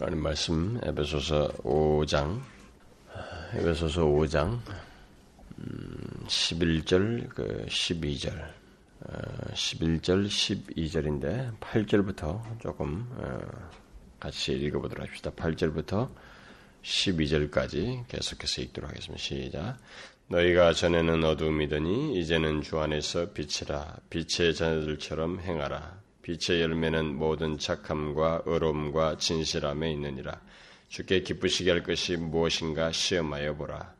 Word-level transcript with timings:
하나님 0.00 0.22
말씀 0.22 0.80
에베소서 0.82 1.48
5장 1.58 2.40
에베소서 3.52 4.06
5장 4.06 4.58
11절 6.26 7.28
그 7.28 7.66
12절 7.68 8.50
11절 9.52 10.26
12절인데 10.26 11.58
8절부터 11.60 12.60
조금 12.62 13.06
어, 13.18 13.40
같이 14.18 14.52
읽어보도록 14.52 15.06
합시다. 15.06 15.32
8절부터 15.32 16.08
12절까지 16.82 18.08
계속해서 18.08 18.62
읽도록 18.62 18.88
하겠습니다. 18.88 19.22
시작. 19.22 19.76
너희가 20.28 20.72
전에는 20.72 21.22
어두움이더니 21.24 22.18
이제는 22.18 22.62
주 22.62 22.80
안에서 22.80 23.34
빛이라 23.34 23.98
빛의 24.08 24.54
자녀들처럼 24.54 25.40
행하라. 25.40 25.99
빛의 26.22 26.60
열매는 26.62 27.16
모든 27.16 27.58
착함과 27.58 28.42
의로움과 28.46 29.16
진실함에 29.18 29.90
있느니라. 29.92 30.40
주께 30.88 31.22
기쁘시게 31.22 31.70
할 31.70 31.82
것이 31.82 32.16
무엇인가 32.16 32.92
시험하여 32.92 33.56
보라. 33.56 33.94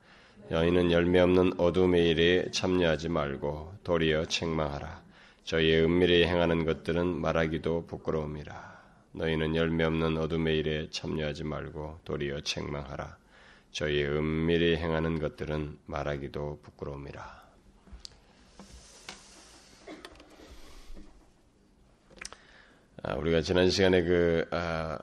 너희는 0.51 0.91
열매 0.91 1.21
없는 1.21 1.59
어둠의 1.59 2.11
일에 2.11 2.51
참여하지 2.51 3.09
말고 3.09 3.75
도리어 3.85 4.27
책망하라. 4.27 5.03
저희의 5.45 5.85
은밀히 5.85 6.25
행하는 6.25 6.65
것들은 6.65 7.07
말하기도 7.21 7.87
부끄러움이라. 7.87 8.81
너희는 9.13 9.57
열매 9.57 9.85
없는 9.85 10.17
어둠의 10.19 10.59
일에 10.59 10.91
참여하지 10.91 11.45
말고 11.45 12.01
도리어 12.05 12.41
책망하라. 12.41 13.17
저희의 13.73 14.09
은밀히 14.09 14.77
행하는 14.77 15.21
것들은 15.21 15.79
말하기도 15.87 16.61
부끄러움이라. 16.63 17.40
우리가 23.03 23.41
지난 23.41 23.71
시간에 23.71 24.03
그 24.03 24.47
아, 24.51 24.99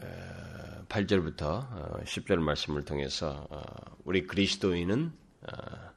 아, 0.00 0.82
8절부터 0.88 2.04
10절 2.04 2.38
어, 2.38 2.40
말씀을 2.40 2.84
통해서 2.84 3.46
어, 3.50 3.62
우리 4.04 4.26
그리스도인은 4.26 5.12
아, 5.46 5.92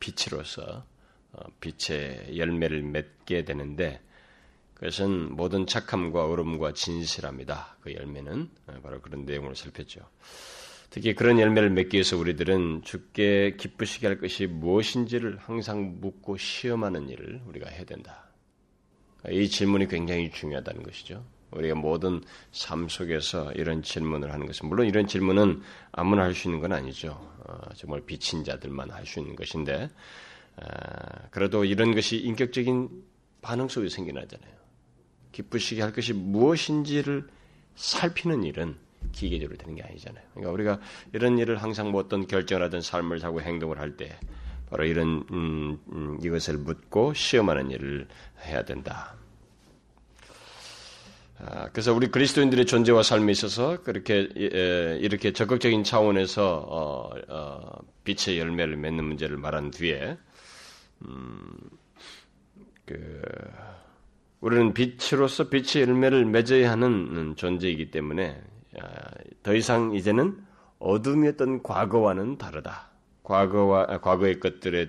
빛으로서 0.00 0.86
어, 1.32 1.40
빛의 1.60 2.38
열매를 2.38 2.82
맺게 2.82 3.44
되는데 3.44 4.00
그것은 4.74 5.36
모든 5.36 5.66
착함과 5.66 6.26
어름과 6.26 6.72
진실합니다. 6.72 7.76
그 7.80 7.94
열매는 7.94 8.50
바로 8.82 9.00
그런 9.00 9.24
내용을 9.24 9.54
살폈죠. 9.54 10.00
특히 10.90 11.14
그런 11.14 11.38
열매를 11.38 11.70
맺기 11.70 11.96
위해서 11.96 12.16
우리들은 12.16 12.82
주께 12.84 13.56
기쁘시게 13.58 14.06
할 14.06 14.18
것이 14.18 14.46
무엇인지를 14.46 15.38
항상 15.38 15.98
묻고 16.00 16.36
시험하는 16.36 17.08
일을 17.08 17.42
우리가 17.46 17.70
해야 17.70 17.84
된다. 17.84 18.25
이 19.30 19.48
질문이 19.48 19.88
굉장히 19.88 20.30
중요하다는 20.30 20.82
것이죠. 20.82 21.24
우리가 21.52 21.74
모든 21.74 22.22
삶 22.52 22.88
속에서 22.88 23.52
이런 23.52 23.82
질문을 23.82 24.32
하는 24.32 24.46
것은 24.46 24.68
물론 24.68 24.86
이런 24.86 25.06
질문은 25.06 25.62
아무나 25.92 26.24
할 26.24 26.34
수 26.34 26.48
있는 26.48 26.60
건 26.60 26.72
아니죠. 26.72 27.10
어, 27.44 27.58
정말 27.74 28.00
비친 28.02 28.44
자들만 28.44 28.90
할 28.90 29.06
수 29.06 29.20
있는 29.20 29.36
것인데 29.36 29.90
어, 30.56 30.62
그래도 31.30 31.64
이런 31.64 31.94
것이 31.94 32.18
인격적인 32.18 32.88
반응 33.42 33.68
속에 33.68 33.88
생겨나잖아요. 33.88 34.56
기쁘시게 35.32 35.82
할 35.82 35.92
것이 35.92 36.12
무엇인지를 36.12 37.26
살피는 37.76 38.42
일은 38.44 38.76
기계적으로 39.12 39.56
되는 39.56 39.76
게 39.76 39.82
아니잖아요. 39.82 40.24
그러니까 40.34 40.52
우리가 40.52 40.80
이런 41.12 41.38
일을 41.38 41.62
항상 41.62 41.90
뭐 41.90 42.00
어떤 42.00 42.26
결정을 42.26 42.64
하든 42.64 42.80
삶을 42.80 43.22
하고 43.22 43.40
행동을 43.40 43.78
할 43.78 43.96
때 43.96 44.18
바로 44.70 44.84
이런 44.84 45.24
음, 45.30 45.78
음, 45.92 46.18
이것을 46.22 46.58
묻고 46.58 47.14
시험하는 47.14 47.70
일을 47.70 48.08
해야 48.44 48.64
된다. 48.64 49.14
아, 51.38 51.68
그래서 51.70 51.92
우리 51.92 52.08
그리스도인들의 52.08 52.64
존재와 52.66 53.02
삶에 53.02 53.30
있어서 53.32 53.82
그렇게 53.82 54.28
에, 54.36 54.98
이렇게 55.00 55.32
적극적인 55.32 55.84
차원에서 55.84 56.66
어, 56.68 57.10
어, 57.28 57.78
빛의 58.04 58.38
열매를 58.38 58.76
맺는 58.76 59.04
문제를 59.04 59.36
말한 59.36 59.70
뒤에 59.70 60.16
음, 61.06 61.44
그, 62.86 63.20
우리는 64.40 64.72
빛으로서 64.72 65.50
빛의 65.50 65.86
열매를 65.86 66.24
맺어야 66.24 66.70
하는 66.70 67.34
존재이기 67.36 67.90
때문에 67.90 68.40
아, 68.80 68.86
더 69.42 69.54
이상 69.54 69.94
이제는 69.94 70.38
어둠이었던 70.78 71.62
과거와는 71.62 72.38
다르다. 72.38 72.95
과거와 73.26 73.86
아, 73.88 73.98
과거의 73.98 74.40
것들에 74.40 74.88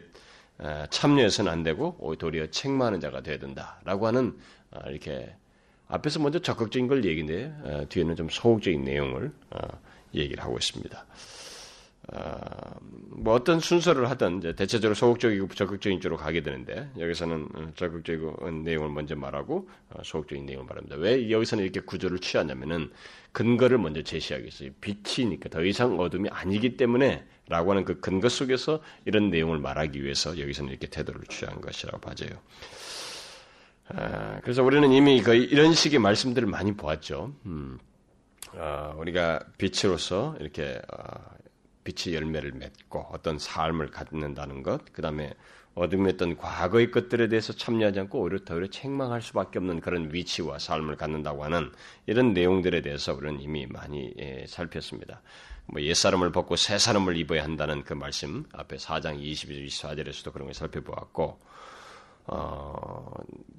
참여해서는 0.90 1.52
안 1.52 1.64
되고 1.64 2.16
도리어 2.18 2.48
책망하는 2.48 3.00
자가 3.00 3.22
되어야 3.22 3.40
된다라고 3.40 4.08
하는 4.08 4.38
이렇게 4.88 5.36
앞에서 5.88 6.20
먼저 6.20 6.40
적극적인 6.40 6.88
걸 6.88 7.06
얘기인데 7.06 7.54
어, 7.64 7.86
뒤에는 7.90 8.16
좀 8.16 8.30
소극적인 8.30 8.84
내용을 8.84 9.32
어, 9.52 9.60
얘기를 10.14 10.44
하고 10.44 10.58
있습니다. 10.58 11.06
어, 12.14 12.40
뭐 13.10 13.34
어떤 13.34 13.60
순서를 13.60 14.10
하든 14.12 14.38
이제 14.38 14.54
대체적으로 14.54 14.96
소극적이고 14.96 15.50
적극적인 15.50 16.00
쪽으로 16.00 16.18
가게 16.18 16.42
되는데 16.42 16.90
여기서는 16.98 17.48
어, 17.54 17.72
적극적인 17.76 18.64
내용을 18.64 18.90
먼저 18.90 19.16
말하고 19.16 19.70
어, 19.90 20.02
소극적인 20.04 20.46
내용을 20.46 20.66
말합니다. 20.68 20.96
왜 20.96 21.30
여기서는 21.30 21.64
이렇게 21.66 21.82
구조를 21.82 22.20
취하냐면은 22.20 22.92
근거를 23.34 23.78
먼저 23.78 24.02
제시하겠어요. 24.02 24.70
빛이니까 24.80 25.50
더 25.50 25.64
이상 25.66 26.00
어둠이 26.00 26.30
아니기 26.32 26.78
때문에라고 26.78 27.72
하는 27.72 27.84
그 27.84 28.00
근거 28.00 28.30
속에서 28.30 28.82
이런 29.06 29.30
내용을 29.30 29.60
말하기 29.60 30.02
위해서 30.02 30.40
여기서는 30.40 30.72
이렇게 30.72 30.88
태도를 30.88 31.22
취한 31.28 31.60
것이라고 31.60 32.00
봐져요. 32.00 32.32
아, 33.90 34.40
그래서 34.42 34.64
우리는 34.64 34.92
이미 34.92 35.22
거의 35.22 35.44
이런 35.44 35.74
식의 35.74 36.00
말씀들을 36.00 36.48
많이 36.48 36.74
보았죠. 36.74 37.34
음, 37.46 37.80
어, 38.54 38.96
우리가 38.98 39.40
빛으로서 39.58 40.36
이렇게 40.40 40.82
어, 40.92 41.38
빛의 41.88 42.16
열매를 42.16 42.52
맺고 42.52 43.08
어떤 43.12 43.40
삶을 43.40 43.92
갖는다는 43.92 44.62
것, 44.64 44.82
그 44.92 45.02
다음에 45.02 45.34
어둠에 45.74 46.12
있던 46.12 46.38
과거의 46.38 46.92
것들에 46.92 47.28
대해서 47.30 47.54
참여하지 47.54 48.00
않고 48.02 48.20
오히려 48.20 48.40
더 48.44 48.56
오히려 48.56 48.68
책망할 48.68 49.22
수밖에 49.22 49.60
없는 49.60 49.80
그런 49.80 50.12
위치와 50.12 50.60
삶을 50.60 50.98
갖는다고 50.98 51.44
하는 51.44 51.72
이런 52.08 52.34
내용들에 52.34 52.82
대해서 52.82 53.14
우리는 53.14 53.40
이미 53.40 53.68
많이 53.68 54.12
예, 54.20 54.46
살폈습니다. 54.48 55.22
뭐 55.68 55.82
옛사람을 55.82 56.32
벗고 56.32 56.56
새사람을 56.56 57.16
입어야 57.18 57.44
한다는 57.44 57.84
그 57.84 57.94
말씀 57.94 58.46
앞에 58.54 58.78
4장 58.78 59.22
22절 59.22 59.68
24절에서도 59.68 60.34
그런 60.34 60.48
걸 60.48 60.54
살펴보았고 60.54 61.40
어, 62.30 63.10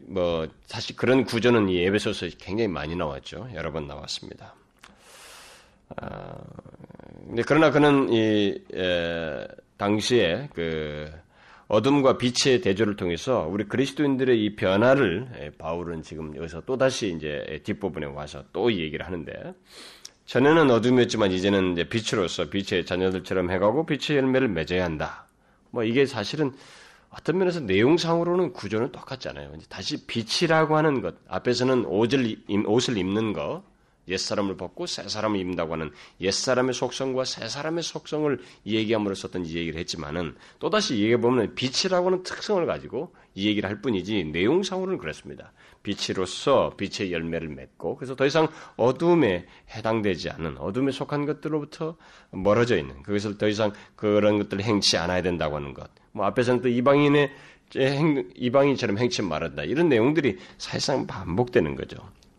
뭐, 0.08 0.46
사실 0.66 0.94
그런 0.96 1.24
구조는 1.24 1.70
이 1.70 1.80
에베소서에 1.84 2.32
굉장히 2.38 2.68
많이 2.68 2.94
나왔죠. 2.94 3.48
여러 3.54 3.72
번 3.72 3.86
나왔습니다. 3.86 4.54
아, 5.96 6.36
그러나 7.46 7.70
그는 7.70 8.12
이, 8.12 8.62
에, 8.74 9.46
당시에 9.76 10.48
그, 10.54 11.10
어둠과 11.68 12.16
빛의 12.16 12.62
대조를 12.62 12.96
통해서 12.96 13.46
우리 13.46 13.64
그리스도인들의 13.64 14.42
이 14.42 14.56
변화를 14.56 15.28
에, 15.38 15.50
바울은 15.50 16.02
지금 16.02 16.34
여기서 16.34 16.62
또 16.62 16.78
다시 16.78 17.14
이제 17.14 17.60
뒷부분에 17.64 18.06
와서 18.06 18.44
또 18.52 18.72
얘기를 18.72 19.04
하는데, 19.04 19.54
전에는 20.24 20.70
어둠이었지만 20.70 21.30
이제는 21.32 21.72
이제 21.72 21.84
빛으로서 21.84 22.50
빛의 22.50 22.84
자녀들처럼 22.86 23.50
해가고 23.50 23.86
빛의 23.86 24.18
열매를 24.18 24.48
맺어야 24.48 24.84
한다. 24.84 25.26
뭐 25.70 25.84
이게 25.84 26.06
사실은 26.06 26.52
어떤 27.10 27.38
면에서 27.38 27.60
내용상으로는 27.60 28.52
구조는 28.52 28.92
똑같잖아요. 28.92 29.52
다시 29.68 30.06
빛이라고 30.06 30.76
하는 30.76 31.00
것, 31.00 31.14
앞에서는 31.28 31.86
옷을, 31.86 32.36
옷을 32.66 32.98
입는 32.98 33.32
것, 33.32 33.62
옛사람을 34.08 34.56
벗고 34.56 34.86
새사람을 34.86 35.38
입는다고 35.38 35.74
하는 35.74 35.90
옛사람의 36.20 36.74
속성과 36.74 37.24
새사람의 37.24 37.82
속성을 37.82 38.38
얘기함으로써 38.66 39.28
어떤 39.28 39.46
얘기를 39.46 39.78
했지만은 39.78 40.34
또다시 40.58 40.94
얘기해보면 40.94 41.54
빛이라고 41.54 42.06
하는 42.06 42.22
특성을 42.22 42.64
가지고 42.66 43.14
이 43.34 43.46
얘기를 43.46 43.68
할 43.68 43.80
뿐이지 43.80 44.24
내용상으로는 44.24 44.98
그렇습니다. 44.98 45.52
빛으로서 45.82 46.74
빛의 46.76 47.12
열매를 47.12 47.48
맺고 47.48 47.96
그래서 47.96 48.16
더 48.16 48.26
이상 48.26 48.48
어둠에 48.76 49.46
해당되지 49.70 50.30
않는 50.30 50.58
어둠에 50.58 50.90
속한 50.90 51.26
것들로부터 51.26 51.96
멀어져 52.30 52.76
있는 52.76 53.02
그것을 53.02 53.38
더 53.38 53.48
이상 53.48 53.72
그런 53.96 54.38
것들을 54.38 54.62
행치 54.64 54.96
않아야 54.96 55.22
된다고 55.22 55.56
하는 55.56 55.74
것. 55.74 55.88
뭐 56.12 56.26
앞에서는 56.26 56.62
또 56.62 56.68
이방인의 56.68 57.30
행, 57.76 58.30
이방인처럼 58.34 58.98
행치 58.98 59.22
말한다. 59.22 59.64
이런 59.64 59.88
내용들이 59.88 60.38
사실상 60.56 61.06
반복되는 61.06 61.74
거죠. 61.76 61.98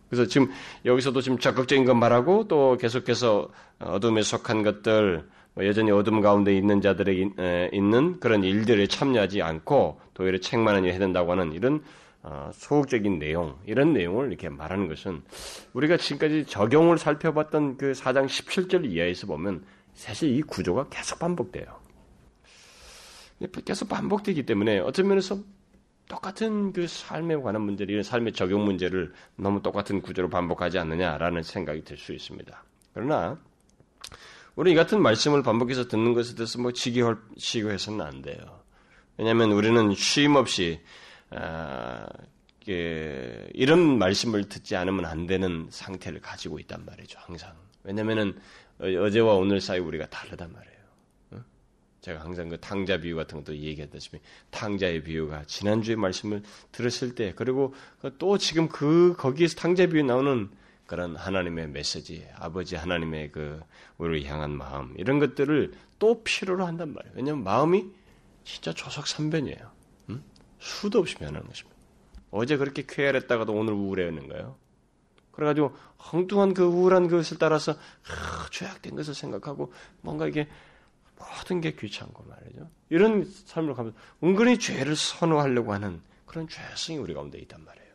그래서 0.09 0.27
지금 0.27 0.50
여기서도 0.85 1.21
지금 1.21 1.38
적극적인 1.38 1.85
것 1.85 1.94
말하고 1.94 2.47
또 2.47 2.77
계속해서 2.77 3.50
어둠에 3.79 4.21
속한 4.21 4.63
것들, 4.63 5.27
뭐 5.53 5.65
여전히 5.65 5.91
어둠 5.91 6.21
가운데 6.21 6.56
있는 6.56 6.81
자들에 6.81 7.69
있는 7.71 8.19
그런 8.19 8.44
일들에 8.44 8.88
참여하지 8.88 9.41
않고 9.41 10.00
도리어 10.13 10.39
책만을 10.39 10.85
해야 10.85 11.00
된다고 11.00 11.31
하는 11.31 11.53
이런 11.53 11.83
어, 12.21 12.51
소극적인 12.53 13.17
내용, 13.17 13.57
이런 13.65 13.94
내용을 13.94 14.27
이렇게 14.27 14.50
말하는 14.50 14.89
것은 14.89 15.21
우리가 15.73 15.95
지금까지 15.97 16.45
적용을 16.45 16.97
살펴봤던 16.97 17.77
그 17.77 17.94
4장 17.94 18.25
17절 18.25 18.91
이하에서 18.91 19.25
보면 19.25 19.63
사실 19.94 20.35
이 20.35 20.41
구조가 20.41 20.89
계속 20.89 21.19
반복돼요. 21.19 21.65
계속 23.63 23.88
반복되기 23.88 24.45
때문에 24.45 24.81
면에서 25.03 25.39
똑같은 26.09 26.73
그 26.73 26.88
삶에 26.88 27.38
관한 27.38 27.61
문제를, 27.61 27.94
이런 27.94 28.03
삶의 28.03 28.33
적용 28.33 28.65
문제를 28.65 29.13
너무 29.38 29.61
똑같은 29.61 30.01
구조로 30.01 30.27
반복하지 30.29 30.77
않느냐라는 30.79 31.44
생각이 31.44 31.83
들 31.85 31.97
수 31.97 32.13
있습니다. 32.13 32.63
그러나, 32.94 33.39
우리 34.56 34.73
이 34.73 34.75
같은 34.75 35.01
말씀을 35.01 35.44
반복해서 35.44 35.88
듣는 35.88 36.13
것에 36.13 36.35
대해서 36.35 36.59
뭐 36.59 36.73
지기시고 36.73 37.71
해서는 37.71 38.01
안 38.01 38.21
돼요. 38.21 38.63
왜냐하면 39.17 39.51
우리는 39.51 39.94
쉼 39.94 40.35
없이, 40.35 40.81
아, 41.29 42.07
이런 42.65 44.00
말씀을 44.00 44.50
듣지 44.50 44.75
않으면 44.75 45.06
안 45.06 45.27
되는 45.27 45.67
상태를 45.69 46.21
가지고 46.21 46.59
있단 46.59 46.85
말이죠, 46.85 47.19
항상. 47.21 47.53
왜냐면은 47.83 48.38
어제와 48.79 49.35
오늘 49.35 49.61
사이 49.61 49.79
우리가 49.79 50.07
다르단 50.07 50.51
말이에요. 50.51 50.78
제가 52.01 52.21
항상 52.21 52.49
그 52.49 52.59
탕자 52.59 52.99
비유 52.99 53.15
같은 53.15 53.39
것도 53.39 53.55
얘기했다시피 53.55 54.19
탕자의 54.51 55.03
비유가 55.03 55.43
지난주에 55.45 55.95
말씀을 55.95 56.43
들었을 56.71 57.15
때 57.15 57.33
그리고 57.35 57.73
또 58.17 58.37
지금 58.37 58.69
그 58.69 59.15
거기에서 59.17 59.55
탕자 59.55 59.87
비유 59.87 60.03
나오는 60.03 60.49
그런 60.89 61.15
하나님의 61.15 61.67
메시지, 61.67 62.25
아버지 62.35 62.75
하나님의 62.75 63.31
그 63.31 63.61
우리를 63.99 64.27
향한 64.27 64.49
마음 64.49 64.95
이런 64.97 65.19
것들을 65.19 65.73
또 65.99 66.23
필요로 66.23 66.65
한단 66.65 66.93
말이에요. 66.93 67.13
왜냐하면 67.15 67.43
마음이 67.43 67.85
진짜 68.43 68.73
조석삼변이에요. 68.73 69.71
음? 70.09 70.23
수도 70.57 70.97
없이 70.97 71.15
변하는 71.15 71.47
것입니다. 71.47 71.77
어제 72.31 72.57
그렇게 72.57 72.85
쾌활했다가도 72.87 73.53
오늘 73.53 73.73
우울해하는 73.73 74.29
거예요. 74.29 74.55
그래가지고 75.31 75.75
엉뚱한 76.11 76.53
그 76.53 76.63
우울한 76.63 77.07
것을 77.07 77.37
따라서 77.37 77.73
아, 77.73 78.47
죄악된 78.51 78.95
것을 78.95 79.13
생각하고 79.13 79.71
뭔가 80.01 80.27
이게 80.27 80.47
모든 81.19 81.62
게 81.62 81.74
귀찮고 81.74 82.24
말이죠. 82.24 82.69
이런 82.89 83.25
삶을 83.45 83.74
가면서 83.75 83.98
은근히 84.24 84.57
죄를 84.57 84.95
선호하려고 84.95 85.74
하는 85.74 86.01
그런 86.25 86.48
죄성이 86.48 86.98
우리 87.00 87.13
가운데 87.13 87.38
있단 87.39 87.63
말이에요. 87.63 87.89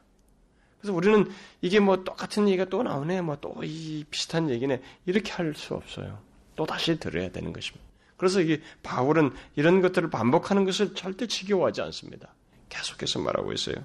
그래서 0.80 0.94
우리는 0.94 1.30
이게 1.62 1.80
뭐 1.80 2.04
똑같은 2.04 2.46
얘기가 2.48 2.66
또 2.66 2.82
나오네, 2.82 3.22
뭐 3.22 3.36
또 3.36 3.54
이 3.64 4.04
비슷한 4.10 4.50
얘기네 4.50 4.82
이렇게 5.06 5.32
할 5.32 5.54
수 5.54 5.74
없어요. 5.74 6.18
또 6.56 6.66
다시 6.66 6.98
들어야 6.98 7.30
되는 7.30 7.52
것입니다. 7.52 7.84
그래서 8.16 8.40
이게 8.40 8.60
바울은 8.82 9.32
이런 9.56 9.80
것들을 9.80 10.10
반복하는 10.10 10.64
것을 10.64 10.94
절대 10.94 11.26
지겨워하지 11.26 11.80
않습니다. 11.82 12.28
계속해서 12.68 13.18
말하고 13.20 13.52
있어요. 13.52 13.76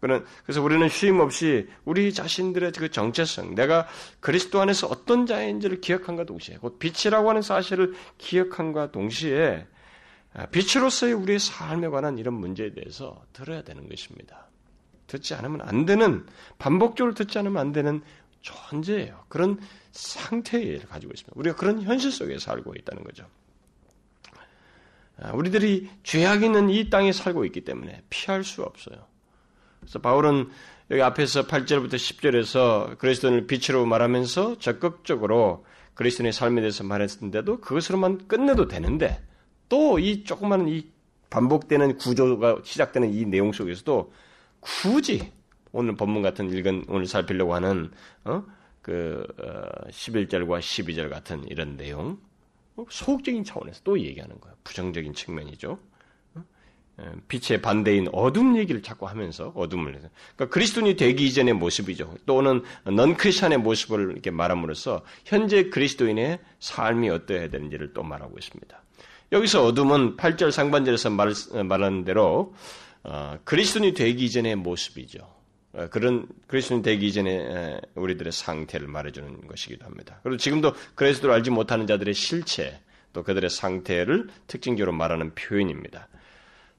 그래서 0.00 0.62
우리는 0.62 0.88
쉼 0.88 1.18
없이 1.20 1.68
우리 1.84 2.12
자신들의 2.12 2.72
그 2.72 2.90
정체성, 2.90 3.54
내가 3.54 3.86
그리스도 4.20 4.60
안에서 4.60 4.86
어떤 4.86 5.26
자인지를 5.26 5.80
기억한과 5.80 6.24
동시에, 6.24 6.58
곧 6.58 6.78
빛이라고 6.78 7.28
하는 7.28 7.42
사실을 7.42 7.94
기억한과 8.18 8.92
동시에, 8.92 9.66
아, 10.34 10.46
빛으로서의 10.46 11.14
우리의 11.14 11.38
삶에 11.38 11.88
관한 11.88 12.18
이런 12.18 12.34
문제에 12.34 12.72
대해서 12.72 13.24
들어야 13.32 13.62
되는 13.62 13.88
것입니다. 13.88 14.48
듣지 15.06 15.34
않으면 15.34 15.62
안 15.62 15.86
되는, 15.86 16.26
반복적으로 16.58 17.14
듣지 17.14 17.38
않으면 17.38 17.58
안 17.58 17.72
되는 17.72 18.02
존재예요. 18.42 19.24
그런 19.28 19.58
상태를 19.92 20.86
가지고 20.86 21.12
있습니다. 21.14 21.32
우리가 21.34 21.56
그런 21.56 21.82
현실 21.82 22.12
속에 22.12 22.38
살고 22.38 22.74
있다는 22.76 23.02
거죠. 23.02 23.26
아, 25.18 25.32
우리들이 25.32 25.88
죄악 26.02 26.42
있는 26.42 26.68
이 26.68 26.90
땅에 26.90 27.12
살고 27.12 27.46
있기 27.46 27.62
때문에 27.62 28.02
피할 28.10 28.44
수 28.44 28.62
없어요. 28.62 29.06
그래서 29.80 29.98
바울은 30.00 30.48
여기 30.90 31.02
앞에서 31.02 31.46
8절부터 31.46 31.94
10절에서 31.94 32.98
그리스도인을 32.98 33.46
빛으로 33.46 33.86
말하면서 33.86 34.58
적극적으로 34.58 35.64
그리스도인의 35.94 36.32
삶에 36.32 36.60
대해서 36.60 36.84
말했는데도 36.84 37.60
그것으로만 37.60 38.28
끝내도 38.28 38.68
되는데 38.68 39.22
또 39.68 39.98
이 39.98 40.24
조그마한 40.24 40.68
이 40.68 40.86
반복되는 41.30 41.96
구조가 41.98 42.60
시작되는 42.62 43.12
이 43.12 43.24
내용 43.24 43.52
속에서도 43.52 44.12
굳이 44.60 45.32
오늘 45.72 45.96
본문 45.96 46.22
같은 46.22 46.50
읽은 46.50 46.84
오늘 46.88 47.06
살피려고 47.06 47.54
하는 47.54 47.90
어? 48.24 48.44
그 48.80 49.26
어, 49.38 49.88
11절과 49.90 50.60
12절 50.60 51.10
같은 51.10 51.44
이런 51.48 51.76
내용 51.76 52.18
어, 52.76 52.84
소극적인 52.88 53.44
차원에서 53.44 53.80
또 53.82 53.98
얘기하는 53.98 54.38
거예요. 54.40 54.56
부정적인 54.64 55.14
측면이죠. 55.14 55.78
예, 57.00 57.04
빛의 57.28 57.60
반대인 57.60 58.08
어둠 58.12 58.56
얘기를 58.56 58.82
자꾸 58.82 59.06
하면서 59.06 59.52
어둠을 59.54 59.96
해서 59.96 60.08
그러니까 60.34 60.54
그리스도인이 60.54 60.96
되기 60.96 61.26
이전의 61.26 61.54
모습이죠. 61.54 62.14
또는 62.24 62.62
넌 62.84 63.16
크리스천의 63.16 63.58
모습을 63.58 64.12
이렇게 64.12 64.30
말함으로써 64.30 65.02
현재 65.24 65.68
그리스도인의 65.68 66.38
삶이 66.60 67.10
어떠해야 67.10 67.50
되는지를 67.50 67.92
또 67.92 68.02
말하고 68.02 68.38
있습니다. 68.38 68.82
여기서 69.32 69.64
어둠은 69.64 70.16
8절 70.16 70.50
상반절에서 70.50 71.10
말, 71.10 71.32
말하는 71.64 72.04
대로 72.04 72.54
어, 73.02 73.38
그리스도인이 73.44 73.92
되기 73.94 74.24
이전의 74.24 74.56
모습이죠. 74.56 75.36
어, 75.74 75.88
그런 75.90 76.26
그리스도인 76.46 76.80
되기 76.80 77.08
이전에 77.08 77.78
우리들의 77.94 78.32
상태를 78.32 78.88
말해주는 78.88 79.46
것이기도 79.46 79.84
합니다. 79.84 80.20
그리고 80.22 80.38
지금도 80.38 80.72
그리스도를 80.94 81.34
알지 81.34 81.50
못하는 81.50 81.86
자들의 81.86 82.14
실체 82.14 82.80
또 83.12 83.22
그들의 83.22 83.50
상태를 83.50 84.28
특징적으로 84.46 84.92
말하는 84.92 85.34
표현입니다. 85.34 86.08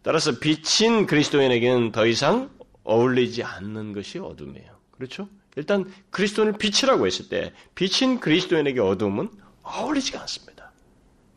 따라서 0.08 0.40
빛인 0.40 1.06
그리스도인에게는 1.06 1.92
더 1.92 2.08
이상 2.08 2.50
어울리지 2.86 3.44
않는 3.44 3.92
것이 3.92 4.20
어둠이에요. 4.20 4.80
그렇죠? 4.92 5.28
일단 5.58 5.92
그리스도인을 6.12 6.54
빛이라고 6.54 7.06
했을 7.06 7.28
때 7.28 7.52
빛인 7.76 8.22
그리스도인에게 8.22 8.80
어둠은 8.80 9.30
어울리지가 9.64 10.22
않습니다. 10.22 10.72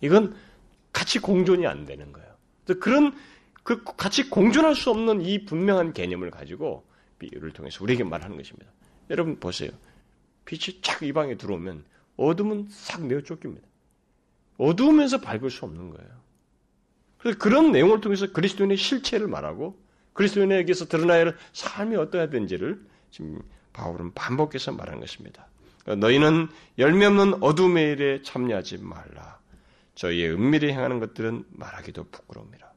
이건 0.01 0.37
같이 0.93 1.19
공존이 1.19 1.67
안 1.67 1.85
되는 1.85 2.13
거예요. 2.13 2.29
그런 2.79 3.13
그 3.65 3.83
같이 3.83 4.31
공존할 4.31 4.77
수 4.77 4.91
없는 4.91 5.23
이 5.23 5.45
분명한 5.47 5.93
개념을 5.93 6.31
가지고 6.31 6.87
비유를 7.19 7.51
통해서 7.51 7.83
우리에게 7.83 8.05
말하는 8.05 8.37
것입니다. 8.37 8.71
여러분 9.11 9.41
보세요. 9.41 9.73
빛이 10.45 10.81
착 10.81 11.03
이 11.03 11.13
방에 11.13 11.37
들어오면 11.37 11.85
어둠은 12.17 12.69
싹 12.71 13.05
내어 13.05 13.21
쫓깁니다. 13.23 13.67
어두우면서 14.59 15.21
밝을 15.23 15.51
수 15.51 15.65
없는 15.65 15.91
거예요. 15.91 16.21
그래서 17.21 17.39
그런 17.39 17.71
내용을 17.73 18.01
통해서 18.01 18.33
그리스도인의 18.33 18.77
실체를 18.77 19.27
말하고 19.29 19.79
그리스도인에게서 20.15 20.87
드러나야 20.87 21.27
할 21.27 21.37
삶이 21.53 21.97
어떠해야 21.97 22.31
되는지를 22.31 22.81
지금 23.11 23.41
바울은 23.73 24.13
반복해서 24.15 24.73
말하는 24.73 25.01
것입니다. 25.01 25.47
너희는 25.87 26.49
열매 26.79 27.07
없는 27.07 27.43
어둠의 27.43 27.93
일에 27.93 28.23
참여하지 28.23 28.79
말라. 28.79 29.39
저희의 29.95 30.31
은밀히 30.31 30.71
행하는 30.73 30.99
것들은 30.99 31.45
말하기도 31.51 32.05
부끄러움이라. 32.11 32.71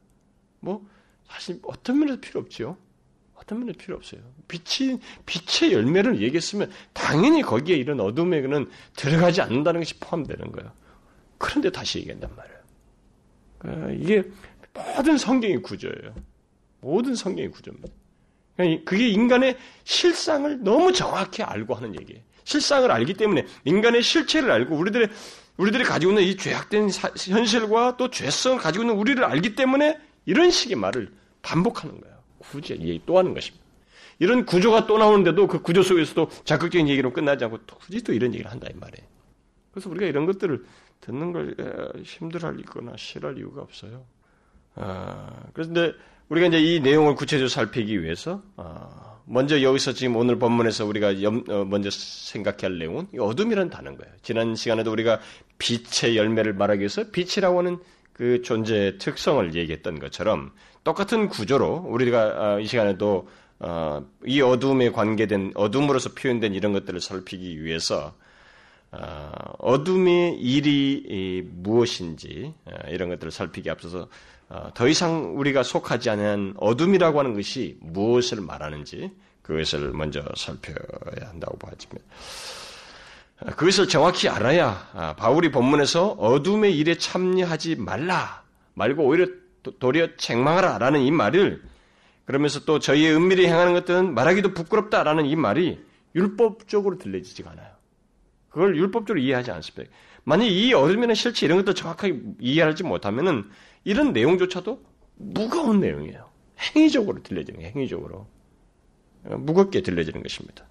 뭐 0.60 0.86
사실 1.28 1.58
어떤 1.62 1.98
면에서 1.98 2.20
필요 2.20 2.40
없지요. 2.40 2.76
어떤 3.34 3.60
면에서 3.60 3.78
필요 3.78 3.96
없어요. 3.96 4.20
빛이 4.48 4.98
빛의 5.26 5.72
열매를 5.72 6.20
얘기했으면 6.20 6.70
당연히 6.92 7.42
거기에 7.42 7.76
이런 7.76 8.00
어둠에는 8.00 8.70
들어가지 8.96 9.40
않는다는 9.40 9.80
것이 9.80 9.98
포함되는 10.00 10.52
거예요. 10.52 10.72
그런데 11.38 11.70
다시 11.70 11.98
얘기한단 11.98 12.34
말이에요. 12.36 12.53
어, 13.64 13.88
이게 13.98 14.22
모든 14.72 15.16
성경의 15.16 15.62
구조예요. 15.62 16.14
모든 16.80 17.14
성경의 17.14 17.50
구조입니다. 17.50 17.88
그러니까 18.56 18.82
그게 18.84 19.08
인간의 19.08 19.56
실상을 19.84 20.62
너무 20.62 20.92
정확히 20.92 21.42
알고 21.42 21.74
하는 21.74 21.98
얘기예요. 22.00 22.22
실상을 22.44 22.90
알기 22.90 23.14
때문에 23.14 23.46
인간의 23.64 24.02
실체를 24.02 24.50
알고 24.50 24.76
우리들의 24.76 25.08
우리들이 25.56 25.84
가지고 25.84 26.12
있는 26.12 26.24
이 26.24 26.36
죄악된 26.36 26.90
사, 26.90 27.10
현실과 27.16 27.96
또 27.96 28.10
죄성을 28.10 28.58
가지고 28.58 28.84
있는 28.84 28.96
우리를 28.96 29.24
알기 29.24 29.54
때문에 29.54 29.98
이런 30.26 30.50
식의 30.50 30.76
말을 30.76 31.10
반복하는 31.42 32.00
거예요. 32.00 32.14
굳이 32.38 32.72
얘기 32.72 33.00
또 33.06 33.18
하는 33.18 33.34
것입니다. 33.34 33.64
이런 34.18 34.44
구조가 34.44 34.86
또 34.86 34.98
나오는데도 34.98 35.46
그 35.46 35.60
구조 35.60 35.82
속에서도 35.82 36.30
자극적인 36.44 36.88
얘기로 36.88 37.12
끝나지 37.12 37.44
않고 37.44 37.58
굳이 37.66 38.02
또 38.02 38.12
이런 38.12 38.32
얘기를 38.32 38.50
한다 38.50 38.68
이 38.70 38.76
말이에요. 38.78 39.06
그래서 39.72 39.90
우리가 39.90 40.06
이런 40.06 40.26
것들을 40.26 40.64
듣는 41.00 41.32
걸 41.32 41.54
힘들어하거나 42.02 42.96
싫어할 42.96 43.38
이유가 43.38 43.62
없어요. 43.62 44.04
아, 44.76 45.30
그런데 45.52 45.92
우리가 46.28 46.48
이제 46.48 46.60
이 46.60 46.80
내용을 46.80 47.14
구체적으로 47.14 47.48
살피기 47.48 48.02
위해서 48.02 48.42
아, 48.56 49.18
먼저 49.26 49.62
여기서 49.62 49.92
지금 49.92 50.16
오늘 50.16 50.38
본문에서 50.38 50.84
우리가 50.86 51.22
염, 51.22 51.44
어, 51.48 51.64
먼저 51.64 51.90
생각해야 51.90 52.70
할 52.70 52.78
내용은 52.78 53.08
어둠이라는 53.18 53.70
단어인 53.70 53.96
거예요. 53.96 54.12
지난 54.22 54.54
시간에도 54.54 54.90
우리가 54.92 55.20
빛의 55.58 56.16
열매를 56.16 56.54
말하기 56.54 56.80
위해서 56.80 57.10
빛이라고 57.10 57.58
하는 57.58 57.78
그 58.12 58.42
존재의 58.42 58.98
특성을 58.98 59.54
얘기했던 59.54 59.98
것처럼 59.98 60.52
똑같은 60.84 61.28
구조로 61.28 61.86
우리가 61.88 62.20
아, 62.36 62.60
이 62.60 62.66
시간에도 62.66 63.28
어, 63.60 64.04
이 64.26 64.40
어둠에 64.40 64.90
관계된 64.90 65.52
어둠으로서 65.54 66.10
표현된 66.14 66.54
이런 66.54 66.72
것들을 66.72 67.00
살피기 67.00 67.64
위해서 67.64 68.14
어, 68.96 69.32
어둠의 69.58 70.38
일이 70.40 71.42
무엇인지 71.52 72.54
어, 72.66 72.70
이런 72.88 73.08
것들을 73.08 73.30
살피기 73.30 73.70
앞서서 73.70 74.08
어, 74.48 74.70
더 74.74 74.88
이상 74.88 75.38
우리가 75.38 75.62
속하지 75.62 76.10
않은 76.10 76.54
어둠이라고 76.58 77.18
하는 77.18 77.34
것이 77.34 77.76
무엇을 77.80 78.40
말하는지 78.40 79.10
그것을 79.42 79.92
먼저 79.92 80.22
살펴야 80.36 81.28
한다고 81.28 81.58
봐집니다. 81.58 82.04
그것을 83.56 83.88
정확히 83.88 84.28
알아야 84.28 84.88
아, 84.94 85.16
바울이 85.16 85.50
본문에서 85.50 86.12
어둠의 86.12 86.78
일에 86.78 86.96
참여하지 86.96 87.76
말라 87.76 88.42
말고 88.74 89.04
오히려 89.04 89.26
도리어 89.78 90.16
책망하라라는 90.16 91.00
이 91.00 91.10
말을 91.10 91.62
그러면서 92.24 92.64
또 92.64 92.78
저희의 92.78 93.14
은밀히 93.14 93.46
행하는 93.46 93.72
것들은 93.74 94.14
말하기도 94.14 94.54
부끄럽다라는 94.54 95.26
이 95.26 95.36
말이 95.36 95.84
율법적으로 96.14 96.98
들려지지가 96.98 97.50
않아요. 97.50 97.73
그걸 98.54 98.76
율법적으로 98.76 99.20
이해하지 99.20 99.50
않습니다. 99.50 99.92
만약 100.22 100.44
이 100.44 100.72
어둠이나 100.72 101.12
실체 101.14 101.44
이런 101.44 101.58
것도 101.58 101.74
정확하게 101.74 102.20
이해하지 102.38 102.84
못하면은 102.84 103.50
이런 103.82 104.12
내용조차도 104.12 104.80
무거운 105.16 105.80
내용이에요. 105.80 106.30
행위적으로 106.60 107.20
들려지는 107.24 107.58
거예요. 107.58 107.72
행위적으로. 107.74 108.28
무겁게 109.24 109.80
들려지는 109.80 110.22
것입니다. 110.22 110.66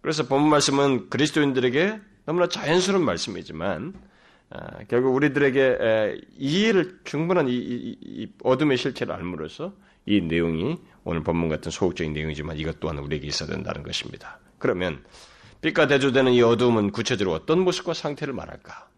그래서 0.00 0.26
본 0.26 0.48
말씀은 0.48 1.10
그리스도인들에게 1.10 2.00
너무나 2.24 2.48
자연스러운 2.48 3.04
말씀이지만 3.04 3.92
아, 4.48 4.84
결국 4.88 5.14
우리들에게 5.16 5.78
에, 5.80 6.20
이해를 6.38 7.00
충분한 7.04 7.48
이, 7.48 7.52
이, 7.52 7.96
이 8.00 8.32
어둠의 8.42 8.78
실체를 8.78 9.12
알므로써 9.12 9.74
이 10.06 10.22
내용이 10.22 10.76
오늘 11.04 11.22
본문 11.22 11.50
같은 11.50 11.70
소극적인 11.70 12.14
내용이지만 12.14 12.56
이것 12.56 12.80
또한 12.80 12.98
우리에게 12.98 13.26
있어야 13.26 13.50
된다는 13.50 13.82
것입니다. 13.82 14.38
그러면 14.58 15.04
빛과 15.66 15.88
대조되는 15.88 16.32
이 16.32 16.42
어둠은 16.42 16.92
구체적으로 16.92 17.34
어떤 17.34 17.60
모습과 17.60 17.94
상태를 17.94 18.32
말할까? 18.34 18.88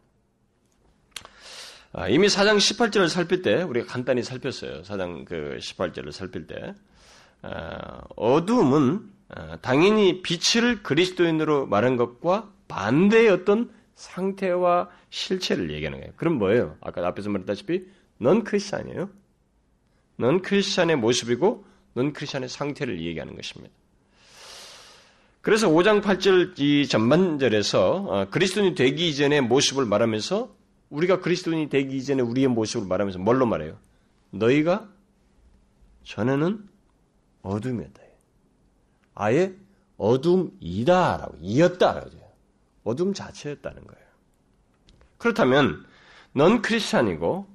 아, 1.92 2.08
이미 2.08 2.28
사장 2.28 2.58
18절을 2.58 3.08
살필 3.08 3.40
때 3.40 3.62
우리가 3.62 3.86
간단히 3.86 4.22
살폈어요. 4.22 4.84
사장 4.84 5.24
그 5.24 5.56
18절을 5.60 6.12
살필 6.12 6.46
때 6.46 6.74
아, 7.40 8.02
어둠은 8.16 9.10
아, 9.30 9.56
당연히 9.62 10.20
빛을 10.22 10.82
그리스도인으로 10.82 11.66
말한 11.66 11.96
것과 11.96 12.52
반대의 12.68 13.30
어떤 13.30 13.70
상태와 13.94 14.90
실체를 15.08 15.70
얘기하는 15.70 16.00
거예요. 16.00 16.12
그럼 16.16 16.34
뭐예요? 16.34 16.76
아까 16.82 17.06
앞에서 17.06 17.30
말했다시피 17.30 17.86
넌 18.18 18.44
크리스찬이에요. 18.44 19.08
넌 20.16 20.42
크리스찬의 20.42 20.96
모습이고 20.96 21.64
넌 21.94 22.12
크리스찬의 22.12 22.50
상태를 22.50 23.00
얘기하는 23.00 23.34
것입니다. 23.36 23.74
그래서 25.48 25.66
5장 25.70 26.02
8절 26.02 26.60
이 26.60 26.86
전반절에서 26.86 27.94
어, 27.94 28.26
그리스도인이 28.28 28.74
되기 28.74 29.08
이전의 29.08 29.40
모습을 29.40 29.86
말하면서 29.86 30.54
우리가 30.90 31.20
그리스도인이 31.20 31.70
되기 31.70 31.96
이전에 31.96 32.20
우리의 32.20 32.48
모습을 32.48 32.86
말하면서 32.86 33.18
뭘로 33.20 33.46
말해요? 33.46 33.78
너희가 34.28 34.86
전에는 36.04 36.68
어둠이었다. 37.40 38.02
아예 39.14 39.54
어둠이다라고 39.96 41.38
이었다라고 41.40 42.10
해요. 42.10 42.28
어둠 42.84 43.14
자체였다는 43.14 43.86
거예요. 43.86 44.06
그렇다면 45.16 45.82
넌 46.34 46.60
크리스찬이고 46.60 47.48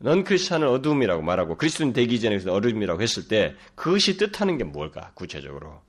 넌 0.00 0.24
크리스찬을 0.24 0.66
어둠이라고 0.66 1.22
말하고 1.22 1.56
그리스도인 1.56 1.94
되기 1.94 2.20
전에 2.20 2.46
어둠이라고 2.46 3.00
했을 3.00 3.26
때 3.26 3.54
그것이 3.74 4.18
뜻하는 4.18 4.58
게 4.58 4.64
뭘까 4.64 5.12
구체적으로? 5.14 5.80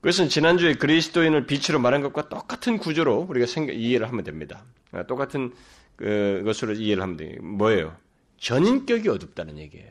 그것은 0.00 0.28
지난주에 0.28 0.74
그리스도인을 0.74 1.46
빛으로 1.46 1.78
말한 1.78 2.00
것과 2.02 2.28
똑같은 2.28 2.78
구조로 2.78 3.26
우리가 3.28 3.46
생각, 3.46 3.74
이해를 3.74 4.08
하면 4.08 4.24
됩니다. 4.24 4.64
아, 4.92 5.02
똑같은 5.04 5.52
그, 5.96 6.42
것으로 6.44 6.72
이해를 6.72 7.02
하면 7.02 7.16
돼요. 7.16 7.36
뭐예요? 7.42 7.96
전인격이 8.38 9.08
어둡다는 9.08 9.58
얘기예요. 9.58 9.90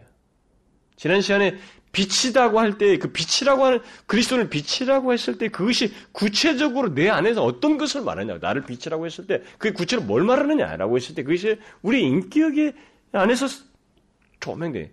지난 0.96 1.22
시간에 1.22 1.58
빛이라고 1.92 2.60
할 2.60 2.78
때 2.78 2.98
그 2.98 3.12
빛이라고 3.12 3.66
하는 3.66 3.80
그리스도를 4.06 4.50
빛이라고 4.50 5.14
했을 5.14 5.38
때 5.38 5.48
그것이 5.48 5.94
구체적으로 6.12 6.94
내 6.94 7.10
안에서 7.10 7.44
어떤 7.44 7.78
것을 7.78 8.02
말하냐 8.02 8.38
나를 8.40 8.66
빛이라고 8.66 9.06
했을 9.06 9.26
때 9.26 9.42
그게 9.58 9.74
구체로 9.74 10.02
뭘 10.04 10.24
말하느냐라고 10.24 10.98
했을 10.98 11.16
때 11.16 11.24
그것이 11.24 11.58
우리 11.82 12.04
인격의 12.04 12.74
안에서 13.12 13.48
조명돼 14.40 14.92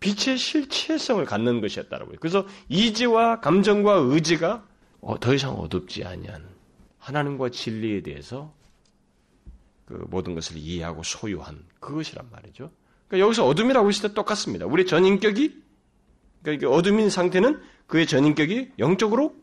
빛의 0.00 0.36
실체성을 0.38 1.24
갖는 1.24 1.60
것이었다라고 1.60 2.12
해요. 2.12 2.18
그래서 2.20 2.46
이지와 2.68 3.40
감정과 3.40 3.94
의지가 3.94 4.66
어, 5.00 5.20
더 5.20 5.34
이상 5.34 5.54
어둡지 5.54 6.04
아니한 6.04 6.48
하나님과 6.98 7.50
진리에 7.50 8.02
대해서 8.02 8.52
그 9.86 10.04
모든 10.08 10.34
것을 10.34 10.56
이해하고 10.56 11.02
소유한 11.02 11.64
그것이란 11.80 12.28
말이죠. 12.30 12.70
그러니까 13.08 13.26
여기서 13.26 13.46
어둠이라고 13.46 13.88
했을 13.88 14.08
때 14.08 14.14
똑같습니다. 14.14 14.66
우리 14.66 14.84
전 14.84 15.04
인격이 15.04 15.62
그러니까 16.42 16.70
어둠인 16.70 17.10
상태는 17.10 17.62
그의 17.86 18.06
전인격이 18.06 18.72
영적으로 18.78 19.34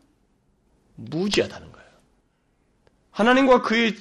무지하다는 0.96 1.72
거예요. 1.72 1.88
하나님과 3.10 3.62
그의 3.62 3.94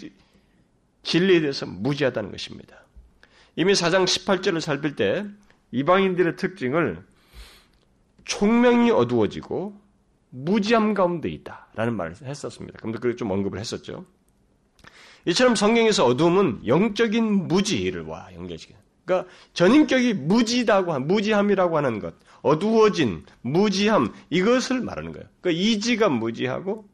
진리에 1.03 1.41
대해서 1.41 1.65
무지하다는 1.65 2.31
것입니다. 2.31 2.77
이미 3.55 3.73
4장 3.73 4.05
18절을 4.05 4.61
살필 4.61 4.95
때 4.95 5.25
이방인들의 5.73 6.35
특징을 6.35 7.03
총명이 8.25 8.91
어두워지고 8.91 9.81
무지함 10.29 10.93
가운데 10.93 11.29
있다라는 11.29 11.95
말을 11.95 12.15
했었습니다. 12.23 12.77
그런데 12.79 12.99
그걸 12.99 13.17
좀 13.17 13.31
언급을 13.31 13.59
했었죠. 13.59 14.05
이처럼 15.25 15.55
성경에서 15.55 16.05
어두움은 16.05 16.67
영적인 16.67 17.47
무지를 17.47 18.03
와 18.03 18.29
연결시켜. 18.33 18.75
그러니까 19.05 19.29
전인격이 19.53 20.13
무지다고 20.13 20.93
한 20.93 21.07
무지함이라고 21.07 21.75
하는 21.75 21.99
것, 21.99 22.13
어두워진 22.41 23.25
무지함 23.41 24.13
이것을 24.29 24.81
말하는 24.81 25.11
거예요. 25.11 25.27
그러니까 25.41 25.61
이지가 25.61 26.09
무지하고 26.09 26.87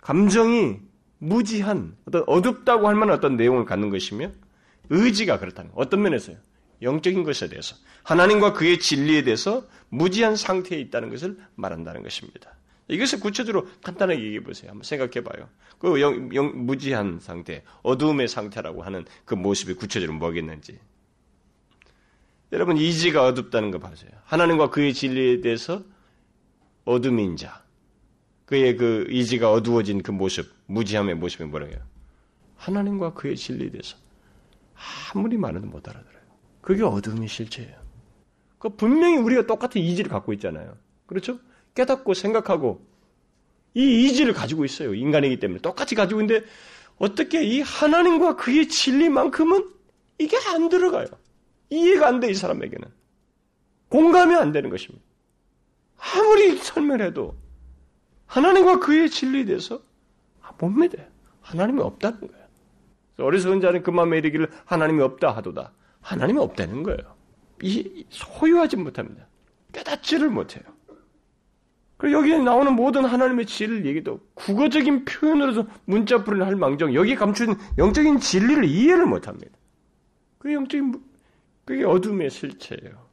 감정이 0.00 0.78
무지한 1.18 1.96
어떤 2.06 2.24
어둡다고 2.26 2.88
할 2.88 2.94
만한 2.94 3.16
어떤 3.16 3.36
내용을 3.36 3.64
갖는 3.64 3.90
것이며 3.90 4.30
의지가 4.90 5.38
그렇다는 5.38 5.70
거예요. 5.70 5.80
어떤 5.80 6.02
면에서요? 6.02 6.36
영적인 6.82 7.24
것에 7.24 7.48
대해서 7.48 7.76
하나님과 8.02 8.52
그의 8.52 8.78
진리에 8.78 9.22
대해서 9.22 9.66
무지한 9.88 10.36
상태에 10.36 10.78
있다는 10.80 11.10
것을 11.10 11.38
말한다는 11.54 12.02
것입니다. 12.02 12.54
이것을 12.88 13.20
구체적으로 13.20 13.68
간단하게 13.82 14.22
얘기해 14.22 14.40
보세요. 14.40 14.70
한번 14.70 14.84
생각해 14.84 15.24
봐요. 15.24 15.48
그 15.78 16.00
영, 16.00 16.34
영, 16.34 16.66
무지한 16.66 17.18
상태, 17.20 17.62
어두움의 17.82 18.28
상태라고 18.28 18.82
하는 18.82 19.04
그 19.24 19.34
모습이 19.34 19.74
구체적으로 19.74 20.16
뭐겠는지. 20.18 20.78
여러분 22.52 22.76
이지가 22.76 23.24
어둡다는 23.24 23.72
거 23.72 23.78
봐세요. 23.78 24.10
하나님과 24.24 24.70
그의 24.70 24.94
진리에 24.94 25.40
대해서 25.40 25.82
어둠인 26.84 27.36
자, 27.36 27.64
그의 28.44 28.76
그 28.76 29.06
이지가 29.10 29.50
어두워진 29.50 30.02
그 30.02 30.12
모습, 30.12 30.48
무지함의 30.66 31.16
모습이 31.16 31.44
뭐라고 31.44 31.72
해요? 31.72 31.80
하나님과 32.56 33.14
그의 33.14 33.36
진리에 33.36 33.70
대해서 33.70 33.96
아무리 35.12 35.36
말해도 35.36 35.66
못 35.66 35.88
알아들어요. 35.88 36.15
그게 36.66 36.82
어둠의 36.82 37.28
실체예요. 37.28 37.76
그 38.58 38.70
분명히 38.70 39.18
우리가 39.18 39.46
똑같은 39.46 39.80
이지를 39.80 40.10
갖고 40.10 40.32
있잖아요. 40.32 40.76
그렇죠? 41.06 41.38
깨닫고 41.76 42.12
생각하고 42.12 42.84
이 43.74 44.04
이지를 44.04 44.32
가지고 44.32 44.64
있어요. 44.64 44.92
인간이기 44.92 45.38
때문에 45.38 45.60
똑같이 45.60 45.94
가지고 45.94 46.22
있는데 46.22 46.44
어떻게 46.98 47.44
이 47.44 47.60
하나님과 47.60 48.34
그의 48.34 48.66
진리만큼은 48.66 49.70
이게 50.18 50.36
안 50.48 50.68
들어가요. 50.68 51.06
이해가 51.70 52.08
안 52.08 52.18
돼, 52.18 52.30
이 52.30 52.34
사람에게는. 52.34 52.88
공감이 53.88 54.34
안 54.34 54.50
되는 54.50 54.68
것입니다. 54.68 55.04
아무리 55.98 56.56
설명해도 56.56 57.36
하나님과 58.26 58.80
그의 58.80 59.08
진리에 59.08 59.44
대해서 59.44 59.80
아, 60.42 60.50
못 60.58 60.70
믿어요. 60.70 61.06
하나님이 61.42 61.80
없다는 61.80 62.26
거예요. 62.26 62.46
어리석은 63.20 63.60
자는 63.60 63.84
그 63.84 63.90
마음에 63.90 64.18
이르기를 64.18 64.50
하나님이 64.64 65.02
없다 65.02 65.30
하도다. 65.36 65.72
하나님이 66.06 66.38
없다는 66.38 66.84
거예요. 66.84 67.16
이 67.62 68.04
소유하지 68.10 68.76
못합니다. 68.76 69.26
깨닫지를 69.72 70.30
못해요. 70.30 70.62
그리고 71.96 72.18
여기에 72.18 72.38
나오는 72.38 72.72
모든 72.74 73.04
하나님의 73.04 73.46
진리를 73.46 73.86
얘기도 73.86 74.20
국어적인 74.34 75.04
표현으로서 75.04 75.66
문자풀이를 75.86 76.46
할 76.46 76.54
망정 76.54 76.94
여기에 76.94 77.16
감춘 77.16 77.56
영적인 77.76 78.20
진리를 78.20 78.64
이해를 78.64 79.06
못합니다. 79.06 79.52
그 80.38 80.52
영적인 80.52 81.02
그게 81.64 81.82
어둠의 81.82 82.30
실체예요. 82.30 83.08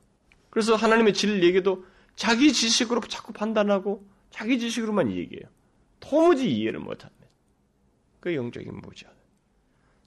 그래서 0.52 0.76
하나님의 0.76 1.14
진리 1.14 1.48
얘기도 1.48 1.86
자기 2.16 2.54
지식으로 2.54 3.02
자꾸 3.02 3.34
판단하고 3.34 4.06
자기 4.30 4.60
지식으로만 4.60 5.10
얘기해요. 5.10 5.50
도무지 6.00 6.52
이해를 6.52 6.80
못합니다. 6.80 7.28
그 8.20 8.36
영적인 8.36 8.82
무지함. 8.84 9.12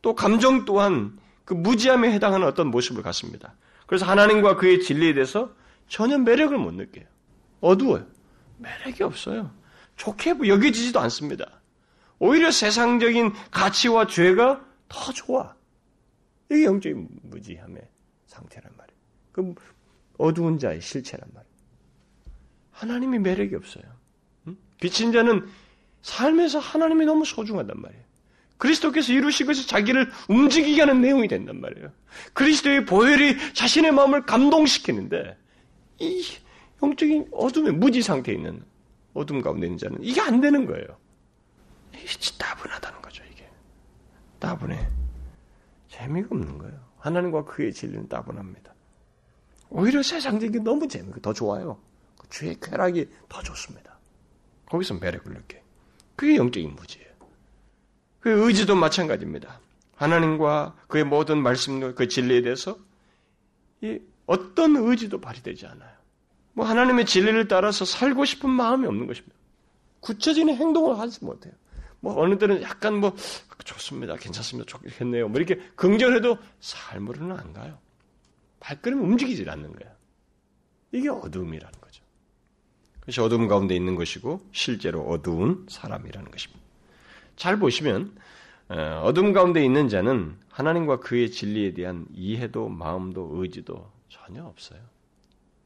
또 0.02 0.14
감정 0.14 0.64
또한 0.64 1.18
그 1.46 1.54
무지함에 1.54 2.12
해당하는 2.12 2.46
어떤 2.46 2.66
모습을 2.66 3.02
갖습니다. 3.02 3.54
그래서 3.86 4.04
하나님과 4.04 4.56
그의 4.56 4.82
진리에 4.82 5.14
대해서 5.14 5.54
전혀 5.88 6.18
매력을 6.18 6.58
못 6.58 6.74
느껴요. 6.74 7.06
어두워요. 7.60 8.04
매력이 8.58 9.04
없어요. 9.04 9.52
좋게 9.94 10.34
여겨지지도 10.46 11.00
않습니다. 11.00 11.62
오히려 12.18 12.50
세상적인 12.50 13.32
가치와 13.52 14.08
죄가 14.08 14.64
더 14.88 15.12
좋아. 15.12 15.54
이게 16.50 16.64
영적인 16.64 17.08
무지함의 17.22 17.80
상태란 18.26 18.72
말이에요. 18.76 18.96
그 19.32 19.54
어두운 20.18 20.58
자의 20.58 20.80
실체란 20.80 21.28
말이에요. 21.32 21.54
하나님이 22.72 23.20
매력이 23.20 23.54
없어요. 23.54 23.84
비친 24.80 25.12
자는 25.12 25.48
삶에서 26.02 26.58
하나님이 26.58 27.06
너무 27.06 27.24
소중하단 27.24 27.80
말이에요. 27.80 28.05
그리스도께서 28.58 29.12
이루신 29.12 29.46
것이 29.46 29.66
자기를 29.66 30.10
움직이게 30.28 30.80
하는 30.80 31.00
내용이 31.00 31.28
된단 31.28 31.60
말이에요. 31.60 31.90
그리스도의 32.32 32.86
보혈이 32.86 33.54
자신의 33.54 33.92
마음을 33.92 34.24
감동시키는데 34.24 35.36
이 35.98 36.24
영적인 36.82 37.28
어둠의 37.32 37.72
무지 37.72 38.02
상태에 38.02 38.34
있는 38.34 38.62
어둠 39.14 39.40
가운데 39.40 39.66
있는 39.66 39.78
자는 39.78 39.98
이게 40.00 40.20
안 40.20 40.40
되는 40.40 40.66
거예요. 40.66 40.86
이게 41.94 42.36
따분하다는 42.38 43.02
거죠, 43.02 43.22
이게. 43.32 43.48
따분해. 44.38 44.88
재미가 45.88 46.28
없는 46.30 46.58
거예요. 46.58 46.86
하나님과 46.98 47.44
그의 47.44 47.72
진리는 47.72 48.08
따분합니다. 48.08 48.74
오히려 49.68 50.02
세상적인 50.02 50.52
게 50.52 50.58
너무 50.60 50.86
재미가 50.86 51.20
더 51.20 51.32
좋아요. 51.32 51.80
그 52.18 52.28
주의 52.28 52.58
쾌락이 52.60 53.08
더 53.28 53.42
좋습니다. 53.42 53.98
거기서 54.66 54.94
매력을 54.94 55.32
느껴. 55.32 55.58
그게 56.14 56.36
영적인 56.36 56.74
무지예요. 56.74 57.05
그 58.26 58.44
의지도 58.44 58.74
마찬가지입니다. 58.74 59.60
하나님과 59.94 60.74
그의 60.88 61.04
모든 61.04 61.40
말씀과 61.40 61.94
그 61.94 62.08
진리에 62.08 62.42
대해서 62.42 62.76
이 63.82 64.00
어떤 64.26 64.74
의지도 64.74 65.20
발휘되지 65.20 65.64
않아요. 65.66 65.92
뭐 66.52 66.66
하나님의 66.66 67.06
진리를 67.06 67.46
따라서 67.46 67.84
살고 67.84 68.24
싶은 68.24 68.50
마음이 68.50 68.84
없는 68.84 69.06
것입니다. 69.06 69.36
구체적인 70.00 70.56
행동을 70.56 70.98
하지 70.98 71.24
못해요. 71.24 71.52
뭐 72.00 72.20
어느 72.20 72.36
때는 72.36 72.62
약간 72.62 72.96
뭐 72.96 73.14
좋습니다, 73.64 74.16
괜찮습니다, 74.16 74.66
좋겠네요. 74.76 75.28
뭐 75.28 75.40
이렇게 75.40 75.62
긍정해도 75.76 76.36
삶으로는 76.58 77.38
안 77.38 77.52
가요. 77.52 77.78
발걸음이 78.58 79.04
움직이질 79.04 79.48
않는 79.50 79.72
거야. 79.72 79.94
이게 80.90 81.08
어두움이라는 81.08 81.80
거죠. 81.80 82.02
그것이 82.98 83.20
어두움 83.20 83.46
가운데 83.46 83.76
있는 83.76 83.94
것이고 83.94 84.48
실제로 84.50 85.02
어두운 85.02 85.64
사람이라는 85.68 86.28
것입니다. 86.32 86.65
잘 87.36 87.58
보시면 87.58 88.16
어, 88.68 89.02
어둠 89.04 89.32
가운데 89.32 89.64
있는 89.64 89.88
자는 89.88 90.36
하나님과 90.48 91.00
그의 91.00 91.30
진리에 91.30 91.74
대한 91.74 92.06
이해도 92.12 92.68
마음도 92.68 93.30
의지도 93.34 93.90
전혀 94.08 94.44
없어요. 94.44 94.80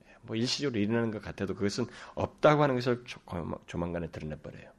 예, 0.09 0.15
뭐 0.23 0.37
일시적으로 0.37 0.79
일어나는 0.79 1.11
것 1.11 1.23
같아도 1.23 1.55
그것은 1.55 1.87
없다고 2.15 2.63
하는 2.63 2.75
것을 2.75 3.05
조만간에 3.67 4.09
드러내버려요. 4.09 4.71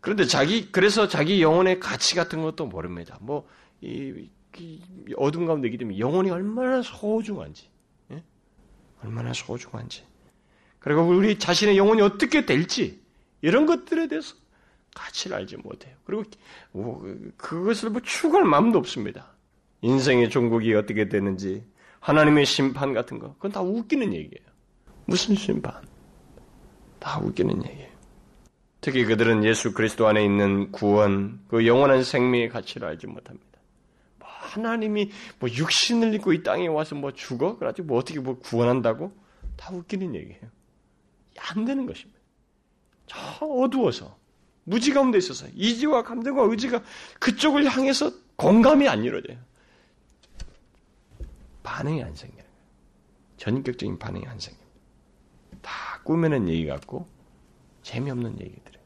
그런데 0.00 0.24
자기 0.24 0.72
그래서 0.72 1.08
자기 1.08 1.42
영혼의 1.42 1.78
가치 1.78 2.14
같은 2.14 2.42
것도 2.42 2.66
모릅니다. 2.66 3.18
뭐 3.20 3.46
이, 3.80 4.28
이 4.58 4.80
어둠 5.16 5.46
가운데 5.46 5.68
있기 5.68 5.78
때문에 5.78 5.98
영혼이 5.98 6.30
얼마나 6.30 6.82
소중한지, 6.82 7.68
예? 8.12 8.22
얼마나 9.02 9.32
소중한지, 9.32 10.04
그리고 10.78 11.02
우리 11.02 11.38
자신의 11.38 11.76
영혼이 11.76 12.00
어떻게 12.00 12.46
될지 12.46 13.00
이런 13.42 13.66
것들에 13.66 14.08
대해서 14.08 14.34
가치를 14.94 15.36
알지 15.36 15.56
못해요. 15.58 15.94
그리고 16.04 16.24
뭐, 16.72 17.02
그것을 17.36 17.90
뭐 17.90 18.00
추구할 18.02 18.44
마음도 18.44 18.78
없습니다. 18.78 19.32
인생의 19.82 20.30
종국이 20.30 20.74
어떻게 20.74 21.08
되는지, 21.08 21.64
하나님의 22.00 22.46
심판 22.46 22.92
같은 22.92 23.18
거, 23.18 23.34
그건 23.34 23.52
다 23.52 23.62
웃기는 23.62 24.12
얘기예요. 24.12 24.50
무슨 25.06 25.34
심판? 25.34 25.74
다 26.98 27.18
웃기는 27.20 27.64
얘기예요. 27.66 27.90
특히 28.80 29.04
그들은 29.04 29.44
예수 29.44 29.72
그리스도 29.72 30.06
안에 30.06 30.24
있는 30.24 30.72
구원, 30.72 31.40
그 31.48 31.66
영원한 31.66 32.02
생명의 32.02 32.48
가치를 32.48 32.88
알지 32.88 33.06
못합니다. 33.06 33.46
뭐 34.18 34.28
하나님이 34.28 35.10
뭐 35.38 35.48
육신을 35.50 36.14
입고 36.14 36.32
이 36.32 36.42
땅에 36.42 36.66
와서 36.66 36.94
뭐 36.94 37.12
죽어? 37.12 37.56
그래가지고 37.56 37.88
뭐 37.88 37.98
어떻게 37.98 38.20
뭐 38.20 38.38
구원한다고? 38.38 39.12
다 39.56 39.74
웃기는 39.74 40.14
얘기예요. 40.14 40.42
안 41.38 41.64
되는 41.64 41.86
것입니다. 41.86 42.18
저 43.06 43.44
어두워서 43.44 44.19
무지 44.70 44.92
가운데 44.92 45.18
있어서 45.18 45.48
이지와 45.56 46.04
감정과 46.04 46.44
의지가 46.44 46.80
그쪽을 47.18 47.68
향해서 47.68 48.12
공감이 48.36 48.88
안 48.88 49.02
이루어져요. 49.02 49.36
반응이 51.64 52.04
안 52.04 52.14
생겨요. 52.14 52.44
전격적인 53.36 53.98
반응이 53.98 54.26
안 54.28 54.38
생겨요. 54.38 54.66
다 55.60 56.00
꾸며낸 56.04 56.48
얘기 56.48 56.66
같고 56.66 57.08
재미없는 57.82 58.40
얘기들이에요. 58.40 58.84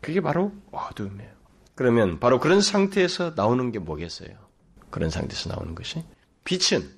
그게 0.00 0.20
바로 0.20 0.52
어둠이에요. 0.72 1.30
그러면 1.76 2.18
바로 2.18 2.40
그런 2.40 2.60
상태에서 2.60 3.34
나오는 3.36 3.70
게 3.70 3.78
뭐겠어요? 3.78 4.30
그런 4.90 5.10
상태에서 5.10 5.50
나오는 5.50 5.76
것이 5.76 6.02
빛은 6.42 6.90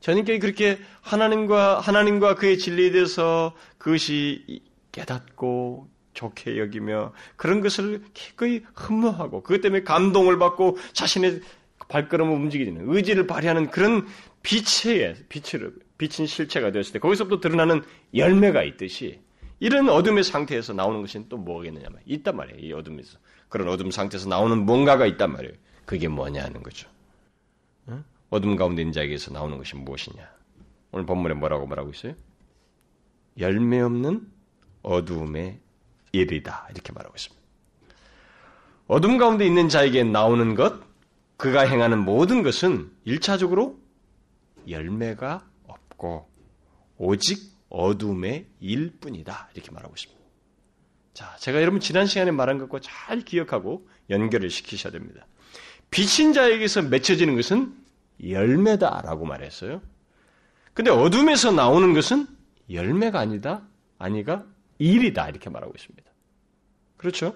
전인격이 0.00 0.38
그렇게 0.38 0.78
하나님과 1.00 1.80
하나님과 1.80 2.34
그의 2.34 2.58
진리에 2.58 2.90
대해서 2.90 3.54
그것이 3.78 4.62
깨닫고 4.92 5.88
좋게 6.18 6.58
여기며 6.58 7.12
그런 7.36 7.60
것을 7.60 8.02
기꺼이 8.12 8.62
흠모하고 8.74 9.42
그것 9.42 9.60
때문에 9.60 9.84
감동을 9.84 10.38
받고 10.38 10.76
자신의 10.92 11.40
발걸음을 11.86 12.34
움직이는 12.34 12.84
의지를 12.88 13.26
발휘하는 13.26 13.70
그런 13.70 14.06
빛의 14.42 15.14
빛을 15.28 15.74
빛인 15.96 16.26
실체가 16.26 16.72
되었을 16.72 16.94
때 16.94 16.98
거기서부터 16.98 17.40
드러나는 17.40 17.82
열매가 18.14 18.64
있듯이 18.64 19.20
이런 19.60 19.88
어둠의 19.88 20.24
상태에서 20.24 20.72
나오는 20.72 21.00
것이 21.00 21.28
또 21.28 21.36
뭐겠느냐면 21.36 22.00
있단 22.04 22.36
말이에요. 22.36 22.60
이 22.60 22.72
어둠에서 22.72 23.18
그런 23.48 23.68
어둠 23.68 23.90
상태에서 23.90 24.28
나오는 24.28 24.58
뭔가가 24.58 25.06
있단 25.06 25.32
말이에요. 25.32 25.54
그게 25.84 26.08
뭐냐 26.08 26.42
하는 26.42 26.62
거죠. 26.62 26.88
어둠 28.30 28.56
가운데 28.56 28.82
있는 28.82 28.92
자에게서 28.92 29.32
나오는 29.32 29.56
것이 29.56 29.74
무엇이냐? 29.76 30.28
오늘 30.92 31.06
본문에 31.06 31.34
뭐라고 31.34 31.66
말하고 31.66 31.90
있어요? 31.90 32.14
열매 33.38 33.80
없는 33.80 34.28
어두움의 34.82 35.60
일이다. 36.12 36.68
이렇게 36.70 36.92
말하고 36.92 37.14
있습니다. 37.16 37.38
어둠 38.86 39.18
가운데 39.18 39.46
있는 39.46 39.68
자에게 39.68 40.04
나오는 40.04 40.54
것, 40.54 40.80
그가 41.36 41.60
행하는 41.62 41.98
모든 41.98 42.42
것은 42.42 42.90
일차적으로 43.04 43.78
열매가 44.68 45.46
없고 45.66 46.28
오직 46.96 47.52
어둠의 47.68 48.46
일뿐이다. 48.60 49.50
이렇게 49.54 49.70
말하고 49.70 49.94
있습니다. 49.94 50.18
자, 51.14 51.36
제가 51.38 51.60
여러분 51.60 51.80
지난 51.80 52.06
시간에 52.06 52.30
말한 52.30 52.58
것과 52.58 52.80
잘 52.80 53.20
기억하고 53.20 53.88
연결을 54.10 54.50
시키셔야 54.50 54.92
됩니다. 54.92 55.26
비친 55.90 56.32
자에게서 56.32 56.82
맺혀지는 56.82 57.36
것은 57.36 57.74
열매다라고 58.26 59.26
말했어요. 59.26 59.80
근데 60.74 60.90
어둠에서 60.90 61.50
나오는 61.50 61.92
것은 61.92 62.26
열매가 62.70 63.18
아니다, 63.18 63.62
아니가 63.98 64.46
일이다 64.78 65.28
이렇게 65.28 65.50
말하고 65.50 65.72
있습니다. 65.76 66.10
그렇죠? 66.96 67.34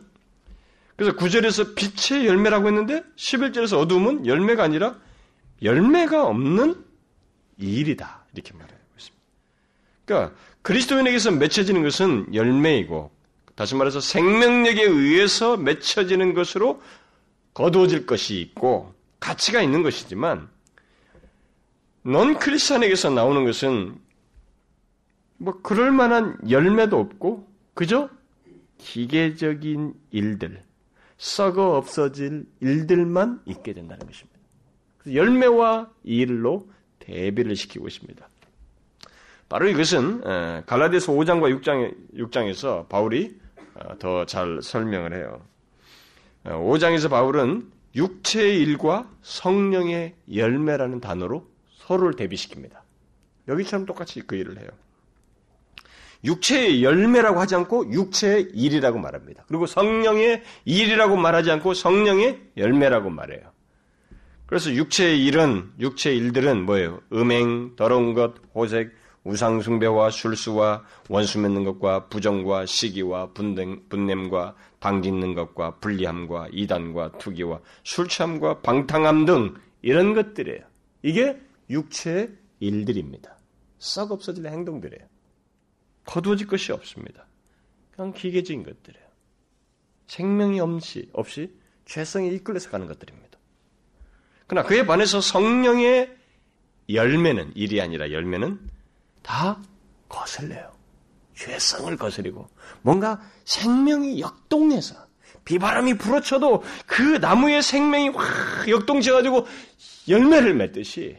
그래서 0.97 1.17
9절에서 1.17 1.75
빛의 1.75 2.27
열매라고 2.27 2.69
했는데 2.69 3.03
11절에서 3.17 3.79
어둠은 3.79 4.27
열매가 4.27 4.63
아니라 4.63 4.97
열매가 5.63 6.27
없는 6.27 6.85
일이다 7.59 8.25
이렇게 8.35 8.53
말하고 8.53 8.77
있습니다. 8.97 9.23
그러니까 10.05 10.37
그리스도인에게서 10.63 11.33
맺혀지는 11.33 11.83
것은 11.83 12.35
열매이고 12.35 13.11
다시 13.55 13.75
말해서 13.75 14.01
생명력에 14.01 14.83
의해서 14.83 15.57
맺혀지는 15.57 16.35
것으로 16.35 16.83
거두어질 17.55 18.07
것이 18.07 18.41
있고 18.41 18.95
가치가 19.21 19.61
있는 19.61 19.83
것이지만 19.83 20.49
넌 22.03 22.39
크리스찬에게서 22.39 23.11
나오는 23.11 23.45
것은 23.45 23.97
뭐 25.43 25.61
그럴 25.61 25.91
만한 25.91 26.39
열매도 26.49 27.01
없고 27.01 27.49
그저 27.75 28.09
기계적인 28.79 29.93
일들, 30.13 30.63
썩어 31.19 31.77
없어질 31.77 32.47
일들만 32.61 33.43
있게 33.47 33.73
된다는 33.73 34.07
것입니다. 34.07 34.39
열매와 35.13 35.91
일로 36.05 36.69
대비를 37.01 37.57
시키고 37.57 37.89
있습니다. 37.89 38.29
바로 39.49 39.67
이것은 39.69 40.21
갈라디아서 40.65 41.13
5장과 41.13 41.61
6장, 41.61 41.93
6장에서 42.15 42.89
바울이 42.89 43.37
어, 43.75 43.99
더잘 43.99 44.63
설명을 44.63 45.13
해요. 45.13 45.41
5장에서 46.45 47.07
어, 47.07 47.09
바울은 47.09 47.69
육체의 47.97 48.61
일과 48.61 49.11
성령의 49.23 50.15
열매라는 50.33 51.01
단어로 51.01 51.49
서로를 51.79 52.15
대비시킵니다. 52.15 52.77
여기처럼 53.49 53.87
똑같이 53.87 54.21
그 54.21 54.37
일을 54.37 54.61
해요. 54.61 54.69
육체의 56.25 56.85
열매라고 56.85 57.41
하지 57.41 57.55
않고 57.55 57.93
육체의 57.93 58.51
일이라고 58.55 58.99
말합니다. 58.99 59.45
그리고 59.49 59.67
성령의 59.67 60.43
일이라고 60.65 61.17
말하지 61.17 61.51
않고 61.51 61.75
성령의 61.75 62.41
열매라고 62.57 63.11
말해요. 63.11 63.53
그래서 64.47 64.73
육체의 64.73 65.25
일은 65.25 65.73
육체의 65.81 66.19
일들은 66.19 66.67
뭐예요? 66.67 67.01
음행, 67.13 67.75
더러운 67.77 68.15
것, 68.15 68.35
호색, 68.55 68.93
우상숭배와 69.25 70.11
술수와 70.11 70.85
원수 71.09 71.39
맺는 71.39 71.65
것과 71.65 72.09
부정과 72.09 72.67
시기와 72.67 73.33
분냄, 73.33 73.89
분냄과 73.89 74.55
당짓는 74.81 75.35
것과 75.35 75.77
불리함과 75.77 76.49
이단과 76.53 77.13
투기와 77.19 77.61
술 77.85 78.09
취함과 78.09 78.61
방탕함 78.61 79.25
등 79.25 79.55
이런 79.81 80.15
것들이에요. 80.15 80.61
이게 81.03 81.41
육체의 81.71 82.31
일들입니다. 82.61 83.39
썩 83.79 84.13
없어질 84.13 84.47
행동들이에요. 84.47 85.12
거두어질 86.05 86.47
것이 86.47 86.73
없습니다. 86.73 87.27
그냥 87.93 88.13
기계적인 88.13 88.63
것들이에요. 88.63 89.07
생명이 90.07 90.61
없이, 90.61 91.09
없이 91.13 91.55
죄성에 91.85 92.29
이끌려서 92.29 92.71
가는 92.71 92.87
것들입니다. 92.87 93.39
그러나 94.47 94.67
그에 94.67 94.85
반해서 94.85 95.21
성령의 95.21 96.17
열매는, 96.91 97.53
일이 97.55 97.81
아니라 97.81 98.11
열매는 98.11 98.61
다 99.23 99.61
거슬려요. 100.09 100.73
죄성을 101.35 101.97
거스리고 101.97 102.49
뭔가 102.83 103.21
생명이 103.45 104.21
역동해서 104.21 104.95
비바람이 105.45 105.95
불어쳐도 105.95 106.63
그 106.87 107.03
나무의 107.03 107.63
생명이 107.63 108.11
확 108.11 108.69
역동쳐가지고 108.69 109.47
열매를 110.09 110.55
맺듯이 110.55 111.17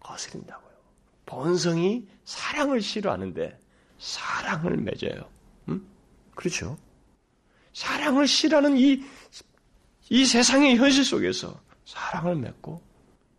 거스린다고요. 0.00 0.72
본성이 1.26 2.06
사랑을 2.24 2.80
싫어하는데 2.80 3.58
사랑을 4.02 4.76
맺어요. 4.78 5.30
음? 5.68 5.86
그렇죠? 6.34 6.76
사랑을 7.72 8.26
싫어하는 8.26 8.76
이, 8.76 9.00
이 10.10 10.26
세상의 10.26 10.76
현실 10.76 11.04
속에서 11.04 11.62
사랑을 11.84 12.34
맺고 12.34 12.82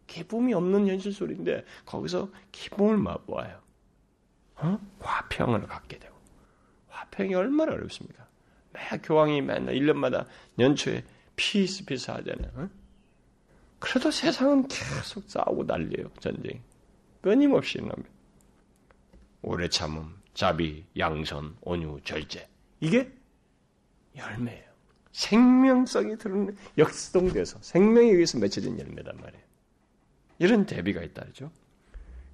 기쁨이 0.07 0.53
없는 0.53 0.87
현실 0.87 1.11
속인데 1.11 1.65
거기서 1.85 2.29
기쁨을 2.53 2.97
맛보아요. 2.97 3.61
어? 4.55 4.79
화평을 5.01 5.67
갖게 5.67 5.99
되고 5.99 6.15
화평이 6.87 7.35
얼마나 7.35 7.73
어렵습니까? 7.73 8.25
매 8.71 8.79
교황이 9.03 9.41
맨날 9.41 9.75
1년마다 9.75 10.25
연초에 10.57 11.03
peace 11.35 11.83
peace 11.83 12.09
하잖아요. 12.09 12.51
어? 12.55 12.69
그래도 13.79 14.09
세상은 14.11 14.65
계속 14.69 15.29
싸우고 15.29 15.65
난리예요. 15.65 16.09
전쟁. 16.21 16.63
끊임없이 17.21 17.79
납니다. 17.79 18.09
오래 19.41 19.67
참음, 19.67 20.22
자비, 20.33 20.83
양선, 20.97 21.55
온유, 21.61 21.99
절제. 22.03 22.47
이게 22.79 23.11
열매예요. 24.17 24.63
생명성이 25.11 26.17
드러나는 26.17 26.55
역동돼서 26.77 27.59
생명에 27.61 28.09
의해서 28.09 28.39
맺혀진 28.39 28.79
열매단 28.79 29.15
말이에요. 29.15 29.43
이런 30.39 30.65
대비가 30.65 31.01
있다죠. 31.03 31.51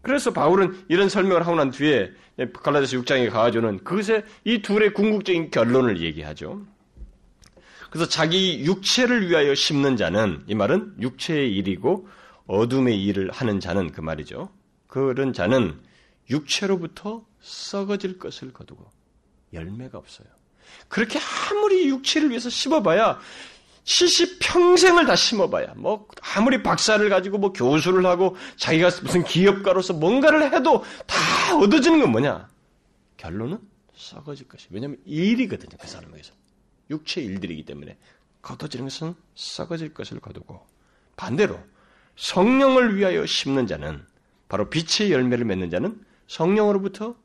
그래서 0.01 0.31
바울은 0.31 0.85
이런 0.88 1.09
설명을 1.09 1.45
하고 1.45 1.57
난 1.57 1.71
뒤에 1.71 2.12
갈라디아서 2.53 2.97
6장에 2.99 3.29
가가지고는 3.29 3.83
그것에 3.83 4.23
이 4.45 4.62
둘의 4.62 4.93
궁극적인 4.93 5.51
결론을 5.51 6.01
얘기하죠. 6.01 6.65
그래서 7.89 8.07
자기 8.07 8.63
육체를 8.65 9.29
위하여 9.29 9.53
심는 9.53 9.97
자는 9.97 10.43
이 10.47 10.55
말은 10.55 10.95
육체의 11.01 11.53
일이고 11.55 12.07
어둠의 12.47 13.03
일을 13.03 13.31
하는 13.31 13.59
자는 13.59 13.91
그 13.91 13.99
말이죠. 13.99 14.49
그런 14.88 15.33
자는 15.33 15.79
육체로부터 16.29 17.25
썩어질 17.41 18.19
것을 18.19 18.53
거두고 18.53 18.89
열매가 19.53 19.97
없어요. 19.97 20.27
그렇게 20.87 21.19
아무리 21.19 21.87
육체를 21.87 22.29
위해서 22.29 22.49
심어봐야 22.49 23.19
70 23.83 24.37
평생을 24.39 25.05
다 25.05 25.15
심어봐야 25.15 25.73
뭐 25.75 26.07
아무리 26.35 26.61
박사를 26.61 27.07
가지고 27.09 27.39
뭐 27.39 27.51
교수를 27.51 28.05
하고 28.05 28.35
자기가 28.57 28.89
무슨 29.01 29.23
기업가로서 29.23 29.93
뭔가를 29.93 30.53
해도 30.53 30.83
다 31.07 31.57
얻어지는 31.57 32.01
건 32.01 32.11
뭐냐? 32.11 32.47
결론은 33.17 33.59
썩어질 33.95 34.47
것이. 34.47 34.67
왜냐하면 34.69 34.99
일이거든요 35.05 35.75
그 35.79 35.87
사람에게서 35.87 36.33
육체 36.91 37.21
일들이기 37.21 37.65
때문에 37.65 37.97
거둬지는 38.41 38.85
것은 38.85 39.15
썩어질 39.35 39.93
것을 39.93 40.19
거두고 40.19 40.65
반대로 41.15 41.59
성령을 42.15 42.95
위하여 42.95 43.25
심는 43.25 43.67
자는 43.67 44.05
바로 44.47 44.69
빛의 44.69 45.11
열매를 45.11 45.45
맺는 45.45 45.69
자는 45.69 46.03
성령으로부터 46.29 47.15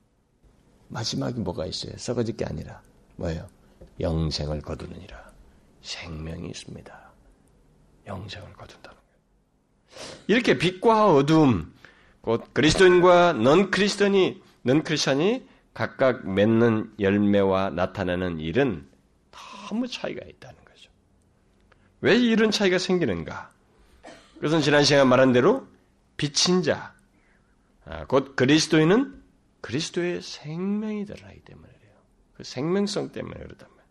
마지막에 0.88 1.38
뭐가 1.38 1.66
있어요? 1.66 1.92
썩어질 1.96 2.36
게 2.36 2.44
아니라 2.46 2.80
뭐예요? 3.16 3.46
영생을 4.00 4.62
거두느니라. 4.62 5.32
생명이 5.82 6.48
있습니다. 6.48 7.12
영생을 8.06 8.52
거둔다는 8.54 8.96
거예요. 8.96 10.22
이렇게 10.26 10.58
빛과 10.58 11.14
어둠, 11.14 11.72
곧 12.22 12.52
그리스도인과 12.54 13.34
넌 13.34 13.70
그리스도인이, 13.70 14.42
넌 14.62 14.82
크리스천이 14.82 15.46
각각 15.74 16.26
맺는 16.26 16.94
열매와 16.98 17.70
나타나는 17.70 18.40
일은 18.40 18.88
너무 19.68 19.86
차이가 19.86 20.24
있다는 20.26 20.56
거죠. 20.64 20.90
왜 22.00 22.16
이런 22.16 22.50
차이가 22.50 22.78
생기는가? 22.78 23.50
그것은 24.36 24.62
지난 24.62 24.82
시간에 24.82 25.04
말한 25.04 25.32
대로 25.32 25.66
빛인 26.16 26.62
자, 26.62 26.76
아, 26.76 26.93
곧 28.08 28.36
그리스도인은 28.36 29.22
그리스도의 29.60 30.22
생명이 30.22 31.06
드러나기 31.06 31.40
때문이에요. 31.40 31.74
그 32.34 32.44
생명성 32.44 33.12
때문에 33.12 33.34
그렇단 33.34 33.68
말이에요. 33.68 33.84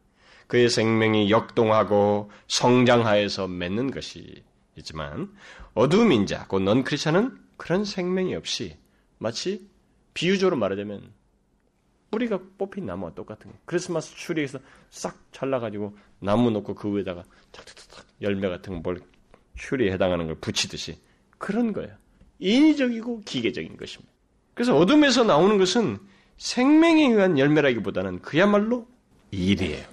그의 0.47 0.69
생명이 0.69 1.31
역동하고 1.31 2.31
성장하여서 2.47 3.47
맺는 3.47 3.91
것이 3.91 4.43
있지만 4.75 5.33
어두운 5.73 6.25
자, 6.25 6.47
곧 6.47 6.59
넌 6.61 6.83
크리스천은 6.83 7.37
그런 7.57 7.85
생명이 7.85 8.35
없이 8.35 8.77
마치 9.17 9.67
비유적으로 10.13 10.57
말하자면 10.57 11.11
뿌리가 12.11 12.39
뽑힌 12.57 12.85
나무와 12.85 13.13
똑같은 13.15 13.51
거. 13.51 13.57
크리스마스 13.65 14.15
추리에서 14.15 14.59
싹 14.89 15.17
잘라가지고 15.31 15.97
나무 16.19 16.51
놓고 16.51 16.75
그 16.75 16.95
위에다가 16.95 17.23
탁탁탁 17.51 18.05
열매 18.21 18.49
같은 18.49 18.83
걸 18.83 19.01
추리에 19.55 19.91
해당하는 19.91 20.27
걸 20.27 20.35
붙이듯이 20.35 20.99
그런 21.39 21.73
거예요. 21.73 21.95
인위적이고 22.43 23.21
기계적인 23.21 23.77
것입니다. 23.77 24.11
그래서 24.53 24.75
어둠에서 24.75 25.23
나오는 25.23 25.57
것은 25.57 25.97
생명에 26.37 27.07
의한 27.07 27.39
열매라기보다는 27.39 28.21
그야말로 28.21 28.85
일이에요. 29.31 29.85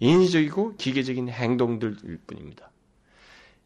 인위적이고 0.00 0.76
기계적인 0.76 1.28
행동들일 1.28 2.18
뿐입니다. 2.26 2.70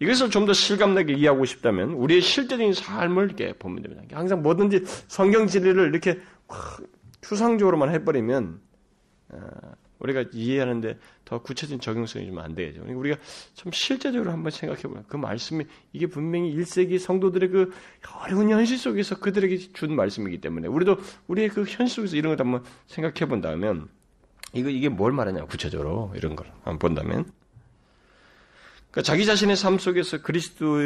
이것을 0.01 0.31
좀 0.31 0.47
더 0.47 0.53
실감나게 0.53 1.13
이해하고 1.15 1.45
싶다면 1.45 1.91
우리의 1.91 2.21
실제적인 2.23 2.75
삶을 2.75 3.27
이렇게 3.27 3.53
보면 3.53 3.83
됩니다. 3.83 4.05
항상 4.11 4.43
뭐든지 4.43 4.83
성경 5.07 5.47
진리를 5.47 5.89
이렇게 5.89 6.19
추상적으로만 7.21 7.91
해버리면 7.91 8.61
어, 9.29 9.39
우리가 10.03 10.25
이해하는데 10.33 10.99
더 11.25 11.41
구체적인 11.41 11.81
적용성이 11.81 12.27
좀 12.27 12.39
안 12.39 12.55
되죠. 12.55 12.81
그러니까 12.81 12.99
우리가 12.99 13.17
좀 13.55 13.73
실제적으로 13.73 14.33
한번 14.33 14.51
생각해 14.51 14.83
보면 14.83 15.05
그 15.07 15.17
말씀이 15.17 15.65
이게 15.93 16.07
분명히 16.07 16.55
1세기 16.57 16.99
성도들의 16.99 17.51
그 17.51 17.71
어려운 18.23 18.51
현실 18.51 18.79
속에서 18.79 19.19
그들에게 19.19 19.57
준 19.73 19.95
말씀이기 19.95 20.41
때문에 20.41 20.69
우리도 20.69 20.97
우리의 21.29 21.49
그 21.49 21.61
현실 21.63 21.89
속에서 21.89 22.17
이런 22.17 22.37
걸 22.37 22.45
한번 22.45 22.65
생각해 22.87 23.29
본다면 23.29 23.89
이거 24.53 24.69
이게 24.69 24.89
뭘 24.89 25.13
말하냐 25.13 25.45
구체적으로 25.45 26.13
이런 26.17 26.37
걸 26.37 26.47
한번 26.65 26.79
본다면 26.79 27.33
그러니까 28.93 29.03
자기 29.11 29.25
자신의 29.25 29.57
삶 29.57 29.79
속에서 29.79 30.21
그리스도 30.21 30.77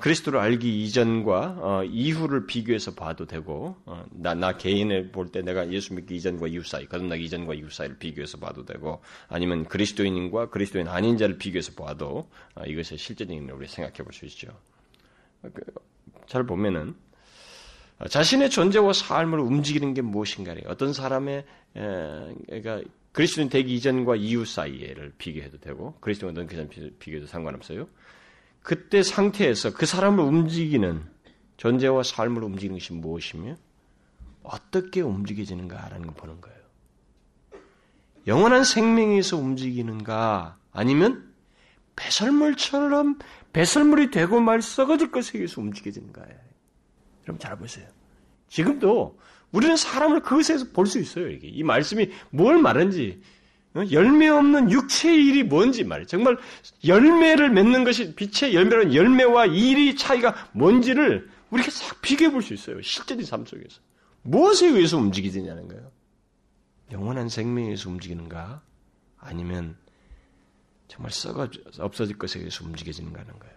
그리스도를 0.00 0.40
알기 0.40 0.82
이전과 0.84 1.56
어, 1.58 1.84
이후를 1.84 2.46
비교해서 2.46 2.94
봐도 2.94 3.26
되고 3.26 3.76
어, 3.84 4.02
나, 4.12 4.32
나 4.34 4.56
개인을 4.56 5.12
볼 5.12 5.30
때 5.30 5.42
내가 5.42 5.70
예수 5.70 5.92
믿기 5.92 6.16
이전과 6.16 6.48
이후 6.48 6.64
사이 6.64 6.86
거듭나기 6.86 7.24
이전과 7.24 7.52
이후 7.52 7.68
사이를 7.68 7.98
비교해서 7.98 8.38
봐도 8.38 8.64
되고 8.64 9.02
아니면 9.28 9.66
그리스도인과 9.66 10.48
그리스도인 10.48 10.88
아닌 10.88 11.18
자를 11.18 11.36
비교해서 11.36 11.72
봐도 11.72 12.30
어, 12.54 12.64
이것의 12.64 12.96
실제적인 12.96 13.50
우리 13.50 13.68
생각해 13.68 13.98
볼 13.98 14.14
수 14.14 14.24
있죠. 14.24 14.48
그, 15.42 15.62
잘 16.26 16.44
보면은 16.44 16.94
자신의 18.08 18.48
존재와 18.48 18.94
삶을 18.94 19.38
움직이는 19.38 19.92
게 19.92 20.00
무엇인가를 20.00 20.62
어떤 20.66 20.94
사람의 20.94 21.44
에, 21.76 21.80
그러니까 22.46 22.80
그리스도인 23.12 23.48
되기 23.48 23.74
이전과 23.74 24.16
이후 24.16 24.44
사이에를 24.44 25.12
비교해도 25.18 25.58
되고 25.58 25.94
그리스도인과 26.00 26.40
넌그 26.40 26.96
비교해도 26.98 27.26
상관없어요. 27.26 27.88
그때 28.62 29.02
상태에서 29.02 29.72
그 29.72 29.86
사람을 29.86 30.22
움직이는 30.22 31.04
존재와 31.56 32.02
삶을 32.02 32.44
움직이는 32.44 32.78
것이 32.78 32.92
무엇이며 32.92 33.56
어떻게 34.42 35.00
움직여지는가라는 35.00 36.06
걸 36.06 36.14
보는 36.14 36.40
거예요. 36.40 36.58
영원한 38.26 38.64
생명에서 38.64 39.36
움직이는가 39.36 40.58
아니면 40.72 41.32
배설물처럼 41.96 43.18
배설물이 43.52 44.10
되고 44.10 44.40
말 44.40 44.62
썩어질 44.62 45.10
것에 45.10 45.38
의해서 45.38 45.60
움직여지는가예요. 45.60 46.38
여러분 47.24 47.38
잘 47.40 47.56
보세요. 47.56 47.88
지금도 48.48 49.18
우리는 49.52 49.76
사람을 49.76 50.20
그것에서 50.20 50.66
볼 50.72 50.86
수 50.86 50.98
있어요. 50.98 51.28
이게 51.30 51.48
이 51.48 51.62
말씀이 51.62 52.10
뭘 52.30 52.58
말하는지 52.58 53.20
어? 53.74 53.82
열매 53.90 54.28
없는 54.28 54.70
육체의 54.70 55.24
일이 55.26 55.42
뭔지 55.42 55.84
말이에요. 55.84 56.06
정말 56.06 56.36
열매를 56.86 57.50
맺는 57.50 57.84
것이 57.84 58.14
빛의 58.14 58.54
열매는 58.54 58.94
열매와 58.94 59.46
일이 59.46 59.96
차이가 59.96 60.34
뭔지를 60.52 61.30
우리가 61.50 61.70
싹 61.70 62.00
비교해 62.02 62.30
볼 62.30 62.42
수 62.42 62.54
있어요. 62.54 62.80
실제적인 62.82 63.24
삶 63.24 63.44
속에서 63.46 63.80
무엇에 64.22 64.66
의해서 64.68 64.96
움직이느냐는 64.98 65.68
거예요. 65.68 65.90
영원한 66.92 67.28
생명에 67.28 67.76
서 67.76 67.90
움직이는가 67.90 68.62
아니면 69.18 69.76
정말 70.88 71.12
썩어 71.12 71.48
없어질 71.78 72.16
것에 72.18 72.38
의해서 72.38 72.64
움직여지는가 72.64 73.20
하는 73.20 73.38
거예요. 73.38 73.54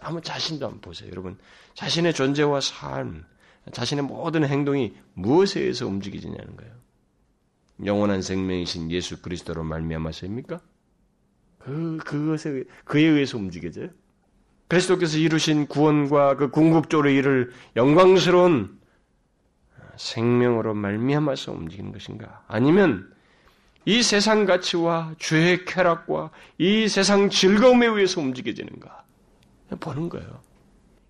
한번 0.00 0.22
자신도 0.22 0.64
한번 0.66 0.80
보세요. 0.80 1.10
여러분, 1.10 1.38
자신의 1.74 2.14
존재와 2.14 2.60
삶, 2.60 3.24
자신의 3.72 4.04
모든 4.04 4.44
행동이 4.46 4.94
무엇에 5.14 5.60
의해서 5.60 5.86
움직이느냐는 5.86 6.56
거예요. 6.56 6.72
영원한 7.84 8.22
생명이신 8.22 8.90
예수 8.90 9.20
그리스도로 9.20 9.64
말미암아서입니까? 9.64 10.60
그 11.58 11.96
그것에 12.04 12.64
그에 12.84 13.02
의해서 13.02 13.38
움직여져요. 13.38 13.88
그리스도께서 14.68 15.18
이루신 15.18 15.66
구원과 15.66 16.36
그 16.36 16.50
궁극적으로 16.50 17.10
이를 17.10 17.52
영광스러운 17.76 18.78
생명으로 19.96 20.74
말미암아서 20.74 21.52
움직이는 21.52 21.92
것인가? 21.92 22.44
아니면 22.48 23.12
이 23.86 24.02
세상 24.02 24.44
가치와 24.44 25.14
죄의 25.18 25.64
쾌락과 25.66 26.30
이 26.58 26.88
세상 26.88 27.28
즐거움에 27.28 27.86
의해서 27.86 28.20
움직여지는가? 28.20 29.04
보는 29.80 30.08
거예요. 30.08 30.40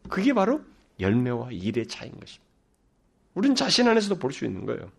그게 0.09 0.33
바로 0.33 0.61
열매와 1.01 1.51
일의 1.53 1.87
차이인 1.87 2.19
것입니다. 2.19 2.44
우리는 3.35 3.55
자신 3.57 3.89
안에서도 3.89 4.19
볼 4.19 4.33
수 4.33 4.45
있는 4.45 4.65
거예요. 4.67 4.91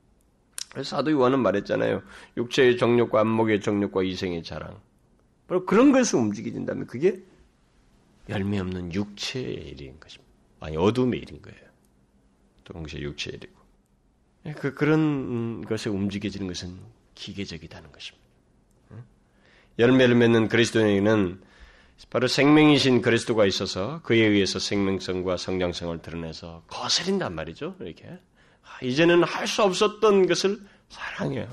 사도 0.83 1.11
요한은 1.11 1.39
말했잖아요. 1.39 2.01
육체의 2.37 2.77
정욕과 2.77 3.21
안목의 3.21 3.61
정욕과 3.61 4.03
이생의 4.03 4.43
자랑. 4.43 4.79
바로 5.47 5.65
그런 5.65 5.91
것을 5.91 6.19
움직여진다면 6.19 6.87
그게 6.87 7.23
열매 8.27 8.59
없는 8.59 8.93
육체의 8.93 9.69
일인 9.69 9.99
것입니다. 9.99 10.33
아니 10.59 10.75
어둠의 10.75 11.19
일인 11.19 11.41
거예요. 11.41 11.59
동시에 12.65 13.01
육체의 13.01 13.37
일이고. 13.37 13.55
그 14.59 14.73
그런 14.73 15.63
것에 15.65 15.89
움직여지는 15.89 16.47
것은 16.47 16.77
기계적이다는 17.15 17.91
것입니다. 17.91 18.25
열매를 19.79 20.15
맺는 20.15 20.47
그리스도인에게는 20.49 21.41
바로 22.09 22.27
생명이신 22.27 23.01
그리스도가 23.01 23.45
있어서 23.45 24.01
그에 24.03 24.17
의해서 24.25 24.59
생명성과 24.59 25.37
성장성을 25.37 26.01
드러내서 26.01 26.63
거스린단 26.67 27.33
말이죠. 27.33 27.75
이렇게 27.79 28.07
아, 28.63 28.79
이제는 28.83 29.23
할 29.23 29.47
수 29.47 29.63
없었던 29.63 30.27
것을 30.27 30.59
사랑해요. 30.89 31.49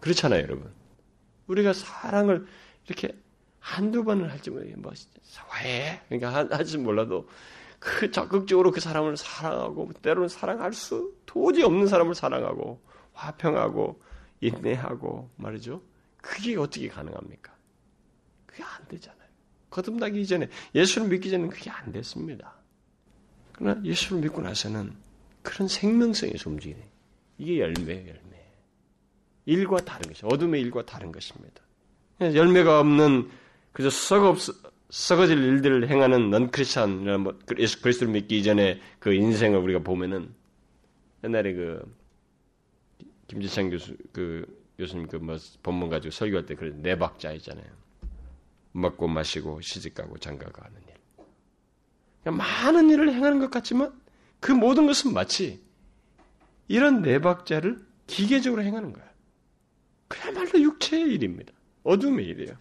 그렇잖아요, 0.00 0.42
여러분. 0.42 0.72
우리가 1.46 1.72
사랑을 1.72 2.46
이렇게 2.86 3.16
한두 3.58 4.04
번을 4.04 4.30
할지 4.30 4.50
모르겠 4.50 4.76
뭐, 4.78 4.92
왜? 5.64 6.00
그러니까 6.08 6.56
하지 6.56 6.78
몰라도 6.78 7.28
그 7.78 8.10
적극적으로 8.10 8.70
그 8.70 8.80
사람을 8.80 9.16
사랑하고 9.16 9.92
때로는 10.02 10.28
사랑할 10.28 10.72
수 10.72 11.14
도저히 11.26 11.64
없는 11.64 11.86
사람을 11.88 12.14
사랑하고 12.14 12.80
화평하고 13.12 14.00
인내하고 14.40 15.30
말이죠. 15.36 15.82
그게 16.16 16.56
어떻게 16.56 16.88
가능합니까? 16.88 17.52
그게 18.46 18.62
안 18.62 18.86
되잖아요. 18.88 19.21
거듭나기 19.72 20.20
이전에 20.20 20.48
예수를 20.74 21.08
믿기 21.08 21.30
전에는 21.30 21.50
그게 21.50 21.70
안 21.70 21.90
됐습니다. 21.92 22.54
그러나 23.52 23.82
예수를 23.82 24.22
믿고 24.22 24.42
나서는 24.42 24.92
그런 25.42 25.66
생명성에서 25.66 26.50
움직이네. 26.50 26.80
이게 27.38 27.58
열매예요, 27.58 28.08
열매. 28.08 28.42
일과 29.46 29.78
다른 29.78 30.02
것이 30.08 30.24
어둠의 30.24 30.60
일과 30.60 30.84
다른 30.84 31.10
것입니다. 31.10 31.62
열매가 32.20 32.80
없는 32.80 33.30
그저 33.72 33.90
썩어 33.90 34.36
썩어질 34.90 35.38
일들을 35.38 35.88
행하는 35.88 36.30
넌 36.30 36.50
크리스찬 36.50 37.22
뭐 37.22 37.38
예수 37.58 37.80
그리스도를 37.80 38.12
믿기 38.12 38.38
이전에 38.38 38.78
그 38.98 39.14
인생을 39.14 39.58
우리가 39.58 39.78
보면은 39.80 40.32
옛날에 41.24 41.54
그 41.54 41.82
김지창 43.26 43.70
교수 43.70 43.96
그 44.12 44.46
교수님 44.78 45.06
그 45.08 45.16
뭐 45.16 45.38
본문 45.62 45.88
가지고 45.88 46.12
설교할 46.12 46.44
때 46.44 46.54
그런 46.54 46.82
네 46.82 46.96
박자 46.96 47.32
있잖아요. 47.32 47.81
먹고 48.72 49.08
마시고 49.08 49.60
시집가고 49.60 50.18
장가가는 50.18 50.80
일. 50.88 50.94
그러니까 52.22 52.44
많은 52.44 52.90
일을 52.90 53.12
행하는 53.12 53.38
것 53.38 53.50
같지만 53.50 53.92
그 54.40 54.52
모든 54.52 54.86
것은 54.86 55.12
마치 55.12 55.62
이런 56.68 57.02
네 57.02 57.20
박자를 57.20 57.84
기계적으로 58.06 58.62
행하는 58.62 58.92
거야. 58.92 59.04
그야말로 60.08 60.60
육체의 60.60 61.14
일입니다. 61.14 61.52
어둠의 61.84 62.26
일이에요. 62.26 62.56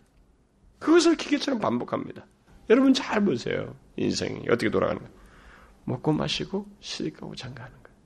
그것을 0.80 1.16
기계처럼 1.16 1.60
반복합니다. 1.60 2.26
여러분 2.70 2.94
잘 2.94 3.24
보세요. 3.24 3.76
인생이 3.98 4.48
어떻게 4.50 4.70
돌아가는 4.70 5.02
가. 5.02 5.10
먹고 5.84 6.14
마시고 6.14 6.68
시집가고 6.80 7.36
장가하는 7.36 7.76
거예요. 7.84 7.98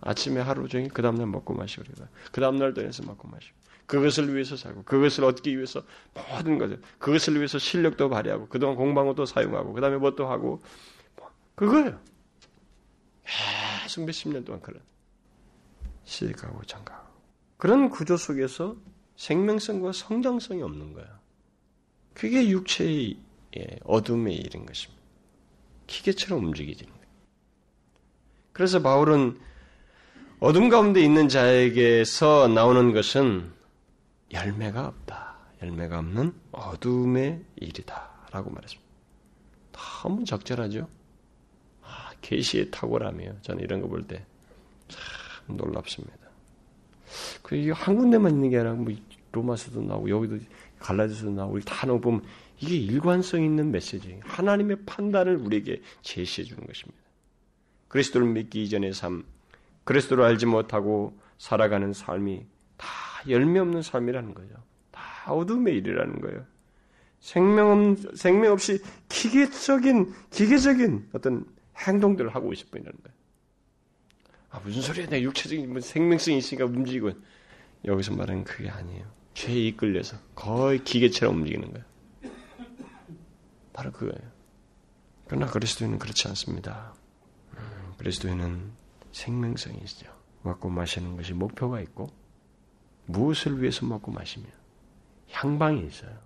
아침에 0.00 0.40
하루 0.40 0.68
종일 0.68 0.90
그 0.90 1.02
다음날 1.02 1.26
먹고 1.26 1.54
마시고 1.54 1.84
그 2.30 2.40
다음날 2.40 2.74
도 2.74 2.82
해서 2.82 3.02
먹고 3.04 3.28
마시고 3.28 3.57
그것을 3.88 4.32
위해서 4.34 4.54
살고 4.54 4.84
그것을 4.84 5.24
얻기 5.24 5.56
위해서 5.56 5.82
모든 6.12 6.58
것을 6.58 6.80
그것을 6.98 7.36
위해서 7.36 7.58
실력도 7.58 8.10
발휘하고 8.10 8.48
그동안 8.48 8.76
것도 8.94 9.24
사용하고 9.24 9.72
그 9.72 9.80
다음에 9.80 9.96
뭣도 9.96 10.28
하고 10.28 10.62
뭐, 11.16 11.30
그거예요. 11.54 11.98
계속 13.82 14.04
몇십 14.04 14.30
년 14.30 14.44
동안 14.44 14.60
그런 14.60 14.82
시집가고 16.04 16.62
장가하고 16.64 17.08
그런 17.56 17.88
구조 17.88 18.18
속에서 18.18 18.76
생명성과 19.16 19.92
성장성이 19.92 20.62
없는 20.62 20.92
거야. 20.92 21.18
그게 22.12 22.46
육체의 22.50 23.16
어둠의 23.84 24.36
일인 24.36 24.66
것입니다. 24.66 25.02
기계처럼 25.86 26.44
움직이지는 26.44 26.92
거예요. 26.92 27.06
그래서 28.52 28.82
바울은 28.82 29.40
어둠 30.40 30.68
가운데 30.68 31.00
있는 31.00 31.28
자에게서 31.28 32.48
나오는 32.48 32.92
것은 32.92 33.56
열매가 34.32 34.86
없다. 34.86 35.36
열매가 35.62 35.98
없는 35.98 36.32
어둠의 36.52 37.44
일이다. 37.56 38.28
라고 38.30 38.50
말했습니다. 38.50 38.88
너무 39.72 40.24
적절하죠? 40.24 40.88
아, 41.82 42.10
계시의 42.20 42.70
탁월함이에요. 42.70 43.38
저는 43.42 43.62
이런 43.62 43.80
거 43.80 43.88
볼 43.88 44.02
때 44.06 44.24
참 44.88 45.56
놀랍습니다. 45.56 46.16
그 47.42 47.56
이게 47.56 47.72
한 47.72 47.96
군데만 47.96 48.32
있는 48.32 48.50
게 48.50 48.58
아니라 48.58 48.74
뭐 48.74 48.92
로마서도 49.32 49.82
나오고 49.82 50.10
여기도 50.10 50.38
갈라디아서도 50.78 51.30
나오고 51.32 51.60
다 51.60 51.86
보면 51.86 52.22
이게 52.60 52.76
일관성 52.76 53.42
있는 53.42 53.70
메시지. 53.70 54.18
하나님의 54.22 54.84
판단을 54.84 55.36
우리에게 55.36 55.80
제시해 56.02 56.46
주는 56.46 56.66
것입니다. 56.66 56.98
그리스도를 57.88 58.26
믿기 58.28 58.64
이전의 58.64 58.92
삶, 58.92 59.24
그리스도를 59.84 60.24
알지 60.24 60.46
못하고 60.46 61.18
살아가는 61.38 61.92
삶이 61.92 62.40
다 62.40 62.46
열매 63.28 63.58
없는 63.60 63.82
삶이라는 63.82 64.34
거죠. 64.34 64.54
다 64.90 65.32
어둠의 65.32 65.76
일이라는 65.76 66.20
거예요. 66.20 66.44
생명, 67.20 67.96
생명 68.14 68.52
없이 68.52 68.80
기계적인, 69.08 70.12
기계적인 70.30 71.10
어떤 71.12 71.44
행동들을 71.76 72.34
하고 72.34 72.52
있을 72.52 72.66
뿐이라는 72.70 72.98
거예요. 73.02 73.18
아, 74.50 74.60
무슨 74.60 74.82
소리야. 74.82 75.06
내 75.08 75.20
육체적인 75.22 75.70
뭐 75.70 75.80
생명성이 75.80 76.38
있으니까 76.38 76.64
움직이고. 76.64 77.12
여기서 77.84 78.14
말하는 78.14 78.44
그게 78.44 78.68
아니에요. 78.68 79.06
죄에 79.34 79.54
이끌려서 79.68 80.16
거의 80.34 80.82
기계처럼 80.82 81.36
움직이는 81.36 81.72
거예요. 81.72 81.86
바로 83.72 83.92
그거예요. 83.92 84.32
그러나 85.28 85.46
그리스도인은 85.46 85.98
그렇지 85.98 86.26
않습니다. 86.28 86.94
음, 87.56 87.92
그리스도인은 87.98 88.72
생명성이 89.12 89.78
있죠. 89.82 90.12
먹고 90.42 90.68
마시는 90.70 91.16
것이 91.16 91.34
목표가 91.34 91.80
있고 91.80 92.10
무엇을 93.08 93.60
위해서 93.60 93.86
먹고 93.86 94.12
마시며 94.12 94.46
향방이 95.32 95.86
있어요. 95.86 96.16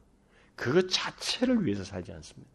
그것 0.57 0.89
자체를 0.91 1.65
위해서 1.65 1.85
살지 1.85 2.13
않습니다. 2.13 2.51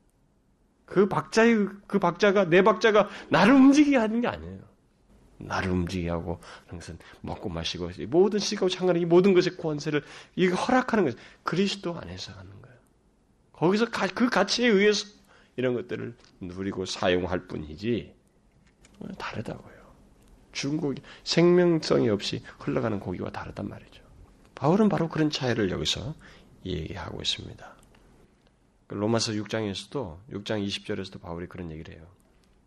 그 0.85 1.07
박자의 1.07 1.67
그 1.87 1.99
박자가 1.99 2.45
내 2.49 2.61
박자가 2.61 3.09
나를 3.29 3.53
움직이게 3.53 3.97
하는 3.97 4.21
게 4.21 4.27
아니에요. 4.27 4.59
나를 5.39 5.71
움직이게 5.71 6.09
하고 6.09 6.39
항상 6.67 6.97
먹고 7.21 7.49
마시고 7.49 7.89
모든 8.07 8.39
시가고 8.39 8.69
상관이 8.69 9.05
모든 9.05 9.33
것의 9.33 9.57
권세를 9.57 10.03
이거 10.35 10.55
허락하는 10.55 11.05
것 11.05 11.15
그리스도 11.43 11.97
안에서 11.97 12.31
하는 12.33 12.51
거예요. 12.61 12.77
거기서 13.53 13.87
그 14.13 14.29
가치에 14.29 14.67
의해서 14.67 15.07
이런 15.55 15.73
것들을 15.73 16.15
누리고 16.41 16.85
사용할 16.85 17.47
뿐이지 17.47 18.13
다르다고요. 19.17 19.77
고기, 20.79 21.01
생명성이 21.23 22.09
없이 22.09 22.41
흘러가는 22.59 22.99
고기와 22.99 23.29
다르단 23.29 23.67
말이죠. 23.67 24.06
바울은 24.57 24.89
바로 24.89 25.07
그런 25.07 25.29
차이를 25.29 25.69
여기서 25.69 26.15
얘기하고 26.65 27.21
있습니다. 27.21 27.75
그 28.87 28.95
로마서 28.95 29.33
6장에서도 29.33 30.17
6장 30.31 30.65
20절에서도 30.65 31.21
바울이 31.21 31.45
그런 31.45 31.71
얘기를 31.71 31.93
해요. 31.93 32.07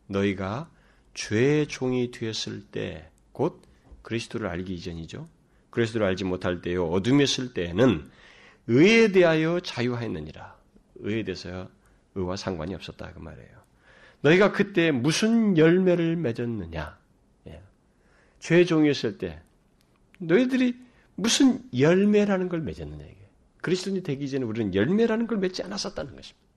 너희가 0.07 0.71
죄의 1.15 1.67
종이 1.67 2.13
되었을 2.13 2.67
때, 2.71 3.11
곧 3.33 3.63
그리스도를 4.03 4.47
알기 4.49 4.73
이전이죠. 4.75 5.29
그리스도를 5.71 6.07
알지 6.07 6.25
못할 6.25 6.63
때요, 6.63 6.87
어둠에 6.87 7.25
있을 7.25 7.55
때에는 7.55 8.09
의에 8.69 9.11
대하여 9.11 9.59
자유하였느니라. 9.59 10.57
의에 11.01 11.25
대해서 11.25 11.69
의와 12.15 12.37
상관이 12.37 12.73
없었다. 12.75 13.13
그 13.13 13.19
말이에요. 13.19 13.61
너희가 14.21 14.53
그때 14.53 14.93
무슨 14.93 15.59
열매를 15.59 16.15
맺었느냐? 16.17 17.01
죄 18.39 18.65
종이었을 18.65 19.19
때 19.19 19.43
너희들이 20.19 20.90
무슨 21.21 21.63
열매라는 21.79 22.49
걸 22.49 22.63
맺었느냐 22.63 23.05
이게. 23.05 23.31
그리스도인이 23.61 24.03
되기 24.03 24.29
전에 24.29 24.45
우리는 24.45 24.75
열매라는 24.75 25.27
걸 25.27 25.39
맺지 25.39 25.63
않았었다는 25.63 26.17
것입니다. 26.17 26.49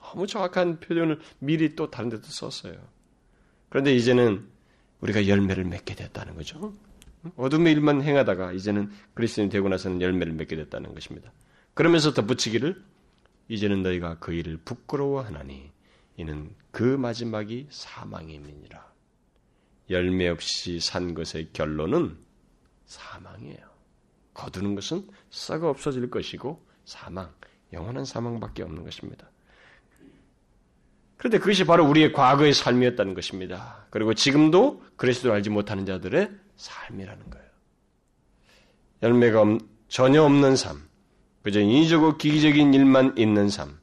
너무 0.00 0.26
정확한 0.26 0.80
표현을 0.80 1.20
미리 1.38 1.76
또 1.76 1.90
다른 1.90 2.08
데도 2.08 2.24
썼어요. 2.24 2.74
그런데 3.68 3.94
이제는 3.94 4.46
우리가 5.00 5.28
열매를 5.28 5.64
맺게 5.64 5.94
됐다는 5.94 6.36
거죠. 6.36 6.74
어둠의 7.36 7.74
일만 7.74 8.02
행하다가 8.02 8.52
이제는 8.52 8.90
그리스도인이 9.14 9.50
되고 9.50 9.68
나서는 9.68 10.00
열매를 10.00 10.32
맺게 10.32 10.56
됐다는 10.56 10.94
것입니다. 10.94 11.32
그러면서 11.74 12.12
덧붙이기를 12.12 12.82
이제는 13.48 13.82
너희가 13.82 14.18
그 14.18 14.32
일을 14.32 14.58
부끄러워하나니 14.64 15.70
이는 16.16 16.50
그 16.70 16.82
마지막이 16.82 17.68
사망임이니라. 17.70 18.92
열매 19.90 20.28
없이 20.28 20.80
산 20.80 21.14
것의 21.14 21.50
결론은 21.52 22.16
사망이에요. 22.86 23.71
거두는 24.34 24.74
것은 24.74 25.08
썩어 25.30 25.68
없어질 25.68 26.10
것이고 26.10 26.64
사망, 26.84 27.32
영원한 27.72 28.04
사망밖에 28.04 28.62
없는 28.62 28.84
것입니다. 28.84 29.30
그런데 31.16 31.38
그것이 31.38 31.64
바로 31.64 31.86
우리의 31.88 32.12
과거의 32.12 32.52
삶이었다는 32.52 33.14
것입니다. 33.14 33.86
그리고 33.90 34.12
지금도 34.12 34.82
그리스도를 34.96 35.36
알지 35.36 35.50
못하는 35.50 35.86
자들의 35.86 36.30
삶이라는 36.56 37.30
거예요. 37.30 37.46
열매가 39.02 39.58
전혀 39.88 40.22
없는 40.22 40.56
삶, 40.56 40.88
그저 41.42 41.60
인위적이고 41.60 42.18
기기적인 42.18 42.74
일만 42.74 43.14
있는 43.18 43.48
삶. 43.48 43.78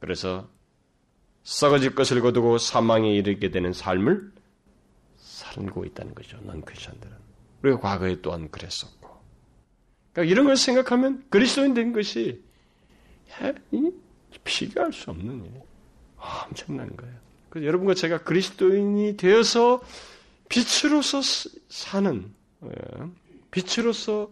그래서 0.00 0.48
썩어질 1.44 1.94
것을 1.94 2.20
거두고 2.20 2.58
사망에 2.58 3.12
이르게 3.12 3.50
되는 3.50 3.72
삶을 3.72 4.32
살고 5.16 5.84
있다는 5.84 6.14
거죠. 6.14 6.38
넌 6.42 6.62
크리스천들은. 6.62 7.16
우리가 7.62 7.80
과거에 7.80 8.20
또한 8.22 8.50
그랬었고. 8.50 9.01
그러니까 10.12 10.30
이런 10.30 10.46
걸 10.46 10.56
생각하면 10.56 11.24
그리스도인 11.30 11.74
된 11.74 11.92
것이 11.92 12.42
비교할 14.44 14.92
수 14.92 15.10
없는 15.10 15.44
일. 15.44 15.62
엄청난 16.16 16.94
거예요. 16.96 17.14
그래서 17.50 17.66
여러분과 17.66 17.94
제가 17.94 18.22
그리스도인이 18.22 19.16
되어서 19.16 19.82
빛으로서 20.48 21.20
사는 21.68 22.32
예, 22.64 22.70
빛으로서 23.50 24.30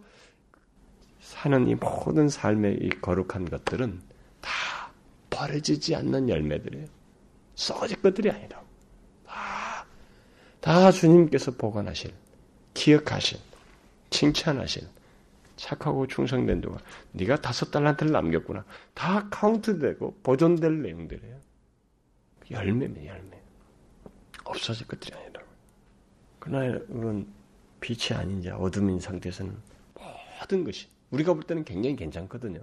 사는 1.19 1.67
이 1.67 1.75
모든 1.75 2.29
삶의 2.29 2.79
이 2.81 2.89
거룩한 2.89 3.49
것들은 3.49 4.01
다 4.39 4.91
버려지지 5.29 5.95
않는 5.95 6.29
열매들이에요. 6.29 6.87
썩어질 7.55 8.01
것들이 8.01 8.29
아니라 8.31 8.61
다, 9.25 9.85
다 10.59 10.91
주님께서 10.91 11.51
보관하실, 11.51 12.13
기억하실, 12.73 13.39
칭찬하실, 14.09 14.87
착하고 15.61 16.07
충성된 16.07 16.61
동안 16.61 16.79
네가 17.11 17.37
다섯 17.41 17.69
달란트를 17.69 18.11
남겼구나. 18.11 18.65
다 18.93 19.27
카운트되고 19.29 20.19
보존될 20.23 20.81
내용들이에요. 20.81 21.37
열매면 22.49 23.05
열매. 23.05 23.41
없어질 24.43 24.87
것들이 24.87 25.15
아니라. 25.15 25.41
그러나 26.39 26.79
이건 26.89 27.27
빛이 27.79 28.17
아닌 28.17 28.41
자, 28.41 28.57
어둠인 28.57 28.99
상태에서는 28.99 29.55
모든 30.39 30.63
것이 30.63 30.87
우리가 31.11 31.33
볼 31.33 31.43
때는 31.43 31.63
굉장히 31.63 31.95
괜찮거든요. 31.95 32.59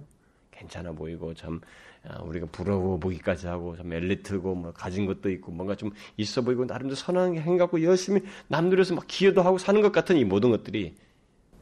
괜찮아 0.51 0.91
보이고 0.91 1.33
참 1.33 1.61
아, 2.03 2.21
우리가 2.21 2.47
부러워 2.51 2.97
보기까지 2.97 3.47
하고 3.47 3.77
참 3.77 3.93
엘리트고 3.93 4.55
뭐 4.55 4.73
가진 4.73 5.05
것도 5.05 5.29
있고 5.31 5.51
뭔가 5.53 5.75
좀 5.75 5.91
있어 6.17 6.41
보이고 6.41 6.65
나름대로 6.65 6.95
선한 6.95 7.33
게 7.33 7.41
행갖고 7.41 7.81
열심히 7.81 8.21
남들에서 8.49 8.93
막 8.93 9.05
기여도 9.07 9.41
하고 9.41 9.57
사는 9.57 9.81
것 9.81 9.93
같은 9.93 10.17
이 10.17 10.25
모든 10.25 10.51
것들이 10.51 10.95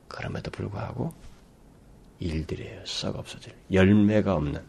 그럼에도 0.08 0.52
불구하고 0.52 1.14
일들이에요. 2.20 2.86
썩 2.86 3.16
없어질 3.16 3.54
열매가 3.72 4.34
없는 4.34 4.64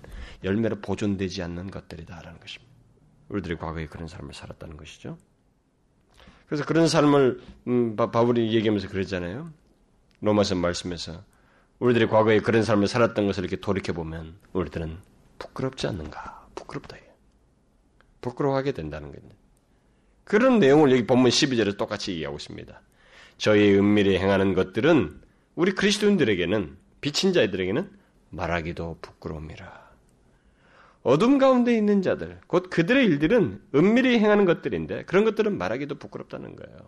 열매로 0.45 0.81
보존되지 0.81 1.43
않는 1.43 1.71
것들이다라는 1.71 2.41
것입니다. 2.41 2.69
우리들이 3.29 3.57
과거에 3.57 3.87
그런 3.87 4.09
삶을 4.09 4.35
살았다는 4.35 4.77
것이죠. 4.77 5.19
그래서 6.47 6.65
그런 6.65 6.89
삶을 6.89 7.41
음, 7.69 7.97
바울이 7.97 8.55
얘기하면서 8.55 8.89
그랬잖아요. 8.89 9.53
로마서 10.21 10.55
말씀에서 10.55 11.23
우리들이 11.79 12.07
과거에 12.07 12.41
그런 12.41 12.63
삶을 12.63 12.89
살았던 12.89 13.27
것을 13.27 13.45
이렇게 13.45 13.57
돌이켜 13.57 13.93
보면 13.93 14.37
우리들은 14.53 14.99
부끄럽지 15.39 15.87
않는가? 15.87 16.49
부끄럽다. 16.55 16.97
부끄러워하게 18.21 18.73
된다는 18.73 19.13
거예요. 19.13 19.31
그런 20.25 20.59
내용을 20.59 20.91
여기 20.91 21.07
본문 21.07 21.31
12절에 21.31 21.77
똑같이 21.79 22.13
얘기하고 22.13 22.37
있습니다. 22.37 22.81
저희 23.39 23.75
은밀히 23.75 24.19
행하는 24.19 24.55
것들은 24.55 25.21
우리 25.59 25.73
그리스도인들에게는 25.73 26.77
비친 27.01 27.33
자들에게는 27.33 27.91
말하기도 28.31 28.99
부끄러움이라. 29.03 29.89
어둠 31.03 31.39
가운데 31.39 31.77
있는 31.77 32.01
자들, 32.01 32.39
곧 32.47 32.71
그들의 32.71 33.05
일들은 33.05 33.61
은밀히 33.75 34.21
행하는 34.21 34.45
것들인데 34.45 35.03
그런 35.07 35.25
것들은 35.25 35.59
말하기도 35.59 35.97
부끄럽다는 35.97 36.55
거예요. 36.55 36.79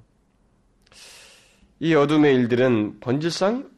이 1.80 1.94
어둠의 1.94 2.36
일들은 2.36 3.00
본질상 3.00 3.68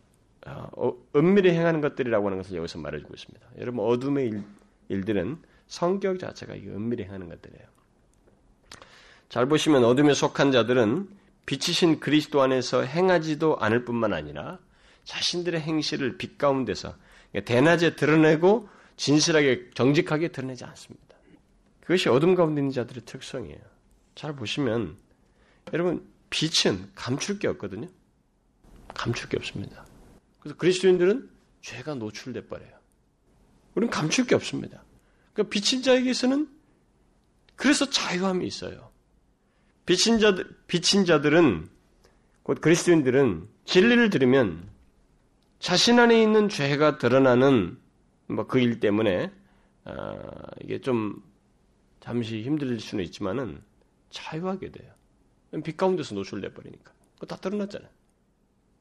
어, 0.48 0.68
어, 0.76 0.92
은밀히 1.16 1.52
행하는 1.52 1.80
것들이라고 1.80 2.26
하는 2.26 2.36
것을 2.42 2.58
여기서 2.58 2.78
말해주고 2.80 3.14
있습니다. 3.14 3.46
여러분 3.60 3.86
어둠의 3.86 4.42
일, 4.90 5.04
들은 5.06 5.38
성격 5.68 6.18
자체가 6.18 6.52
은밀히 6.52 7.04
행하는 7.04 7.30
것들이에요. 7.30 7.66
잘 9.30 9.46
보시면 9.46 9.84
어둠에 9.84 10.12
속한 10.12 10.52
자들은 10.52 11.08
빛이신 11.46 11.98
그리스도 11.98 12.42
안에서 12.42 12.82
행하지도 12.82 13.56
않을 13.58 13.86
뿐만 13.86 14.12
아니라 14.12 14.58
자신들의 15.04 15.60
행실을 15.60 16.18
빛 16.18 16.38
가운데서 16.38 16.94
대낮에 17.44 17.96
드러내고 17.96 18.68
진실하게 18.96 19.70
정직하게 19.74 20.28
드러내지 20.28 20.64
않습니다. 20.64 21.16
그것이 21.80 22.08
어둠 22.08 22.34
가운데 22.34 22.60
있는 22.60 22.72
자들의 22.72 23.04
특성이에요. 23.04 23.60
잘 24.14 24.34
보시면 24.34 24.96
여러분 25.72 26.06
빛은 26.30 26.90
감출 26.94 27.38
게 27.38 27.48
없거든요. 27.48 27.88
감출 28.94 29.28
게 29.28 29.36
없습니다. 29.36 29.86
그래서 30.40 30.56
그리스도인들은 30.56 31.30
죄가 31.62 31.94
노출돼 31.94 32.46
버려요. 32.46 32.72
우리는 33.74 33.90
감출 33.90 34.26
게 34.26 34.34
없습니다. 34.34 34.84
그러니까 35.32 35.50
비친 35.50 35.82
자에게서는 35.82 36.48
그래서 37.56 37.88
자유함이 37.88 38.46
있어요. 38.46 38.90
비친 39.86 40.18
자들 40.18 40.48
비친 40.66 41.04
자들은 41.04 41.68
곧 42.42 42.60
그리스도인들은 42.60 43.48
진리를 43.64 44.10
들으면 44.10 44.68
자신 45.62 45.98
안에 46.00 46.20
있는 46.20 46.48
죄가 46.48 46.98
드러나는 46.98 47.78
뭐 48.26 48.46
그 48.46 48.58
일 48.58 48.80
때문에 48.80 49.30
어, 49.84 50.18
이게 50.62 50.80
좀 50.80 51.22
잠시 52.00 52.42
힘들 52.42 52.78
수는 52.80 53.04
있지만은 53.04 53.62
자유하게 54.10 54.72
돼요. 54.72 54.92
빛 55.64 55.76
가운데서 55.76 56.14
노출돼 56.14 56.52
버리니까. 56.52 56.92
그거 57.14 57.26
다 57.26 57.36
드러났잖아요. 57.36 57.88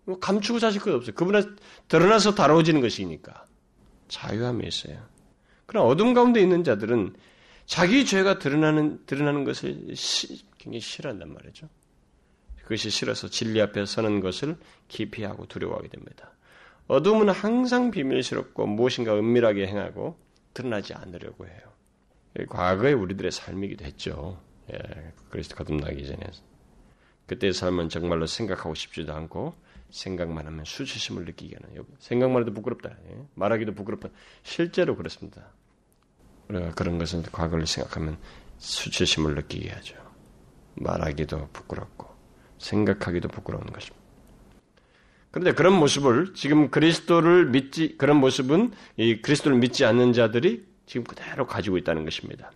뭐 0.06 0.20
감추고 0.20 0.60
자실 0.60 0.82
것 0.82 0.94
없어요. 0.94 1.14
그분에 1.14 1.44
드러나서 1.88 2.34
다뤄지는 2.34 2.82
것이니까. 2.82 3.46
자유함이 4.08 4.68
있어요. 4.68 5.06
그러나 5.68 5.88
어둠 5.88 6.14
가운데 6.14 6.42
있는 6.42 6.64
자들은 6.64 7.16
자기 7.66 8.06
죄가 8.06 8.40
드러나는, 8.40 9.06
드러나는 9.06 9.44
것을 9.44 9.96
시, 9.96 10.44
굉장히 10.58 10.80
싫어한단 10.80 11.32
말이죠. 11.32 11.70
그것이 12.64 12.90
싫어서 12.90 13.28
진리 13.30 13.62
앞에 13.62 13.86
서는 13.86 14.20
것을 14.20 14.58
기피하고 14.88 15.46
두려워하게 15.46 15.90
됩니다. 15.90 16.34
어둠은 16.92 17.30
항상 17.30 17.90
비밀스럽고 17.90 18.68
무엇인가 18.68 19.18
은밀하게 19.18 19.66
행하고 19.66 20.20
드러나지 20.54 20.94
않으려고 20.94 21.48
해요. 21.48 21.62
과거의 22.50 22.96
우리들의 22.96 23.32
삶이기도 23.32 23.86
했죠. 23.86 24.42
예, 24.74 24.78
그리스도 25.30 25.56
거듭나기 25.56 26.06
전에. 26.06 26.20
그때의 27.28 27.54
삶은 27.54 27.88
정말로 27.88 28.26
생각하고 28.26 28.76
싶지도 28.76 29.14
않고 29.14 29.54
생각만 29.90 30.46
하면 30.48 30.66
수치심을 30.66 31.24
느끼게 31.24 31.60
하는 31.62 31.86
생각만 32.00 32.42
해도 32.42 32.54
부끄럽다. 32.54 32.90
예? 32.90 33.26
말하기도 33.36 33.74
부끄럽다. 33.74 34.10
실제로 34.44 34.98
그렇습니다. 34.98 35.48
우리가 36.50 36.72
그런 36.72 36.98
것은 36.98 37.24
과거를 37.24 37.68
생각하면 37.68 38.18
수치심을 38.58 39.36
느끼게 39.36 39.70
하죠. 39.70 39.96
말하기도 40.76 41.52
부끄럽고 41.54 42.14
생각하기도 42.58 43.30
부끄러운 43.30 43.66
것입니다. 43.68 44.01
그런데 45.32 45.54
그런 45.54 45.74
모습을 45.74 46.34
지금 46.34 46.70
그리스도를 46.70 47.48
믿지 47.48 47.96
그런 47.98 48.18
모습은 48.18 48.72
이 48.98 49.22
그리스도를 49.22 49.58
믿지 49.58 49.86
않는 49.86 50.14
자들이 50.14 50.66
지금 50.86 51.06
그대로 51.06 51.48
가지고 51.48 51.78
있다는 51.78 52.04
것입니다. 52.06 52.52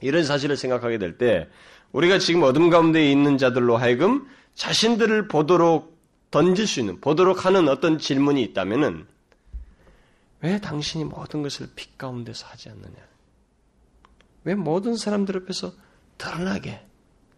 이런 0.00 0.24
사실을 0.24 0.56
생각하게 0.56 0.98
될 0.98 1.18
때 1.18 1.48
우리가 1.92 2.18
지금 2.18 2.42
어둠 2.42 2.70
가운데 2.70 3.10
있는 3.10 3.36
자들로 3.36 3.76
하여금 3.76 4.26
자신들을 4.54 5.28
보도록 5.28 5.98
던질 6.30 6.66
수 6.66 6.80
있는, 6.80 7.00
보도록 7.00 7.44
하는 7.44 7.68
어떤 7.68 7.98
질문이 7.98 8.42
있다면은 8.44 9.06
왜 10.42 10.60
당신이 10.60 11.04
모든 11.04 11.42
것을 11.42 11.68
빛 11.74 11.98
가운데서 11.98 12.46
하지 12.46 12.70
않느냐? 12.70 12.96
왜 14.44 14.54
모든 14.54 14.96
사람들 14.96 15.36
앞에서 15.38 15.72
드러나게, 16.16 16.80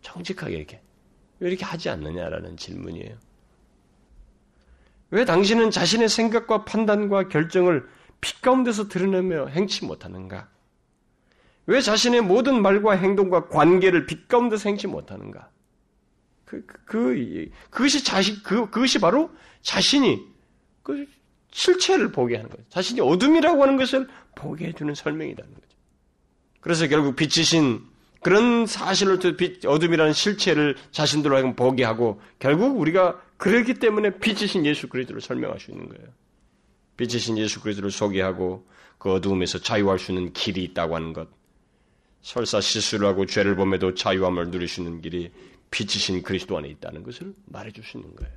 정직하게 0.03 0.55
이렇게, 0.55 0.83
왜 1.41 1.49
이렇게 1.49 1.65
하지 1.65 1.89
않느냐라는 1.89 2.57
질문이에요. 2.57 3.17
왜 5.13 5.27
당신은 5.27 5.71
자신의 5.71 6.09
생각과 6.09 6.65
판단과 6.65 7.29
결정을 7.29 7.87
빛 8.23 8.41
가운데서 8.41 8.89
드러내며 8.89 9.49
행치 9.49 9.85
못하는가? 9.85 10.49
왜 11.67 11.83
자신의 11.83 12.23
모든 12.23 12.63
말과 12.63 12.93
행동과 12.93 13.49
관계를 13.49 14.07
빛 14.07 14.27
가운데서 14.27 14.71
행치 14.71 14.87
못하는가? 14.87 15.51
그, 16.47 16.65
그, 16.65 16.79
그, 16.87 17.51
그것이 17.69 18.03
자신, 18.03 18.37
그, 18.43 18.71
그것이 18.71 18.99
바로 18.99 19.31
자신이 19.61 20.19
그 20.83 21.07
실체를 21.51 22.11
보게 22.11 22.37
하는 22.37 22.49
거죠. 22.49 22.63
자신이 22.71 23.03
어둠이라고 23.03 23.63
하는 23.63 23.77
것을 23.77 24.09
보게 24.35 24.69
해주는 24.69 24.95
설명이라는 24.95 25.55
거죠. 25.55 25.67
그래서 26.61 26.87
결국 26.89 27.17
빛이신 27.17 27.83
그런 28.23 28.67
사실을 28.67 29.19
빛, 29.37 29.67
어둠이라는 29.67 30.15
실체를 30.15 30.77
자신들로 30.91 31.35
하여금 31.35 31.55
보게 31.55 31.85
하고 31.85 32.23
결국 32.39 32.79
우리가 32.81 33.21
그렇기 33.43 33.74
때문에 33.74 34.20
빛이신 34.20 34.64
예수 34.66 34.88
그리스도를 34.88 35.20
설명할 35.20 35.59
수 35.59 35.72
있는 35.72 35.88
거예요. 35.88 36.07
빛이신 36.97 37.38
예수 37.38 37.61
그리스도를 37.61 37.90
소개하고 37.90 38.68
그 38.99 39.12
어두움에서 39.12 39.59
자유할 39.59 39.99
수 39.99 40.12
있는 40.12 40.32
길이 40.32 40.62
있다고 40.62 40.95
하는 40.95 41.12
것. 41.12 41.28
설사 42.20 42.61
실수를 42.61 43.09
하고 43.09 43.26
죄를 43.26 43.57
범해도 43.57 43.95
자유함을 43.95 44.53
누릴 44.53 44.68
수 44.68 44.80
있는 44.80 45.01
길이 45.01 45.32
빛이신 45.72 46.22
그리스도 46.22 46.57
안에 46.57 46.68
있다는 46.68 47.03
것을 47.03 47.34
말해줄 47.47 47.82
수 47.82 47.99
있는 47.99 48.14
거예요. 48.14 48.32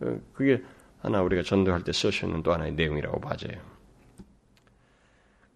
어, 0.00 0.20
그게 0.32 0.62
하나 1.02 1.20
우리가 1.20 1.42
전도할 1.42 1.84
때 1.84 1.92
쓰시는 1.92 2.42
또 2.42 2.54
하나의 2.54 2.72
내용이라고 2.72 3.20
봐져요. 3.20 3.60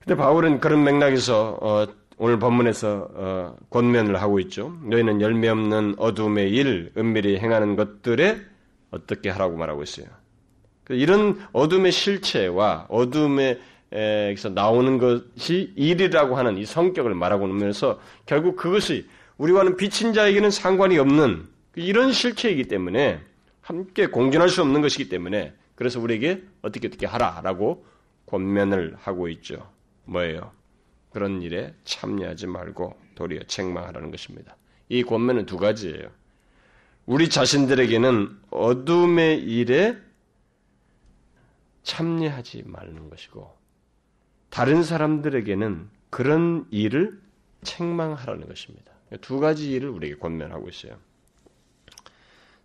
근데 0.01 0.17
바울은 0.17 0.61
그런 0.61 0.85
맥락에서 0.85 1.59
어, 1.63 1.87
오늘 2.17 2.39
본문에서 2.39 3.09
어, 3.15 3.57
권면을 3.71 4.21
하고 4.21 4.39
있죠. 4.41 4.77
너희는 4.85 5.21
열매 5.21 5.49
없는 5.49 5.97
어둠의 5.99 6.51
일, 6.53 6.93
은밀히 6.97 7.39
행하는 7.39 7.77
것들에 7.77 8.41
어떻게 8.91 9.31
하라고 9.31 9.57
말하고 9.57 9.83
있어요. 9.83 10.07
그 10.85 10.95
이런 10.95 11.41
어둠의 11.53 11.91
실체와 11.93 12.87
어둠에서 12.89 14.51
나오는 14.55 14.99
것이 14.99 15.73
일이라고 15.75 16.37
하는 16.37 16.59
이 16.59 16.65
성격을 16.65 17.15
말하고 17.15 17.49
있면서 17.49 18.01
결국 18.27 18.57
그것이 18.57 19.09
우리와는 19.39 19.77
비친 19.77 20.13
자에게는 20.13 20.51
상관이 20.51 20.99
없는 20.99 21.47
이런 21.77 22.13
실체이기 22.13 22.65
때문에 22.65 23.21
함께 23.61 24.07
공존할 24.07 24.49
수 24.49 24.63
없는 24.63 24.83
것이기 24.83 25.09
때문에 25.09 25.55
그래서 25.75 25.99
우리에게 26.01 26.43
어떻게 26.63 26.87
어떻게 26.87 27.07
하라라고 27.07 27.85
권면을 28.27 28.97
하고 29.01 29.29
있죠. 29.29 29.67
뭐예요? 30.05 30.53
그런 31.15 31.43
일에 31.43 31.73
참여하지 31.85 32.49
말고 32.49 32.99
도리어 33.15 33.45
책망하라는 33.45 34.11
것입니다. 34.11 34.57
이 34.89 35.05
권면은 35.05 35.47
두 35.47 35.59
가지예요. 35.59 36.11
우리 37.07 37.31
자신들에게는 37.31 38.37
어둠의 38.51 39.41
일에 39.45 39.97
참여하지 41.85 42.65
말는 42.67 43.11
것이고 43.11 43.57
다른 44.51 44.83
사람들에게는 44.83 45.89
그런 46.11 46.67
일을 46.73 47.21
책망하라는 47.63 48.49
것입니다. 48.49 48.91
두 49.21 49.39
가지 49.39 49.71
일을 49.71 49.91
우리에게 49.91 50.17
권면하고 50.17 50.69
있어요. 50.69 50.97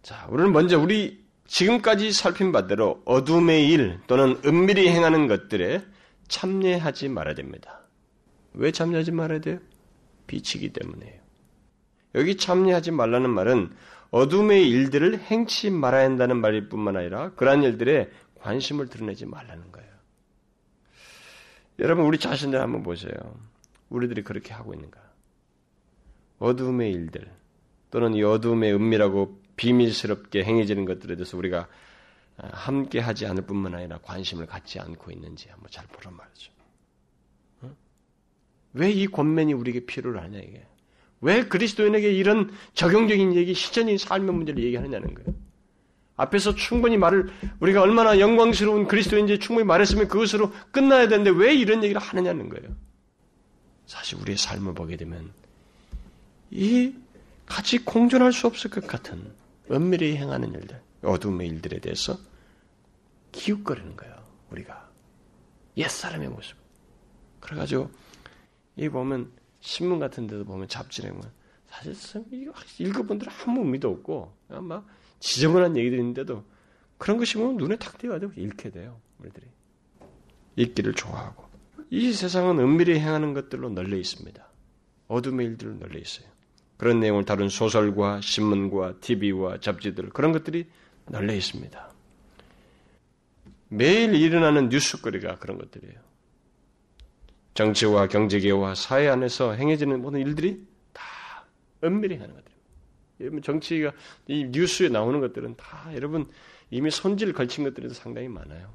자, 0.01 0.25
우리는 0.31 0.51
먼저 0.51 0.79
우리 0.79 1.23
지금까지 1.45 2.11
살핀 2.13 2.51
바대로 2.51 3.03
어둠의 3.05 3.69
일 3.69 3.99
또는 4.07 4.41
은밀히 4.43 4.87
행하는 4.87 5.27
것들에 5.27 5.83
참여하지 6.27 7.09
말아야 7.09 7.35
됩니다. 7.35 7.78
왜 8.53 8.71
참여하지 8.71 9.11
말아야 9.11 9.39
돼요? 9.39 9.59
빛이기 10.27 10.73
때문에요. 10.73 11.19
여기 12.15 12.37
참여하지 12.37 12.91
말라는 12.91 13.29
말은 13.29 13.71
어둠의 14.11 14.67
일들을 14.69 15.19
행치 15.19 15.69
말아야 15.69 16.05
한다는 16.05 16.37
말일 16.37 16.69
뿐만 16.69 16.97
아니라 16.97 17.31
그러한 17.33 17.63
일들에 17.63 18.09
관심을 18.35 18.87
드러내지 18.87 19.25
말라는 19.25 19.71
거예요. 19.71 19.89
여러분, 21.79 22.05
우리 22.05 22.17
자신들 22.17 22.59
한번 22.59 22.83
보세요. 22.83 23.13
우리들이 23.89 24.23
그렇게 24.23 24.53
하고 24.53 24.73
있는가? 24.73 24.99
어둠의 26.39 26.91
일들, 26.91 27.31
또는 27.91 28.13
이 28.13 28.23
어둠의 28.23 28.73
은밀하고 28.73 29.41
비밀스럽게 29.55 30.43
행해지는 30.43 30.85
것들에 30.85 31.15
대해서 31.15 31.37
우리가 31.37 31.67
함께 32.37 32.99
하지 32.99 33.25
않을 33.25 33.43
뿐만 33.45 33.75
아니라 33.75 33.99
관심을 33.99 34.45
갖지 34.45 34.79
않고 34.79 35.11
있는지 35.11 35.49
한번 35.49 35.69
잘 35.69 35.85
보란 35.87 36.15
말이죠. 36.15 36.51
어? 38.73 38.79
왜이 38.79 39.07
권면이 39.07 39.53
우리에게 39.53 39.85
필요하냐 39.85 40.39
이게. 40.39 40.65
왜 41.21 41.45
그리스도인에게 41.45 42.11
이런 42.13 42.51
적용적인 42.73 43.35
얘기, 43.35 43.53
실전적인 43.53 43.97
삶의 43.97 44.33
문제를 44.33 44.63
얘기하느냐는 44.63 45.13
거예요. 45.13 45.33
앞에서 46.15 46.55
충분히 46.55 46.97
말을 46.97 47.29
우리가 47.59 47.81
얼마나 47.81 48.19
영광스러운 48.19 48.87
그리스도인지 48.87 49.39
충분히 49.39 49.65
말했으면 49.65 50.07
그것으로 50.07 50.51
끝나야 50.71 51.07
되는데 51.07 51.29
왜 51.29 51.55
이런 51.55 51.83
얘기를 51.83 52.01
하느냐는 52.01 52.49
거예요. 52.49 52.75
사실 53.85 54.19
우리의 54.19 54.37
삶을 54.37 54.73
보게 54.73 54.97
되면 54.97 55.31
이 56.51 56.93
같이 57.45 57.79
공존할 57.79 58.33
수 58.33 58.47
없을 58.47 58.69
것 58.69 58.85
같은 58.85 59.33
은밀히 59.71 60.17
행하는 60.17 60.53
일들, 60.53 60.81
어둠의 61.03 61.47
일들에 61.47 61.79
대해서 61.79 62.17
기웃거리는 63.31 63.95
거예요. 63.95 64.15
우리가 64.51 64.89
옛사람의 65.77 66.29
모습. 66.29 66.57
그래가지고 67.39 67.89
이 68.79 68.87
보면 68.87 69.29
신문 69.59 69.99
같은 69.99 70.25
데도 70.25 70.45
보면 70.45 70.69
잡지에 70.69 71.09
보면 71.09 71.29
사실 71.67 72.23
이거 72.31 72.53
읽어본 72.79 73.19
들은 73.19 73.31
아무 73.45 73.59
의미도 73.59 73.89
없고 73.89 74.33
막 74.61 74.87
지저분한 75.19 75.75
얘기들인데도 75.75 76.45
그런 76.97 77.17
것이 77.17 77.35
보면 77.35 77.57
눈에 77.57 77.75
탁 77.75 77.97
띄어가지고 77.97 78.33
읽게 78.37 78.71
돼요. 78.71 78.99
우리들이 79.19 79.45
읽기를 80.55 80.93
좋아하고 80.93 81.43
이 81.89 82.13
세상은 82.13 82.59
은밀히 82.59 82.99
행하는 82.99 83.33
것들로 83.33 83.69
널려 83.69 83.97
있습니다. 83.97 84.47
어둠의 85.09 85.47
일들로 85.47 85.73
널려 85.73 85.99
있어요. 85.99 86.27
그런 86.77 87.01
내용을 87.01 87.25
다룬 87.25 87.49
소설과 87.49 88.21
신문과 88.21 88.99
TV와 89.01 89.59
잡지들 89.59 90.09
그런 90.11 90.31
것들이 90.31 90.67
널려 91.07 91.33
있습니다. 91.33 91.91
매일 93.67 94.15
일어나는 94.15 94.69
뉴스거리가 94.69 95.39
그런 95.39 95.57
것들이에요. 95.57 96.08
정치와 97.53 98.07
경제계와 98.07 98.75
사회 98.75 99.07
안에서 99.07 99.53
행해지는 99.53 100.01
모든 100.01 100.19
일들이 100.21 100.65
다 100.93 101.03
은밀히 101.83 102.15
하는 102.15 102.29
것들입니다. 102.29 102.59
여러분 103.19 103.41
정치가 103.41 103.91
이 104.27 104.45
뉴스에 104.45 104.89
나오는 104.89 105.19
것들은 105.19 105.55
다 105.57 105.89
여러분 105.93 106.25
이미 106.71 106.89
손질 106.89 107.33
걸친 107.33 107.63
것들이 107.63 107.89
상당히 107.93 108.27
많아요. 108.27 108.73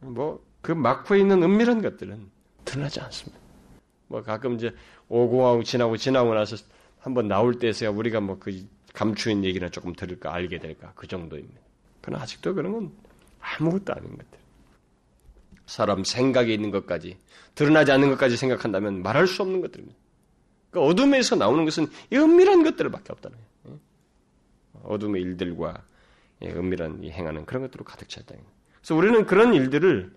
뭐 0.00 0.48
그 0.60 0.72
막후에 0.72 1.20
있는 1.20 1.42
은밀한 1.42 1.82
것들은 1.82 2.30
드러나지 2.64 3.00
않습니다. 3.00 3.38
뭐 4.08 4.22
가끔 4.22 4.54
이제 4.54 4.74
오고하고 5.08 5.62
지나고 5.62 5.96
지나고 5.96 6.34
나서 6.34 6.56
한번 6.98 7.28
나올 7.28 7.58
때서야 7.58 7.90
우리가 7.90 8.20
뭐 8.20 8.38
그 8.38 8.66
감추인 8.94 9.44
얘기나 9.44 9.68
조금 9.68 9.92
들을까 9.92 10.34
알게 10.34 10.58
될까 10.58 10.92
그 10.94 11.06
정도입니다. 11.06 11.60
그러나 12.00 12.22
아직도 12.22 12.54
그런 12.54 12.72
건 12.72 12.92
아무것도 13.40 13.94
아닌 13.94 14.10
것들. 14.10 14.37
사람 15.68 16.02
생각에 16.02 16.52
있는 16.52 16.70
것까지 16.70 17.18
드러나지 17.54 17.92
않는 17.92 18.08
것까지 18.10 18.36
생각한다면 18.36 19.02
말할 19.02 19.26
수 19.26 19.42
없는 19.42 19.60
것들입니다. 19.60 19.96
그러니까 20.70 20.90
어둠에서 20.90 21.36
나오는 21.36 21.64
것은 21.64 21.86
은밀한 22.12 22.64
것들밖에 22.64 23.12
없다는 23.12 23.36
거예요. 23.64 23.78
어둠의 24.82 25.22
일들과 25.22 25.82
은밀한 26.42 27.04
행하는 27.04 27.44
그런 27.44 27.62
것들로 27.62 27.84
가득 27.84 28.08
찼다. 28.08 28.34
그래서 28.76 28.94
우리는 28.94 29.26
그런 29.26 29.54
일들을 29.54 30.10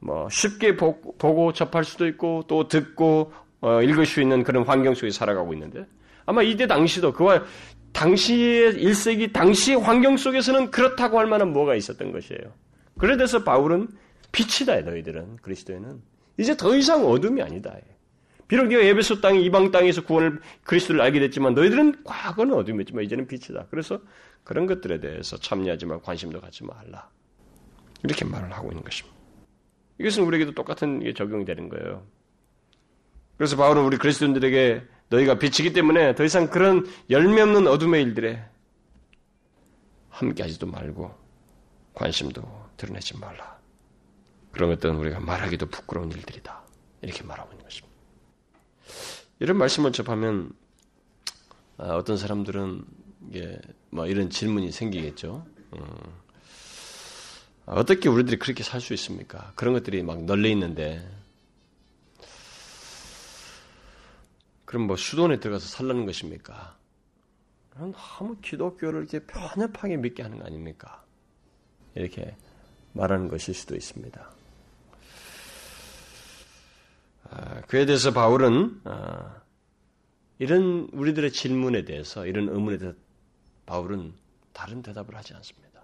뭐 0.00 0.28
쉽게 0.28 0.76
보고 0.76 1.52
접할 1.52 1.84
수도 1.84 2.06
있고 2.06 2.44
또 2.48 2.68
듣고 2.68 3.32
어, 3.60 3.80
읽을 3.80 4.04
수 4.04 4.20
있는 4.20 4.42
그런 4.42 4.64
환경 4.64 4.94
속에 4.94 5.10
살아가고 5.10 5.52
있는데 5.54 5.86
아마 6.26 6.42
이때 6.42 6.66
당시도 6.66 7.12
그와 7.12 7.44
당시의 7.92 8.74
1세기 8.74 9.32
당시 9.32 9.74
환경 9.74 10.16
속에서는 10.16 10.70
그렇다고 10.70 11.18
할 11.18 11.26
만한 11.26 11.52
뭐가 11.52 11.76
있었던 11.76 12.10
것이에요. 12.10 12.52
그래 12.98 13.16
돼서 13.16 13.44
바울은 13.44 13.88
빛이다 14.32 14.80
너희들은 14.80 15.36
그리스도에는 15.36 16.02
이제 16.38 16.56
더 16.56 16.74
이상 16.74 17.06
어둠이 17.06 17.42
아니다. 17.42 17.76
비록 18.48 18.66
네가 18.66 18.82
에베소 18.82 19.20
땅 19.20 19.36
이방 19.36 19.70
땅에서 19.70 20.04
구원을 20.04 20.40
그리스도를 20.64 21.00
알게 21.00 21.20
됐지만 21.20 21.54
너희들은 21.54 22.04
과거는 22.04 22.54
어둠이었지만 22.54 23.04
이제는 23.04 23.26
빛이다. 23.26 23.66
그래서 23.70 24.00
그런 24.44 24.66
것들에 24.66 25.00
대해서 25.00 25.36
참여하지 25.36 25.86
말 25.86 26.00
관심도 26.00 26.40
갖지 26.40 26.64
말라. 26.64 27.08
이렇게 28.02 28.24
말을 28.24 28.52
하고 28.52 28.70
있는 28.70 28.82
것입니다. 28.82 29.16
이것은 29.98 30.24
우리에게도 30.24 30.52
똑같은 30.52 31.00
게 31.00 31.14
적용이 31.14 31.44
되는 31.44 31.68
거예요. 31.68 32.04
그래서 33.36 33.56
바울은 33.56 33.84
우리 33.84 33.96
그리스도인들에게 33.96 34.82
너희가 35.08 35.38
빛이기 35.38 35.72
때문에 35.72 36.14
더 36.14 36.24
이상 36.24 36.48
그런 36.48 36.86
열매 37.10 37.42
없는 37.42 37.66
어둠의 37.66 38.02
일들에 38.02 38.42
함께하지도 40.10 40.66
말고 40.66 41.10
관심도 41.94 42.42
드러내지 42.76 43.18
말라. 43.18 43.51
그런 44.52 44.70
것들은 44.70 44.96
우리가 44.96 45.20
말하기도 45.20 45.66
부끄러운 45.66 46.10
일들이다. 46.12 46.62
이렇게 47.00 47.22
말하고 47.24 47.50
있는 47.52 47.64
것입니다. 47.64 47.92
이런 49.40 49.56
말씀을 49.58 49.92
접하면 49.92 50.52
아, 51.78 51.94
어떤 51.96 52.16
사람들은 52.16 52.84
이게 53.28 53.58
뭐 53.90 54.06
이런 54.06 54.30
질문이 54.30 54.70
생기겠죠. 54.70 55.44
음, 55.74 55.84
어떻게 57.66 58.08
우리들이 58.08 58.38
그렇게 58.38 58.62
살 58.62 58.80
수 58.80 58.92
있습니까? 58.94 59.52
그런 59.56 59.74
것들이 59.74 60.02
막 60.02 60.22
널려 60.24 60.48
있는데 60.50 61.08
그럼 64.64 64.86
뭐 64.86 64.96
수도원에 64.96 65.40
들어가서 65.40 65.66
살라는 65.66 66.06
것입니까? 66.06 66.76
너무 67.74 68.36
기독교를 68.42 69.00
이렇게 69.02 69.20
편협하게 69.20 69.96
믿게 69.96 70.22
하는 70.22 70.38
거 70.38 70.44
아닙니까? 70.44 71.04
이렇게 71.94 72.36
말하는 72.92 73.28
것일 73.28 73.54
수도 73.54 73.74
있습니다. 73.74 74.41
아, 77.34 77.60
그에 77.62 77.86
대해서 77.86 78.12
바울은 78.12 78.80
아, 78.84 79.36
이런 80.38 80.88
우리들의 80.92 81.32
질문에 81.32 81.84
대해서 81.84 82.26
이런 82.26 82.48
의문에 82.48 82.76
대해서 82.78 82.96
바울은 83.66 84.12
다른 84.52 84.82
대답을 84.82 85.16
하지 85.16 85.32
않습니다. 85.34 85.80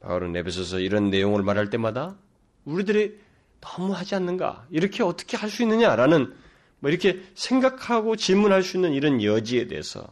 바울은 0.00 0.36
에베소서 0.36 0.80
이런 0.80 1.10
내용을 1.10 1.42
말할 1.42 1.70
때마다 1.70 2.16
우리들이 2.64 3.18
너무 3.60 3.92
하지 3.94 4.14
않는가? 4.14 4.66
이렇게 4.70 5.02
어떻게 5.02 5.36
할 5.36 5.48
수 5.48 5.62
있느냐라는 5.62 6.34
뭐 6.80 6.90
이렇게 6.90 7.22
생각하고 7.34 8.16
질문할 8.16 8.62
수 8.62 8.76
있는 8.76 8.92
이런 8.92 9.22
여지에 9.22 9.68
대해서 9.68 10.04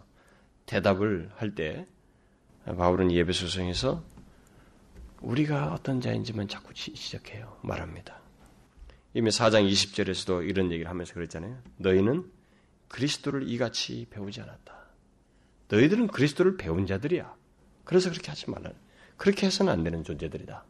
대답을 0.66 1.30
할 1.36 1.55
때 1.55 1.86
바울은 2.64 3.11
예배소성에서 3.11 4.03
우리가 5.20 5.72
어떤 5.74 6.01
자인지만 6.01 6.47
자꾸 6.47 6.72
시작해요. 6.74 7.59
말합니다. 7.62 8.20
이미 9.15 9.31
4장 9.31 9.69
20절에서도 9.69 10.49
이런 10.49 10.71
얘기를 10.71 10.89
하면서 10.89 11.13
그랬잖아요. 11.15 11.59
너희는 11.79 12.31
그리스도를 12.89 13.49
이같이 13.49 14.07
배우지 14.11 14.41
않았다. 14.41 14.81
너희들은 15.69 16.09
그리스도를 16.09 16.57
배운 16.57 16.87
자들이야. 16.87 17.35
그래서 17.85 18.11
그렇게 18.11 18.29
하지 18.29 18.51
말라. 18.51 18.71
그렇게 19.17 19.47
해서는 19.47 19.73
안 19.73 19.83
되는 19.83 20.05
존재들이다. 20.05 20.65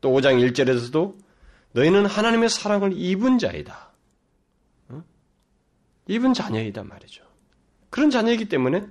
또 0.00 0.10
5장 0.10 0.40
1절에서도 0.52 1.18
너희는 1.72 2.06
하나님의 2.06 2.48
사랑을 2.48 2.92
입은 2.92 3.38
자이다. 3.38 3.92
응? 4.90 5.04
입은 6.08 6.34
자녀이다 6.34 6.84
말이죠. 6.84 7.24
그런 7.90 8.10
자녀이기 8.10 8.48
때문에 8.48 8.86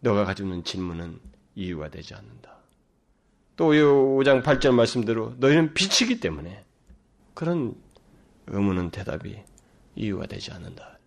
너가 0.00 0.24
가지고 0.24 0.48
있는 0.48 0.64
질문은 0.64 1.20
이유가 1.54 1.88
되지 1.88 2.14
않는다. 2.14 2.61
또 3.62 3.70
5장 3.70 4.42
8절 4.42 4.72
말씀대로 4.74 5.34
너희는 5.38 5.72
빛이기 5.72 6.18
때문에 6.18 6.64
그런 7.32 7.76
의문은 8.48 8.90
대답이 8.90 9.36
이유가 9.94 10.26
되지 10.26 10.50
않는다. 10.50 10.98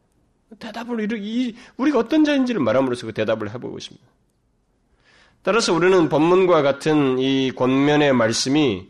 대답을 0.57 1.01
이르 1.01 1.53
우리가 1.75 1.99
어떤 1.99 2.23
자인지를 2.23 2.61
말함으로써 2.61 3.07
그 3.07 3.13
대답을 3.13 3.53
해보고 3.53 3.77
있습니다. 3.77 4.07
따라서 5.41 5.73
우리는 5.73 6.07
본문과 6.07 6.61
같은 6.61 7.19
이 7.19 7.51
권면의 7.51 8.13
말씀이 8.13 8.87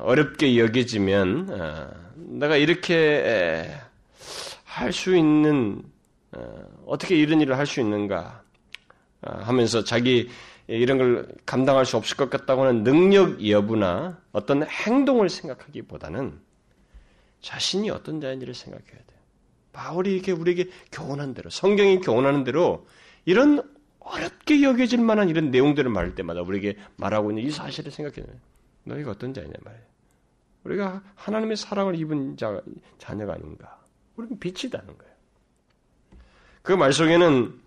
어렵게 0.00 0.58
여겨지면 0.58 1.48
어, 1.50 1.90
내가 2.14 2.58
이렇게 2.58 3.74
할 4.64 4.92
수 4.92 5.16
있는 5.16 5.82
어, 6.32 6.62
어떻게 6.86 7.16
이런 7.16 7.40
일을 7.40 7.56
할 7.56 7.64
수 7.64 7.80
있는가 7.80 8.42
어, 9.22 9.38
하면서 9.44 9.82
자기 9.82 10.28
이런 10.70 10.98
걸 10.98 11.28
감당할 11.46 11.84
수 11.84 11.96
없을 11.96 12.16
것 12.16 12.30
같다고 12.30 12.62
하는 12.62 12.84
능력 12.84 13.46
여부나 13.46 14.20
어떤 14.32 14.62
행동을 14.62 15.28
생각하기보다는 15.28 16.38
자신이 17.40 17.90
어떤 17.90 18.20
자인지를 18.20 18.54
생각해야 18.54 18.86
돼요. 18.88 19.18
바울이 19.72 20.12
이렇게 20.14 20.30
우리에게 20.32 20.68
교훈한 20.92 21.34
대로, 21.34 21.50
성경이 21.50 22.00
교훈하는 22.00 22.44
대로 22.44 22.86
이런 23.24 23.62
어렵게 23.98 24.62
여겨질 24.62 25.00
만한 25.00 25.28
이런 25.28 25.50
내용들을 25.50 25.90
말할 25.90 26.14
때마다 26.14 26.42
우리에게 26.42 26.76
말하고 26.96 27.30
있는 27.30 27.44
이 27.44 27.50
사실을 27.50 27.90
생각해야 27.90 28.26
돼요. 28.26 28.36
너희가 28.84 29.10
어떤 29.12 29.34
자이냐 29.34 29.52
말이에요. 29.62 29.84
우리가 30.64 31.02
하나님의 31.16 31.56
사랑을 31.56 31.94
입은 31.96 32.36
자, 32.36 32.60
자녀가 32.98 33.34
아닌가. 33.34 33.80
우리는 34.16 34.38
빛이다는 34.38 34.86
거예요. 34.98 35.10
그 36.62 36.72
말 36.76 36.92
속에는 36.92 37.58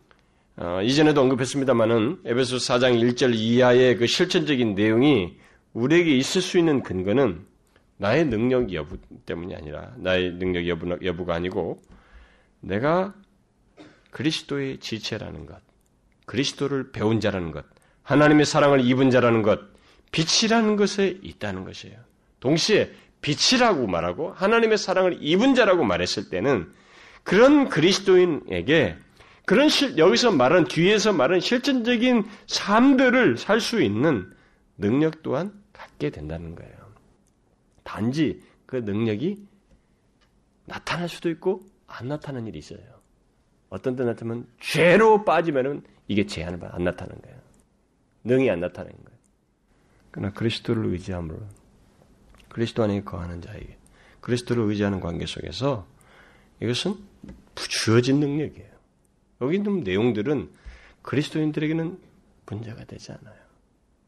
어, 0.56 0.82
이전에도 0.84 1.22
언급했습니다만은 1.22 2.22
에베소 2.26 2.58
4장 2.58 3.02
1절 3.02 3.34
이하의 3.34 3.98
그 3.98 4.06
실천적인 4.06 4.76
내용이 4.76 5.36
우리에게 5.74 6.16
있을 6.16 6.42
수 6.42 6.60
있는 6.60 6.84
근거는 6.84 7.46
나의 7.98 8.26
능력 8.26 8.72
여부 8.74 8.98
때문이 9.26 9.56
아니라 9.56 9.94
나의 9.98 10.34
능력 10.34 10.68
여부, 10.68 10.98
여부가 11.04 11.34
아니고 11.34 11.82
내가 12.60 13.16
그리스도의 14.12 14.80
지체라는 14.80 15.48
것, 15.48 15.60
그리스도를 16.26 16.92
배운 16.92 17.20
자라는 17.20 17.52
것, 17.52 17.66
하나님의 18.04 18.46
사랑을 18.46 18.82
입은 18.82 19.10
자라는 19.10 19.42
것, 19.42 19.60
빛이라는 20.12 20.76
것에 20.76 21.18
있다는 21.24 21.64
것이에요. 21.64 21.98
동시에 22.40 22.92
빛이라고 23.22 23.88
말하고 23.88 24.32
하나님의 24.34 24.78
사랑을 24.78 25.18
입은 25.20 25.56
자라고 25.56 25.84
말했을 25.84 26.30
때는 26.30 26.72
그런 27.24 27.70
그리스도인에게 27.70 28.98
그런 29.46 29.68
실, 29.70 29.98
여기서 29.98 30.32
말한 30.32 30.66
뒤에서 30.66 31.12
말한 31.12 31.40
실전적인 31.40 32.26
삶들을 32.48 33.38
살 33.38 33.60
수 33.60 33.82
있는 33.82 34.32
능력 34.78 35.22
또한 35.22 35.54
갖게 35.74 36.10
된다는 36.10 36.56
거예요. 36.56 36.74
단지 37.84 38.42
그 38.66 38.78
능력이 38.78 39.46
나타날 40.66 41.10
수도 41.10 41.30
있고 41.30 41.62
안 41.88 42.08
나타나는 42.08 42.48
일이 42.48 42.60
있어요. 42.60 42.80
어떤 43.70 43.96
때 43.96 44.04
나타나면 44.04 44.48
죄로 44.60 45.26
빠지면은 45.26 45.84
이게 46.08 46.26
제한을 46.26 46.60
받아 46.60 46.76
안 46.76 46.84
나타나는 46.84 47.22
거예요. 47.22 47.38
능이 48.24 48.50
안 48.50 48.60
나타나는 48.62 48.96
거예요. 48.96 49.20
그러나 50.12 50.32
그리스도를 50.32 50.86
의지함으로 50.92 51.40
그리스도 52.50 52.84
안에 52.84 53.04
거하는 53.04 53.42
자에게 53.42 53.78
그리스도를 54.22 54.64
의지하는 54.64 55.00
관계 55.00 55.26
속에서 55.26 55.88
이것은 56.62 56.96
주어진 57.56 58.20
능력이에요. 58.20 58.73
여기 59.42 59.58
있는 59.58 59.84
내용들은 59.84 60.52
그리스도인들에게는 61.02 62.00
문제가 62.46 62.86
되지 62.86 63.12
않아요. 63.12 63.44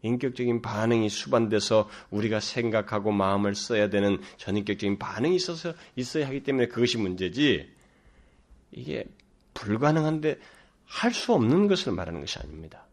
인격적인 0.01 0.61
반응이 0.61 1.09
수반돼서 1.09 1.89
우리가 2.11 2.39
생각하고 2.39 3.11
마음을 3.11 3.55
써야 3.55 3.89
되는 3.89 4.21
전인격적인 4.37 4.99
반응이 4.99 5.35
있어서 5.35 5.73
있어야 5.95 6.27
하기 6.27 6.43
때문에 6.43 6.67
그것이 6.67 6.97
문제지 6.97 7.67
이게 8.71 9.05
불가능한데 9.53 10.39
할 10.85 11.11
수 11.11 11.33
없는 11.33 11.67
것을 11.67 11.93
말하는 11.93 12.19
것이 12.19 12.37
아닙니다. 12.37 12.85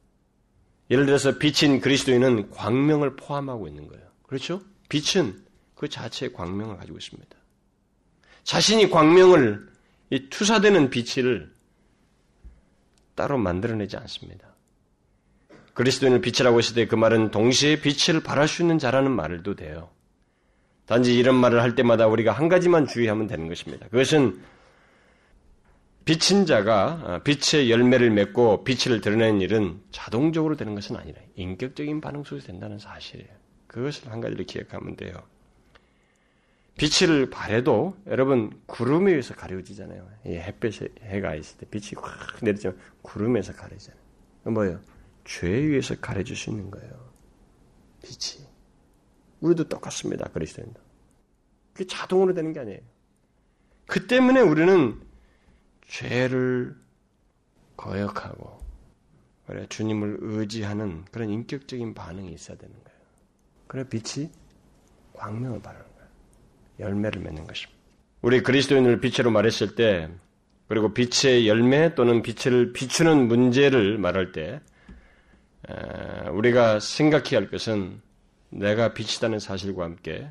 예를 0.90 1.04
들어서 1.06 1.38
빛인 1.38 1.80
그리스도인은 1.80 2.50
광명을 2.50 3.16
포함하고 3.16 3.68
있는 3.68 3.86
거예요. 3.88 4.04
그렇죠? 4.26 4.62
빛은 4.88 5.42
그 5.74 5.88
자체의 5.88 6.32
광명을 6.32 6.76
가지고 6.78 6.98
있습니다. 6.98 7.36
자신이 8.44 8.90
광명을 8.90 9.68
투사되는 10.30 10.90
빛을 10.90 11.52
따로 13.14 13.38
만들어내지 13.38 13.96
않습니다. 13.96 14.48
그리스도인을 15.74 16.20
빛이라고 16.20 16.58
했을 16.58 16.74
때 16.74 16.86
그 16.86 16.94
말은 16.96 17.30
동시에 17.30 17.80
빛을 17.80 18.22
발할 18.22 18.46
수 18.48 18.62
있는 18.62 18.78
자라는 18.78 19.10
말도 19.10 19.56
돼요. 19.56 19.90
단지 20.86 21.16
이런 21.16 21.36
말을 21.36 21.62
할 21.62 21.74
때마다 21.74 22.06
우리가 22.06 22.32
한 22.32 22.48
가지만 22.48 22.86
주의하면 22.86 23.26
되는 23.26 23.48
것입니다. 23.48 23.86
그것은 23.88 24.42
빛인 26.04 26.46
자가 26.46 27.00
어, 27.04 27.18
빛의 27.22 27.70
열매를 27.70 28.10
맺고 28.10 28.64
빛을 28.64 29.00
드러내는 29.00 29.40
일은 29.40 29.80
자동적으로 29.92 30.56
되는 30.56 30.74
것은 30.74 30.96
아니라 30.96 31.20
인격적인 31.36 32.00
반응 32.00 32.24
속에서 32.24 32.48
된다는 32.48 32.78
사실이에요. 32.78 33.30
그것을 33.68 34.10
한 34.10 34.20
가지를 34.20 34.44
기억하면 34.44 34.96
돼요. 34.96 35.14
빛을 36.76 37.30
발해도 37.30 37.96
여러분 38.06 38.62
구름에 38.66 39.10
의해서 39.10 39.34
가려지잖아요. 39.34 40.08
햇볕에 40.26 40.88
해가 41.02 41.34
있을 41.34 41.58
때 41.58 41.66
빛이 41.66 41.92
확 41.96 42.42
내리지만 42.42 42.78
구름에서 43.02 43.52
가려지잖아요. 43.52 44.02
뭐예요? 44.44 44.80
죄에 45.24 45.50
의해서 45.50 45.94
가려질 46.00 46.34
수 46.34 46.50
있는 46.50 46.70
거예요. 46.70 47.12
빛이. 48.02 48.46
우리도 49.40 49.68
똑같습니다. 49.68 50.28
그리스도인도. 50.30 50.80
그게 51.72 51.86
자동으로 51.86 52.34
되는 52.34 52.52
게 52.52 52.60
아니에요. 52.60 52.80
그 53.86 54.06
때문에 54.06 54.40
우리는 54.40 55.00
죄를 55.86 56.76
거역하고 57.76 58.60
주님을 59.68 60.18
의지하는 60.20 61.04
그런 61.10 61.28
인격적인 61.28 61.94
반응이 61.94 62.32
있어야 62.32 62.56
되는 62.56 62.74
거예요. 62.82 62.98
그래 63.66 63.84
빛이 63.88 64.30
광명을 65.12 65.60
발하는. 65.60 65.91
열매를 66.78 67.22
맺는 67.22 67.46
것입니다. 67.46 67.80
우리 68.22 68.42
그리스도인을 68.42 69.00
빛으로 69.00 69.30
말했을 69.30 69.74
때 69.74 70.08
그리고 70.68 70.94
빛의 70.94 71.48
열매 71.48 71.94
또는 71.94 72.22
빛을 72.22 72.72
비추는 72.72 73.28
문제를 73.28 73.98
말할 73.98 74.32
때 74.32 74.60
우리가 76.30 76.80
생각해야 76.80 77.40
할 77.40 77.50
것은 77.50 78.00
내가 78.50 78.94
빛이다는 78.94 79.38
사실과 79.38 79.84
함께 79.84 80.30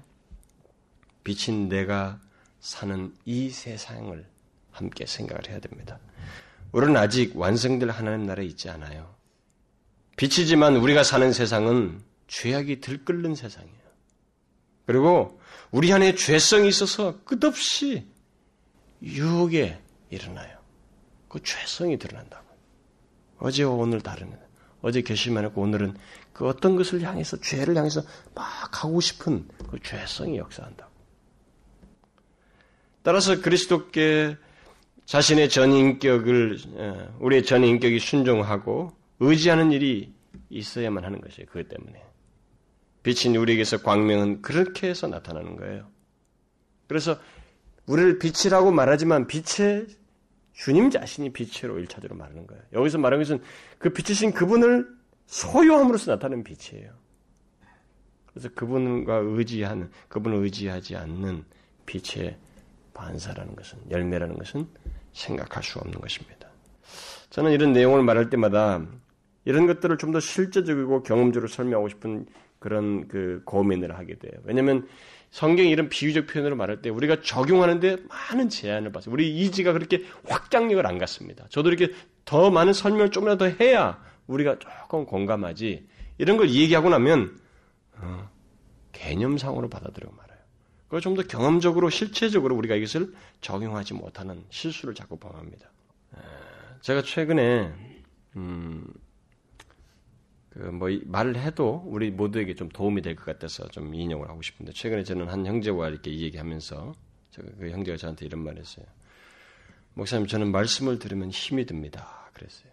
빛인 1.23 1.69
내가 1.69 2.19
사는 2.59 3.13
이 3.25 3.49
세상을 3.49 4.25
함께 4.71 5.05
생각을 5.05 5.49
해야 5.49 5.59
됩니다. 5.59 5.99
우리는 6.71 6.95
아직 6.97 7.35
완성될 7.35 7.89
하나님 7.89 8.25
나라에 8.25 8.45
있지 8.45 8.69
않아요. 8.69 9.13
빛이지만 10.15 10.77
우리가 10.77 11.03
사는 11.03 11.33
세상은 11.33 12.01
죄악이 12.27 12.79
들끓는 12.79 13.35
세상이에요. 13.35 13.81
그리고 14.85 15.40
우리 15.71 15.91
안에 15.93 16.15
죄성이 16.15 16.67
있어서 16.67 17.23
끝없이 17.23 18.05
유혹에 19.01 19.79
일어나요. 20.09 20.59
그 21.27 21.41
죄성이 21.41 21.97
드러난다고. 21.97 22.45
어제와 23.39 23.71
오늘 23.71 24.01
다르면 24.01 24.37
어제 24.81 25.01
결심만 25.01 25.45
했고 25.45 25.61
오늘은 25.61 25.95
그 26.33 26.47
어떤 26.47 26.75
것을 26.75 27.01
향해서 27.01 27.39
죄를 27.39 27.75
향해서 27.77 28.01
막 28.35 28.83
하고 28.83 28.99
싶은 28.99 29.47
그 29.69 29.79
죄성이 29.81 30.37
역사한다고. 30.37 30.91
따라서 33.03 33.41
그리스도께 33.41 34.37
자신의 35.05 35.49
전인격을 35.49 36.59
우리의 37.19 37.43
전인격이 37.43 37.99
순종하고 37.99 38.95
의지하는 39.19 39.71
일이 39.71 40.13
있어야만 40.49 41.03
하는 41.03 41.21
것이에요. 41.21 41.47
그것 41.47 41.67
때문에 41.69 42.03
빛인 43.03 43.35
우리에게서 43.35 43.81
광명은 43.81 44.41
그렇게 44.41 44.89
해서 44.89 45.07
나타나는 45.07 45.55
거예요. 45.55 45.89
그래서 46.87 47.17
우리를 47.87 48.19
빛이라고 48.19 48.71
말하지만 48.71 49.27
빛의 49.27 49.87
주님 50.53 50.89
자신이 50.89 51.31
빛으로 51.33 51.79
일차적으로 51.79 52.17
말하는 52.17 52.45
거예요. 52.45 52.61
여기서 52.73 52.97
말하는 52.97 53.23
것은 53.23 53.41
그 53.79 53.89
빛이신 53.89 54.33
그분을 54.33 54.87
소유함으로써 55.25 56.11
나타나는 56.11 56.43
빛이에요. 56.43 56.91
그래서 58.27 58.49
그분과 58.53 59.15
의지하는, 59.15 59.89
그분을 60.07 60.37
의지하지 60.43 60.95
않는 60.95 61.43
빛의 61.85 62.37
반사라는 62.93 63.55
것은, 63.55 63.79
열매라는 63.89 64.37
것은 64.37 64.67
생각할 65.13 65.63
수 65.63 65.79
없는 65.79 65.99
것입니다. 65.99 66.49
저는 67.29 67.51
이런 67.51 67.73
내용을 67.73 68.03
말할 68.03 68.29
때마다 68.29 68.85
이런 69.45 69.65
것들을 69.67 69.97
좀 69.97 70.11
더 70.11 70.19
실제적이고 70.19 71.03
경험적으로 71.03 71.47
설명하고 71.47 71.89
싶은 71.89 72.25
그런 72.61 73.07
그 73.07 73.41
고민을 73.43 73.97
하게 73.97 74.19
돼요. 74.19 74.33
왜냐하면 74.43 74.87
성경이 75.31 75.71
이런 75.71 75.89
비유적 75.89 76.27
표현으로 76.27 76.55
말할 76.55 76.83
때 76.83 76.89
우리가 76.91 77.21
적용하는데 77.23 77.97
많은 78.07 78.49
제한을 78.49 78.91
받아요. 78.91 79.11
우리 79.11 79.35
이지가 79.35 79.73
그렇게 79.73 80.05
확장력을 80.27 80.85
안 80.85 80.99
갖습니다. 80.99 81.47
저도 81.49 81.69
이렇게 81.69 81.91
더 82.23 82.51
많은 82.51 82.71
설명을 82.73 83.09
좀이라도 83.09 83.49
해야 83.59 83.99
우리가 84.27 84.59
조금 84.59 85.05
공감하지. 85.05 85.87
이런 86.19 86.37
걸 86.37 86.51
얘기하고 86.51 86.89
나면 86.89 87.35
어, 87.97 88.29
개념상으로 88.91 89.67
받아들이고 89.67 90.13
말아요. 90.13 90.37
그걸 90.85 91.01
좀 91.01 91.15
더 91.15 91.23
경험적으로 91.23 91.89
실체적으로 91.89 92.55
우리가 92.57 92.75
이것을 92.75 93.11
적용하지 93.41 93.95
못하는 93.95 94.43
실수를 94.51 94.93
자꾸 94.93 95.17
범합니다. 95.17 95.67
제가 96.81 97.01
최근에 97.01 97.73
음, 98.35 98.85
그뭐 100.53 100.89
말을 101.05 101.37
해도 101.37 101.81
우리 101.85 102.11
모두에게 102.11 102.55
좀 102.55 102.67
도움이 102.69 103.01
될 103.01 103.15
것 103.15 103.25
같아서 103.25 103.67
좀 103.69 103.93
인용을 103.95 104.29
하고 104.29 104.41
싶은데 104.41 104.73
최근에 104.73 105.03
저는 105.03 105.29
한 105.29 105.45
형제와 105.45 105.89
이렇게 105.89 106.11
얘기하면서 106.11 106.93
그 107.59 107.69
형제가 107.69 107.97
저한테 107.97 108.25
이런 108.25 108.43
말했어요. 108.43 108.85
목사님 109.93 110.27
저는 110.27 110.51
말씀을 110.51 110.99
들으면 110.99 111.31
힘이 111.31 111.65
듭니다. 111.65 112.29
그랬어요. 112.33 112.71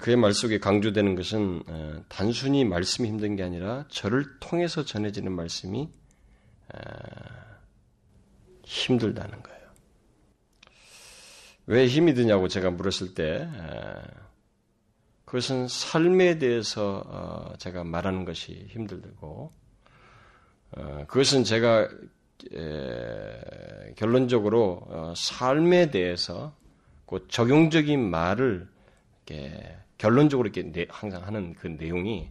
그의 0.00 0.16
말 0.16 0.34
속에 0.34 0.58
강조되는 0.58 1.14
것은 1.14 1.62
어, 1.66 2.04
단순히 2.08 2.64
말씀이 2.66 3.08
힘든 3.08 3.36
게 3.36 3.42
아니라 3.42 3.86
저를 3.88 4.38
통해서 4.40 4.84
전해지는 4.84 5.32
말씀이 5.32 5.88
어, 6.74 6.78
힘들다는 8.64 9.42
거예요. 9.42 9.58
왜 11.64 11.86
힘이 11.86 12.12
드냐고 12.12 12.48
제가 12.48 12.70
물었을 12.70 13.14
때 13.14 13.48
어, 13.50 14.27
그것은 15.28 15.68
삶에 15.68 16.38
대해서 16.38 17.04
어, 17.06 17.52
제가 17.58 17.84
말하는 17.84 18.24
것이 18.24 18.64
힘들고 18.70 19.52
어, 20.70 21.04
그것은 21.06 21.44
제가 21.44 21.86
결론적으로 23.94 24.80
어, 24.86 25.12
삶에 25.14 25.90
대해서 25.90 26.56
그 27.04 27.26
적용적인 27.28 28.00
말을 28.08 28.68
결론적으로 29.98 30.48
이렇게 30.48 30.86
항상 30.88 31.22
하는 31.22 31.52
그 31.52 31.66
내용이 31.66 32.30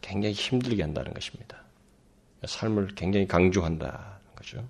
굉장히 0.00 0.34
힘들게 0.34 0.82
한다는 0.82 1.12
것입니다. 1.14 1.64
삶을 2.44 2.94
굉장히 2.94 3.26
강조한다는 3.26 3.98
거죠. 4.36 4.64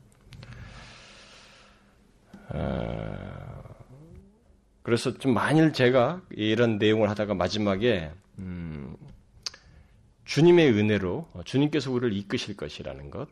그래서 4.85 5.17
좀 5.17 5.33
만일 5.33 5.73
제가 5.73 6.21
이런 6.31 6.77
내용을 6.77 7.09
하다가 7.09 7.33
마지막에 7.33 8.11
음, 8.39 8.95
주님의 10.27 10.73
은혜로 10.73 11.27
주님께서 11.47 11.91
우리를 11.91 12.15
이끄실 12.15 12.55
것이라는 12.55 13.11
것, 13.11 13.27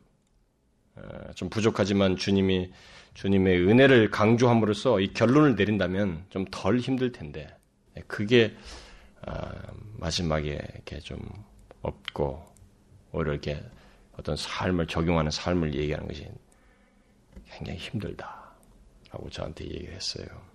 어, 0.97 1.33
좀 1.35 1.51
부족하지만 1.51 2.17
주님이 2.17 2.73
주님의 3.13 3.69
은혜를 3.69 4.11
강조함으로써 4.11 5.01
이 5.01 5.13
결론을 5.13 5.55
내린다면 5.55 6.25
좀 6.31 6.47
덜 6.51 6.79
힘들 6.79 7.13
텐데 7.13 7.47
그게 8.07 8.57
어, 9.27 9.33
마지막에 9.99 10.59
이렇게 10.75 11.01
좀 11.01 11.19
없고 11.83 12.51
오히려 13.13 13.33
이렇게 13.33 13.63
어떤 14.19 14.37
삶을 14.37 14.87
적용하는 14.87 15.31
삶을 15.31 15.75
얘기하는 15.75 16.09
것이 16.09 16.27
굉장히 17.51 17.79
힘들다라고 17.79 19.29
저한테 19.31 19.67
얘기를 19.67 19.93
했어요. 19.93 20.52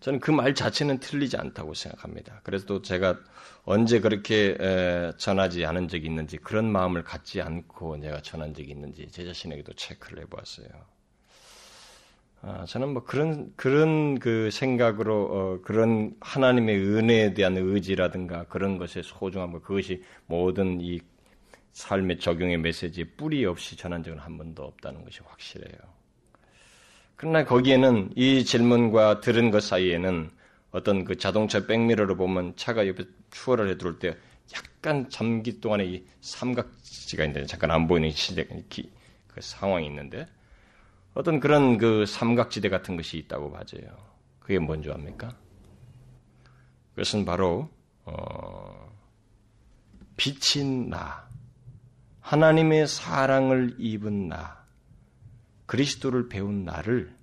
저는 0.00 0.20
그 0.20 0.30
말 0.30 0.54
자체는 0.54 0.98
틀리지 0.98 1.36
않다고 1.36 1.74
생각합니다. 1.74 2.40
그래서 2.42 2.66
또 2.66 2.82
제가 2.82 3.18
언제 3.64 4.00
그렇게 4.00 4.56
전하지 5.16 5.64
않은 5.64 5.88
적이 5.88 6.06
있는지 6.06 6.36
그런 6.38 6.70
마음을 6.70 7.02
갖지 7.02 7.40
않고 7.40 7.96
내가 7.96 8.20
전한 8.20 8.52
적이 8.54 8.72
있는지 8.72 9.08
제 9.10 9.24
자신에게도 9.24 9.72
체크를 9.74 10.22
해보았어요. 10.24 10.68
아, 12.42 12.66
저는 12.66 12.92
뭐 12.92 13.04
그런 13.04 13.54
그런 13.56 14.18
그 14.18 14.50
생각으로 14.50 15.24
어, 15.32 15.60
그런 15.62 16.14
하나님의 16.20 16.76
은혜에 16.78 17.32
대한 17.32 17.56
의지라든가 17.56 18.44
그런 18.44 18.76
것의 18.76 19.02
소중함, 19.02 19.50
뭐 19.50 19.62
그것이 19.62 20.02
모든 20.26 20.78
이 20.82 21.00
삶의 21.72 22.18
적용의 22.18 22.58
메시지에 22.58 23.04
뿌리 23.16 23.46
없이 23.46 23.76
전한 23.76 24.02
적은 24.02 24.18
한 24.18 24.36
번도 24.36 24.62
없다는 24.62 25.04
것이 25.04 25.20
확실해요. 25.24 25.78
그러나 27.24 27.42
거기에는 27.42 28.10
이 28.16 28.44
질문과 28.44 29.22
들은 29.22 29.50
것 29.50 29.62
사이에는 29.62 30.30
어떤 30.72 31.04
그 31.06 31.16
자동차 31.16 31.66
백미러로 31.66 32.18
보면 32.18 32.54
차가 32.54 32.86
옆에 32.86 33.04
추월을 33.30 33.70
해 33.70 33.78
들어올 33.78 33.98
때 33.98 34.14
약간 34.54 35.08
잠기 35.08 35.58
동안에 35.58 35.86
이 35.86 36.06
삼각지가 36.20 37.24
있는데 37.24 37.46
잠깐 37.46 37.70
안 37.70 37.88
보이는 37.88 38.10
시대, 38.10 38.46
그 38.46 39.40
상황이 39.40 39.86
있는데 39.86 40.26
어떤 41.14 41.40
그런 41.40 41.78
그 41.78 42.04
삼각지대 42.04 42.68
같은 42.68 42.94
것이 42.94 43.16
있다고 43.16 43.50
봐져요. 43.50 43.88
그게 44.38 44.58
뭔지 44.58 44.90
압니까? 44.90 45.34
그것은 46.90 47.24
바로 47.24 47.70
어, 48.04 48.92
빛인 50.18 50.90
나, 50.90 51.26
하나님의 52.20 52.86
사랑을 52.86 53.76
입은 53.78 54.28
나, 54.28 54.63
그리스도를 55.66 56.28
배운 56.28 56.64
나를 56.64 57.14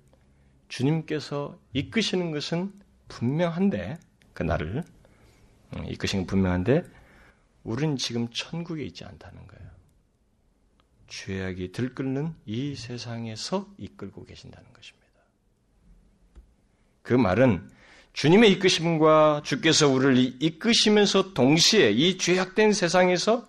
주님께서 0.68 1.58
이끄시는 1.72 2.30
것은 2.30 2.72
분명한데 3.08 3.98
그 4.32 4.42
나를 4.42 4.82
음, 5.76 5.84
이끄시는 5.86 6.26
분명한데 6.26 6.84
우리는 7.62 7.96
지금 7.96 8.28
천국에 8.30 8.84
있지 8.84 9.04
않다는 9.04 9.46
거예요. 9.46 9.70
죄악이 11.08 11.72
들끓는 11.72 12.34
이 12.46 12.74
세상에서 12.74 13.68
이끌고 13.76 14.24
계신다는 14.24 14.72
것입니다. 14.72 15.02
그 17.02 17.12
말은 17.12 17.70
주님의 18.14 18.52
이끄심과 18.52 19.42
주께서 19.44 19.88
우리를 19.88 20.42
이끄시면서 20.42 21.34
동시에 21.34 21.90
이 21.90 22.18
죄악된 22.18 22.72
세상에서 22.72 23.46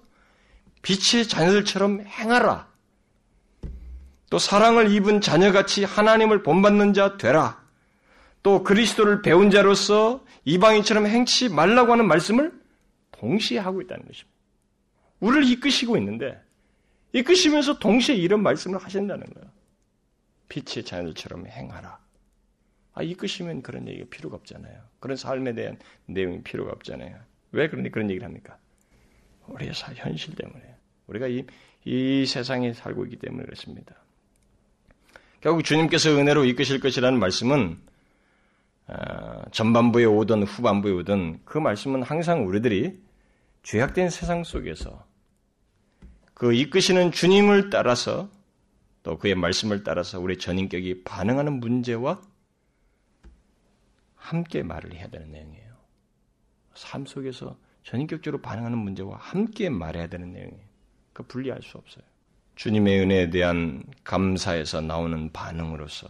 빛의 0.82 1.28
자녀들처럼 1.28 2.02
행하라. 2.06 2.73
또 4.34 4.40
사랑을 4.40 4.92
입은 4.92 5.22
자녀같이 5.22 5.84
하나님을 5.84 6.42
본받는 6.42 6.94
자 6.94 7.18
되라. 7.18 7.64
또 8.42 8.64
그리스도를 8.64 9.22
배운 9.22 9.52
자로서 9.52 10.26
이방인처럼 10.44 11.06
행치 11.06 11.50
말라고 11.50 11.92
하는 11.92 12.08
말씀을 12.08 12.52
동시에 13.12 13.60
하고 13.60 13.80
있다는 13.80 14.08
것입니다. 14.08 14.36
우리를 15.20 15.48
이끄시고 15.52 15.98
있는데 15.98 16.42
이끄시면서 17.12 17.78
동시에 17.78 18.16
이런 18.16 18.42
말씀을 18.42 18.80
하신다는 18.80 19.24
거예요. 19.36 19.52
빛의 20.50 20.84
자녀들처럼 20.84 21.46
행하라. 21.46 22.00
아, 22.96 23.04
이끄시면 23.04 23.62
그런 23.62 23.88
얘기가 23.88 24.08
필요가 24.10 24.38
없잖아요. 24.38 24.82
그런 25.00 25.16
삶에 25.16 25.54
대한 25.54 25.78
내용이 26.08 26.42
필요가 26.42 26.72
없잖아요. 26.72 27.20
왜 27.52 27.70
그런, 27.70 27.88
그런 27.92 28.10
얘기를 28.10 28.26
합니까? 28.26 28.58
우리의 29.46 29.74
현실 29.74 30.34
때문에. 30.34 30.76
우리가 31.06 31.28
이, 31.28 31.46
이 31.86 32.26
세상에 32.26 32.74
살고 32.74 33.06
있기 33.06 33.18
때문에 33.18 33.44
그렇습니다. 33.44 34.03
결국 35.44 35.66
주님께서 35.66 36.10
은혜로 36.12 36.46
이끄실 36.46 36.80
것이라는 36.80 37.20
말씀은 37.20 37.78
어, 38.88 39.42
전반부에 39.52 40.06
오든 40.06 40.44
후반부에 40.44 40.94
오든 40.94 41.42
그 41.44 41.58
말씀은 41.58 42.02
항상 42.02 42.48
우리들이 42.48 42.98
죄악된 43.64 44.10
세상 44.10 44.46
속에서 44.46 45.06
그 46.34 46.54
이끄시는 46.54 47.12
주님을 47.12 47.70
따라서 47.70 48.30
또 49.04 49.18
그의 49.18 49.36
말씀을 49.36 49.84
따라서 49.84 50.18
우리 50.18 50.38
전인격이 50.38 51.04
반응하는 51.04 51.60
문제와 51.60 52.22
함께 54.16 54.64
말을 54.64 54.94
해야 54.94 55.10
되는 55.10 55.30
내용이에요. 55.30 55.74
삶 56.74 57.06
속에서 57.06 57.58
전인격적으로 57.84 58.42
반응하는 58.42 58.78
문제와 58.78 59.18
함께 59.18 59.70
말해야 59.70 60.08
되는 60.08 60.32
내용이에요. 60.32 60.68
그 61.12 61.24
분리할 61.24 61.62
수 61.62 61.78
없어요. 61.78 62.13
주님의 62.56 63.00
은혜에 63.02 63.30
대한 63.30 63.84
감사에서 64.04 64.82
나오는 64.82 65.32
반응으로서 65.32 66.08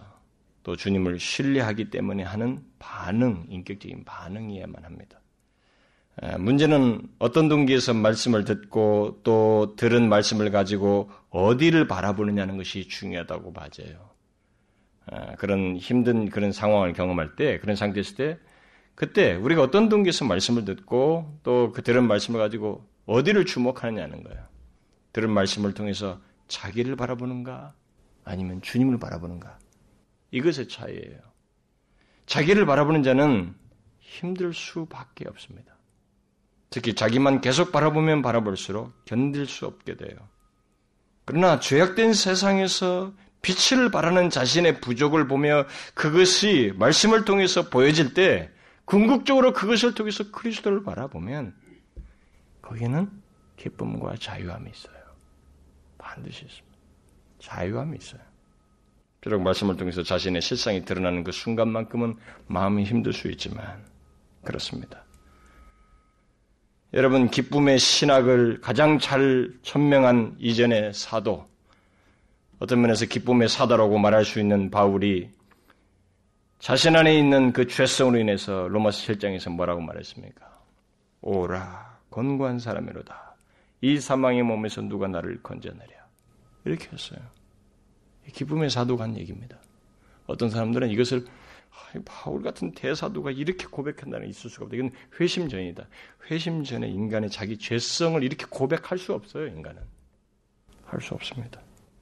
또 0.63 0.75
주님을 0.75 1.19
신뢰하기 1.19 1.89
때문에 1.89 2.23
하는 2.23 2.59
반응, 2.79 3.45
인격적인 3.49 4.05
반응이어야만 4.05 4.83
합니다. 4.83 5.19
문제는 6.37 7.01
어떤 7.17 7.49
동기에서 7.49 7.93
말씀을 7.93 8.45
듣고 8.45 9.21
또 9.23 9.75
들은 9.75 10.07
말씀을 10.09 10.51
가지고 10.51 11.09
어디를 11.31 11.87
바라보느냐는 11.87 12.57
것이 12.57 12.87
중요하다고 12.87 13.51
맞아요. 13.51 14.09
그런 15.37 15.75
힘든 15.75 16.29
그런 16.29 16.51
상황을 16.51 16.93
경험할 16.93 17.35
때, 17.35 17.59
그런 17.59 17.75
상태에 17.75 18.01
있을 18.01 18.15
때, 18.15 18.37
그때 18.95 19.33
우리가 19.33 19.63
어떤 19.63 19.89
동기에서 19.89 20.23
말씀을 20.25 20.65
듣고 20.65 21.39
또 21.43 21.71
그 21.73 21.81
들은 21.81 22.07
말씀을 22.07 22.39
가지고 22.39 22.85
어디를 23.07 23.45
주목하느냐는 23.45 24.23
거예요. 24.23 24.39
들은 25.13 25.31
말씀을 25.31 25.73
통해서 25.73 26.21
자기를 26.53 26.95
바라보는가 26.95 27.73
아니면 28.23 28.61
주님을 28.61 28.99
바라보는가 28.99 29.57
이것의 30.31 30.67
차이예요. 30.67 31.19
자기를 32.27 32.65
바라보는 32.65 33.01
자는 33.01 33.55
힘들 33.99 34.53
수밖에 34.53 35.27
없습니다. 35.27 35.75
특히 36.69 36.93
자기만 36.93 37.41
계속 37.41 37.71
바라보면 37.71 38.21
바라볼수록 38.21 38.93
견딜 39.05 39.47
수 39.47 39.65
없게 39.65 39.97
돼요. 39.97 40.15
그러나 41.25 41.59
죄악된 41.59 42.13
세상에서 42.13 43.13
빛을 43.41 43.89
발하는 43.91 44.29
자신의 44.29 44.79
부족을 44.79 45.27
보며 45.27 45.65
그것이 45.95 46.73
말씀을 46.77 47.25
통해서 47.25 47.69
보여질 47.69 48.13
때 48.13 48.49
궁극적으로 48.85 49.53
그것을 49.53 49.95
통해서 49.95 50.29
그리스도를 50.31 50.83
바라보면 50.83 51.55
거기는 52.61 53.09
기쁨과 53.57 54.15
자유함이 54.19 54.69
있어요. 54.69 54.92
반드시 56.14 56.45
있습니다. 56.45 56.78
자유함이 57.39 57.97
있어요. 57.97 58.22
비록 59.22 59.41
말씀을 59.41 59.78
통해서 59.78 60.03
자신의 60.03 60.41
실상이 60.41 60.86
드러나는 60.86 61.24
그 61.24 61.32
순간만큼은 61.32 62.16
마음이 62.47 62.84
힘들 62.84 63.14
수 63.14 63.30
있지만 63.32 63.84
그렇습니다. 64.43 65.03
여러분 66.93 67.30
기쁨의 67.30 67.80
신학을 67.80 68.61
가장 68.61 68.99
잘 68.99 69.51
천명한 69.64 70.36
이전의 70.39 70.93
사도 70.93 71.47
어떤 72.59 72.82
면에서 72.82 73.05
기쁨의 73.05 73.49
사도라고 73.49 73.97
말할 73.97 74.26
수 74.26 74.39
있는 74.39 74.70
바울이 74.70 75.32
자신 76.59 76.95
안에 76.95 77.18
있는 77.18 77.51
그 77.51 77.68
죄성으로 77.68 78.20
인해서 78.20 78.68
로마서 78.68 79.14
7장에서 79.14 79.51
뭐라고 79.51 79.82
말했습니까? 79.82 80.61
오라 81.22 81.97
권고한 82.11 82.59
사람이로다. 82.59 83.36
이 83.82 83.99
사망의 83.99 84.43
몸에서 84.43 84.82
누가 84.82 85.07
나를 85.07 85.41
건져내랴. 85.43 86.02
이렇게 86.66 86.89
했어요. 86.91 87.20
기쁨의 88.32 88.70
사도가 88.70 89.03
한 89.03 89.18
얘기입니다. 89.18 89.57
어떤 90.26 90.49
사람들은 90.49 90.89
이것을 90.89 91.26
바울 92.05 92.41
같은 92.41 92.72
대사도가 92.72 93.32
이렇게 93.32 93.66
고백한다는 93.66 94.30
있을 94.30 94.49
수가 94.49 94.66
없다. 94.66 94.78
이건 94.78 94.91
회심 95.20 95.49
전이다. 95.49 95.88
회심 96.30 96.64
전에 96.64 96.88
인간의 96.88 97.30
자기 97.30 97.57
죄성을 97.57 98.22
이렇게 98.24 98.45
고백할 98.49 98.97
수 98.97 99.14
없어요. 99.14 99.47
인간은 99.47 99.82
할 100.86 101.01
수 101.01 101.14
없습니다. 101.16 101.59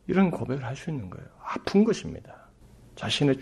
이런 0.07 0.29
고백을 0.31 0.63
할 0.63 0.75
수 0.75 0.89
있는 0.89 1.09
거예요. 1.09 1.27
아픈 1.43 1.83
것입니다. 1.83 2.49
자신의 2.95 3.37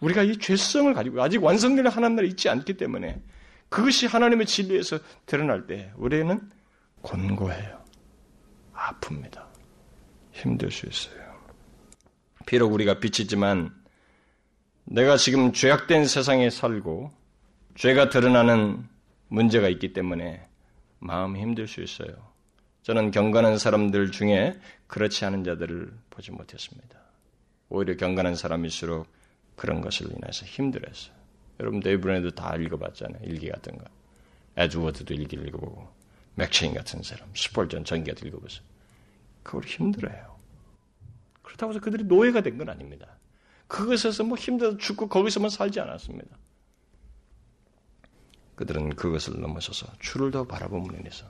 우리가 0.00 0.22
이 0.22 0.38
죄성을 0.38 0.92
가지고 0.94 1.22
아직 1.22 1.42
완성된 1.42 1.86
하나님 1.86 2.16
나라에 2.16 2.28
있지 2.30 2.48
않기 2.48 2.76
때문에 2.76 3.20
그것이 3.68 4.06
하나님의 4.06 4.46
진리에서 4.46 4.98
드러날 5.26 5.66
때 5.66 5.92
우리는 5.96 6.40
곤고해요. 7.02 7.84
아픕니다. 8.74 9.53
힘들 10.34 10.70
수 10.70 10.86
있어요. 10.86 11.24
비록 12.46 12.72
우리가 12.72 13.00
빛이지만 13.00 13.74
내가 14.84 15.16
지금 15.16 15.52
죄악된 15.52 16.06
세상에 16.06 16.50
살고 16.50 17.10
죄가 17.76 18.10
드러나는 18.10 18.86
문제가 19.28 19.68
있기 19.68 19.92
때문에 19.92 20.46
마음이 20.98 21.40
힘들 21.40 21.66
수 21.66 21.82
있어요. 21.82 22.14
저는 22.82 23.10
경건한 23.10 23.58
사람들 23.58 24.10
중에 24.10 24.58
그렇지 24.86 25.24
않은 25.24 25.44
자들을 25.44 25.90
보지 26.10 26.32
못했습니다. 26.32 26.98
오히려 27.70 27.96
경건한 27.96 28.36
사람일수록 28.36 29.06
그런 29.56 29.80
것을 29.80 30.08
인해서 30.12 30.44
힘들었어요. 30.44 31.14
여러분 31.60 31.80
데이브런에도 31.80 32.32
다 32.32 32.56
읽어봤잖아요. 32.56 33.22
일기 33.24 33.48
같은 33.48 33.78
거. 33.78 33.84
에드워즈도 34.56 35.14
일기를 35.14 35.48
읽어보고 35.48 35.88
맥체인 36.34 36.74
같은 36.74 37.02
사람, 37.02 37.28
스펄전 37.34 37.84
전기가 37.84 38.16
읽어보세요. 38.24 38.73
그걸 39.44 39.62
힘들어요. 39.64 40.34
그렇다고 41.42 41.72
해서 41.72 41.80
그들이 41.80 42.02
노예가 42.04 42.40
된 42.40 42.58
건 42.58 42.68
아닙니다. 42.68 43.06
그것에서 43.68 44.24
뭐 44.24 44.36
힘들어 44.36 44.76
죽고 44.76 45.08
거기서만 45.08 45.50
살지 45.50 45.78
않았습니다. 45.80 46.36
그들은 48.56 48.90
그것을 48.96 49.40
넘어서서 49.40 49.86
주를 50.00 50.30
더 50.30 50.44
바라봄으로 50.44 50.96
인해서 50.96 51.26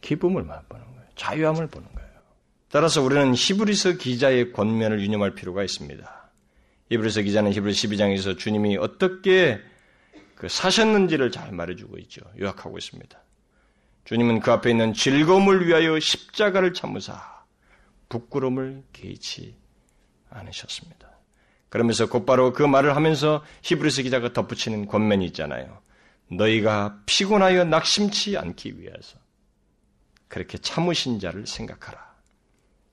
기쁨을 0.00 0.42
맛보는 0.44 0.84
거예요. 0.86 1.04
자유함을 1.16 1.68
보는 1.68 1.88
거예요. 1.94 2.10
따라서 2.70 3.02
우리는 3.02 3.34
히브리서 3.34 3.92
기자의 3.98 4.52
권면을 4.52 5.00
유념할 5.00 5.34
필요가 5.34 5.62
있습니다. 5.62 6.30
히브리서 6.90 7.22
기자는 7.22 7.52
히브리 7.52 7.72
12장에서 7.72 8.36
주님이 8.36 8.76
어떻게 8.76 9.60
그 10.34 10.48
사셨는지를 10.48 11.30
잘 11.30 11.52
말해주고 11.52 11.98
있죠. 11.98 12.20
요약하고 12.38 12.76
있습니다. 12.76 13.18
주님은 14.04 14.40
그 14.40 14.52
앞에 14.52 14.70
있는 14.70 14.92
즐거움을 14.92 15.66
위하여 15.66 15.98
십자가를 15.98 16.74
참으사 16.74 17.44
부끄러움을 18.08 18.82
개의치 18.92 19.56
않으셨습니다. 20.30 21.10
그러면서 21.68 22.08
곧바로 22.08 22.52
그 22.52 22.62
말을 22.62 22.94
하면서 22.94 23.42
히브리서 23.62 24.02
기자가 24.02 24.32
덧붙이는 24.32 24.86
권면이 24.86 25.24
있잖아요. 25.26 25.80
너희가 26.30 27.00
피곤하여 27.06 27.64
낙심치 27.64 28.36
않기 28.36 28.80
위해서 28.80 29.18
그렇게 30.28 30.58
참으신 30.58 31.18
자를 31.18 31.46
생각하라. 31.46 32.14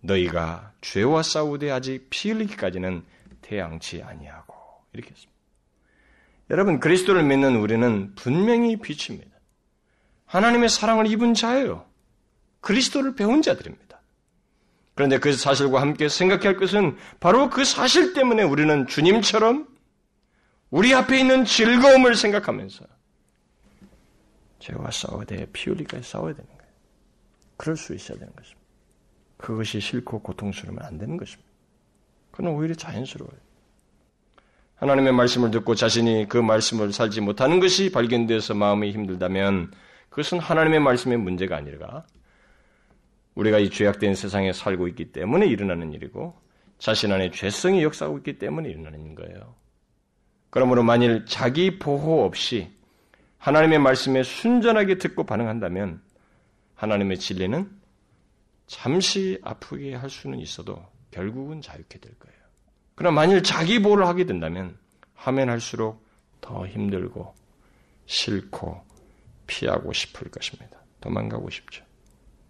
너희가 0.02 0.74
죄와 0.82 1.24
싸우되 1.24 1.70
아직 1.72 2.08
피 2.10 2.32
흘리기까지는 2.32 3.04
태양치 3.42 4.02
아니하고 4.02 4.56
이렇게 4.94 5.12
했습니다. 5.12 5.32
여러분 6.50 6.80
그리스도를 6.80 7.24
믿는 7.24 7.56
우리는 7.56 8.14
분명히 8.16 8.78
빛입니다. 8.78 9.31
하나님의 10.32 10.70
사랑을 10.70 11.08
입은 11.08 11.34
자예요. 11.34 11.86
그리스도를 12.62 13.16
배운 13.16 13.42
자들입니다. 13.42 14.00
그런데 14.96 15.20
그 15.20 15.34
사실과 15.34 15.82
함께 15.82 16.08
생각할 16.08 16.56
것은 16.56 16.98
바로 17.20 17.50
그 17.50 17.66
사실 17.66 18.14
때문에 18.14 18.44
우리는 18.44 18.88
주님처럼 18.88 19.68
우리 20.70 20.94
앞에 20.94 21.20
있는 21.20 21.44
즐거움을 21.44 22.16
생각하면서 22.16 22.86
죄와 24.60 24.92
싸워야 24.92 25.26
돼. 25.26 25.46
피 25.52 25.70
흘리까지 25.70 26.10
싸워야 26.10 26.34
되는 26.34 26.48
거예요. 26.48 26.72
그럴 27.58 27.76
수 27.76 27.94
있어야 27.94 28.18
되는 28.18 28.34
것입니다. 28.34 28.62
그것이 29.38 29.82
싫고 29.82 30.22
고통스러우면 30.22 30.82
안 30.86 30.98
되는 30.98 31.18
것입니다. 31.18 31.52
그건 32.32 32.54
오히려 32.54 32.74
자연스러워요. 32.74 33.38
하나님의 34.76 35.12
말씀을 35.12 35.52
듣고 35.52 35.76
자신이 35.76 36.28
그 36.30 36.38
말씀을 36.38 36.94
살지 36.94 37.20
못하는 37.20 37.60
것이 37.60 37.92
발견돼서 37.92 38.54
마음이 38.54 38.92
힘들다면 38.94 39.72
그것은 40.12 40.40
하나님의 40.40 40.82
말씀의 40.82 41.18
문제가 41.18 41.56
아니라 41.56 42.06
우리가 43.36 43.60
이 43.60 43.70
죄악된 43.70 44.14
세상에 44.14 44.52
살고 44.52 44.90
있기 44.90 45.14
때문에 45.14 45.48
일어나는 45.48 45.94
일이고 45.94 46.36
자신 46.78 47.14
안에 47.14 47.32
죄성이 47.32 47.82
역사하고 47.84 48.18
있기 48.18 48.38
때문에 48.38 48.70
일어나는 48.70 49.16
거예요. 49.16 49.56
그러므로 50.50 50.84
만일 50.84 51.26
자기 51.26 51.80
보호 51.80 52.26
없이 52.26 52.70
하나님의 53.38 53.80
말씀에 53.80 54.22
순전하게 54.24 54.98
듣고 54.98 55.24
반응한다면 55.24 56.02
하나님의 56.76 57.18
진리는 57.18 57.72
잠시 58.68 59.40
아프게 59.44 59.96
할 59.96 60.10
수는 60.10 60.40
있어도 60.40 60.86
결국은 61.12 61.62
자유케 61.62 62.00
될 62.00 62.14
거예요. 62.20 62.38
그러나 62.96 63.16
만일 63.16 63.44
자기 63.44 63.82
보호를 63.82 64.06
하게 64.06 64.26
된다면 64.26 64.78
하면 65.14 65.50
할수록 65.50 66.06
더 66.42 66.68
힘들고 66.68 67.34
싫고 68.08 68.91
피하고 69.52 69.92
싶을 69.92 70.32
것입니다. 70.32 70.82
도망가고 71.02 71.50
싶죠. 71.50 71.84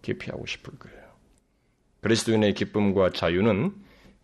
기피하고 0.02 0.46
싶을 0.46 0.78
거예요. 0.78 1.02
그리스도인의 2.00 2.54
기쁨과 2.54 3.10
자유는 3.10 3.74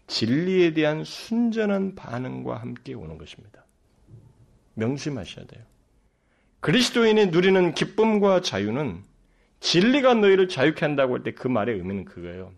진리에 0.07 0.74
대한 0.74 1.03
순전한 1.03 1.97
반응과 1.97 2.57
함께 2.57 2.95
오는 2.95 3.18
것입니다. 3.18 3.64
명심하셔야 4.74 5.47
돼요. 5.47 5.64
그리스도인이 6.61 7.26
누리는 7.26 7.74
기쁨과 7.74 8.43
자유는 8.43 9.03
진리가 9.61 10.14
너희를 10.14 10.49
자유케 10.49 10.85
한다고 10.85 11.14
할 11.14 11.24
때 11.24 11.33
그 11.33 11.49
말의 11.49 11.76
의미는 11.79 12.05
그거예요. 12.05 12.53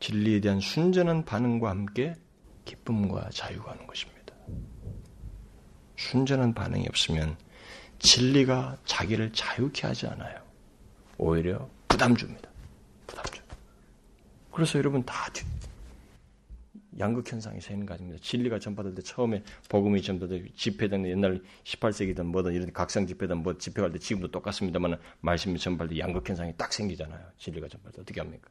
진리에 0.00 0.40
대한 0.40 0.58
순전한 0.60 1.26
반응과 1.26 1.68
함께 1.68 2.14
기쁨과 2.64 3.28
자유가 3.30 3.72
오는 3.72 3.86
것입니다. 3.86 4.34
순전한 5.96 6.54
반응이 6.54 6.86
없으면 6.88 7.36
진리가 8.04 8.76
자기를 8.84 9.32
자유케 9.32 9.86
하지 9.86 10.06
않아요. 10.06 10.38
오히려 11.16 11.68
부담 11.88 12.14
줍니다. 12.14 12.50
부담 13.06 13.24
줍니다. 13.24 13.56
그래서 14.52 14.78
여러분 14.78 15.02
다 15.04 15.30
양극 16.98 17.32
현상이 17.32 17.60
생기는 17.60 17.86
것입니다. 17.86 18.18
진리가 18.22 18.58
전파될 18.60 18.94
때 18.94 19.02
처음에 19.02 19.42
복음이 19.68 20.02
전파될 20.02 20.50
집회당 20.54 21.08
옛날 21.08 21.42
18세기든 21.64 22.24
뭐든 22.26 22.52
이런 22.52 22.72
각성 22.72 23.06
집회든 23.06 23.38
뭐 23.38 23.56
집회할 23.56 23.90
때 23.90 23.98
지금도 23.98 24.30
똑같습니다만 24.30 25.00
말씀이 25.20 25.58
전파될 25.58 25.96
때 25.96 25.98
양극 25.98 26.28
현상이 26.28 26.54
딱 26.56 26.72
생기잖아요. 26.72 27.20
진리가 27.38 27.68
전파될 27.68 27.92
때 27.94 28.02
어떻게 28.02 28.20
합니까? 28.20 28.48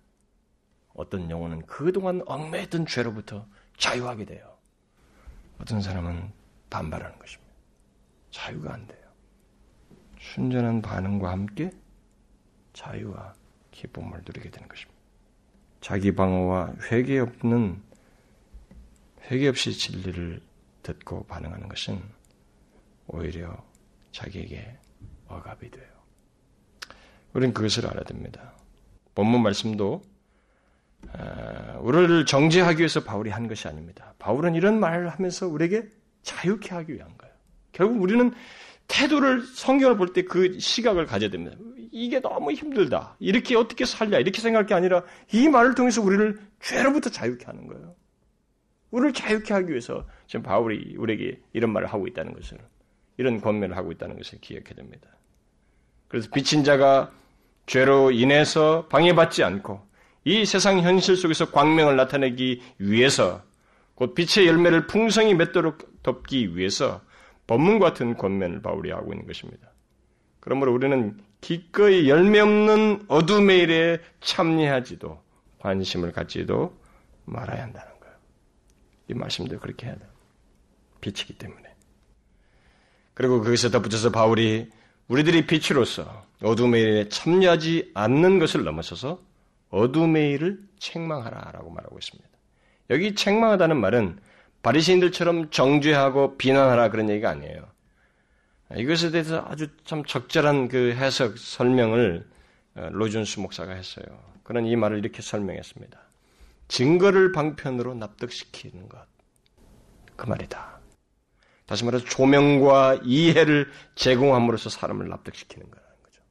어떤 0.95 1.29
영혼은 1.29 1.65
그동안 1.67 2.21
얽매였던 2.25 2.87
죄로부터 2.87 3.47
자유하게 3.77 4.25
돼요. 4.25 4.57
어떤 5.59 5.79
사람은 5.79 6.31
반발하는 6.69 7.17
것입니다. 7.19 7.53
자유가 8.31 8.73
안 8.73 8.87
돼요. 8.87 9.02
순전한 10.23 10.81
반응과 10.81 11.29
함께 11.29 11.71
자유와 12.71 13.33
기쁨을 13.71 14.21
누리게 14.25 14.49
되는 14.49 14.67
것입니다. 14.67 14.99
자기 15.81 16.15
방어와 16.15 16.73
회개 16.91 17.19
없는 17.19 17.81
회개 19.29 19.47
없이 19.49 19.73
진리를 19.73 20.41
듣고 20.81 21.25
반응하는 21.25 21.67
것은 21.67 22.01
오히려 23.07 23.63
자기에게 24.11 24.77
억압이 25.27 25.69
돼요. 25.69 25.85
우리는 27.33 27.53
그것을 27.53 27.85
알아야 27.87 28.03
됩니다. 28.03 28.53
본문 29.15 29.43
말씀도 29.43 30.03
우리를 31.81 32.25
정죄하기 32.25 32.79
위해서 32.79 33.03
바울이 33.03 33.29
한 33.29 33.47
것이 33.47 33.67
아닙니다. 33.67 34.13
바울은 34.19 34.55
이런 34.55 34.79
말을 34.79 35.09
하면서 35.09 35.47
우리에게 35.47 35.89
자유케 36.21 36.73
하기 36.75 36.93
위한 36.93 37.17
거예요. 37.17 37.33
결국 37.71 38.01
우리는 38.01 38.33
태도를 38.93 39.41
성경을 39.41 39.97
볼 39.97 40.13
때 40.13 40.21
그 40.23 40.59
시각을 40.59 41.05
가져야 41.07 41.29
됩니다. 41.31 41.57
이게 41.91 42.19
너무 42.19 42.51
힘들다. 42.51 43.15
이렇게 43.19 43.55
어떻게 43.55 43.85
살냐. 43.85 44.19
이렇게 44.19 44.39
생각할 44.39 44.65
게 44.67 44.73
아니라 44.75 45.03
이 45.31 45.49
말을 45.49 45.73
통해서 45.75 46.01
우리를 46.01 46.39
죄로부터 46.61 47.09
자유케 47.09 47.45
하는 47.45 47.67
거예요. 47.67 47.95
우리를 48.91 49.13
자유케 49.13 49.53
하기 49.53 49.69
위해서 49.69 50.05
지금 50.27 50.43
바울이 50.43 50.95
우리에게 50.97 51.39
이런 51.53 51.71
말을 51.73 51.87
하고 51.87 52.07
있다는 52.07 52.33
것을 52.33 52.59
이런 53.17 53.41
권면을 53.41 53.75
하고 53.75 53.91
있다는 53.91 54.17
것을 54.17 54.39
기억해야 54.39 54.75
됩니다. 54.75 55.07
그래서 56.07 56.29
비친 56.31 56.63
자가 56.63 57.11
죄로 57.65 58.11
인해서 58.11 58.87
방해받지 58.89 59.43
않고 59.43 59.81
이 60.25 60.45
세상 60.45 60.79
현실 60.81 61.17
속에서 61.17 61.49
광명을 61.51 61.95
나타내기 61.95 62.61
위해서 62.77 63.41
곧 63.95 64.13
빛의 64.13 64.47
열매를 64.47 64.87
풍성히 64.87 65.33
맺도록 65.33 66.01
덮기 66.03 66.55
위해서 66.55 67.01
법문 67.47 67.79
같은 67.79 68.15
권면을 68.15 68.61
바울이 68.61 68.91
하고 68.91 69.13
있는 69.13 69.27
것입니다. 69.27 69.69
그러므로 70.39 70.73
우리는 70.73 71.19
기꺼이 71.41 72.09
열매 72.09 72.39
없는 72.39 73.05
어둠의 73.07 73.59
일에 73.59 73.99
참여하지도 74.21 75.21
관심을 75.59 76.11
갖지도 76.11 76.77
말아야 77.25 77.63
한다는 77.63 77.91
거예요. 77.99 78.15
이 79.09 79.13
말씀도 79.13 79.59
그렇게 79.59 79.87
해야 79.87 79.95
돼요. 79.95 80.09
빛이기 81.01 81.37
때문에. 81.37 81.73
그리고 83.13 83.41
거기서 83.41 83.69
덧붙여서 83.69 84.11
바울이 84.11 84.69
우리들이 85.07 85.45
빛으로서 85.45 86.25
어둠의 86.41 86.81
일에 86.81 87.09
참여하지 87.09 87.91
않는 87.93 88.39
것을 88.39 88.63
넘어서서 88.63 89.21
어둠의 89.69 90.31
일을 90.31 90.59
책망하라라고 90.79 91.69
말하고 91.69 91.97
있습니다. 91.97 92.29
여기 92.89 93.15
책망하다는 93.15 93.77
말은 93.77 94.19
바리새인들처럼 94.63 95.51
정죄하고 95.51 96.37
비난하라 96.37 96.89
그런 96.89 97.09
얘기가 97.09 97.29
아니에요. 97.29 97.67
이것에 98.75 99.11
대해서 99.11 99.45
아주 99.47 99.67
참 99.85 100.03
적절한 100.03 100.69
그 100.69 100.93
해석 100.93 101.37
설명을 101.37 102.25
어, 102.75 102.89
로준스 102.91 103.39
목사가 103.39 103.73
했어요. 103.73 104.05
그런 104.41 104.65
이 104.65 104.75
말을 104.75 104.97
이렇게 104.97 105.21
설명했습니다. 105.21 105.99
증거를 106.69 107.33
방편으로 107.33 107.93
납득시키는 107.93 108.89
것. 108.89 109.05
그 110.15 110.27
말이다. 110.27 110.79
다시 111.65 111.85
말해서 111.85 112.05
조명과 112.05 113.01
이해를 113.03 113.69
제공함으로써 113.95 114.69
사람을 114.69 115.07
납득시키는 115.07 115.69
거라는 115.69 115.89
거죠. 116.03 116.21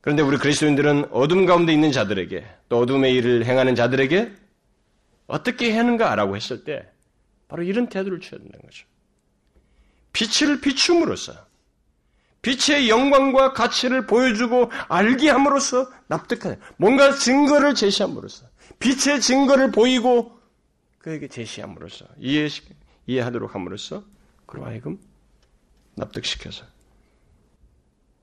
그런데 0.00 0.22
우리 0.22 0.36
그리스도인들은 0.36 1.08
어둠 1.10 1.46
가운데 1.46 1.72
있는 1.72 1.90
자들에게 1.90 2.46
또 2.68 2.78
어둠의 2.78 3.14
일을 3.14 3.44
행하는 3.44 3.74
자들에게 3.74 4.32
어떻게 5.30 5.76
하는가라고 5.76 6.36
했을 6.36 6.64
때 6.64 6.90
바로 7.48 7.62
이런 7.62 7.88
태도를 7.88 8.20
취해야 8.20 8.40
된다는 8.40 8.64
거죠. 8.66 8.86
빛을 10.12 10.60
비춤으로써 10.60 11.32
빛의 12.42 12.88
영광과 12.88 13.52
가치를 13.52 14.06
보여주고 14.06 14.70
알게 14.88 15.28
함으로써 15.30 15.90
납득하는 16.08 16.58
뭔가 16.76 17.12
증거를 17.14 17.74
제시함으로써 17.74 18.46
빛의 18.78 19.20
증거를 19.20 19.72
보이고 19.72 20.38
그에게 20.98 21.28
제시함으로써 21.28 22.06
이해 22.18 22.48
이해하도록 23.06 23.54
함으로써 23.54 24.04
그로 24.46 24.64
하여금 24.64 24.98
납득시켜서 25.96 26.64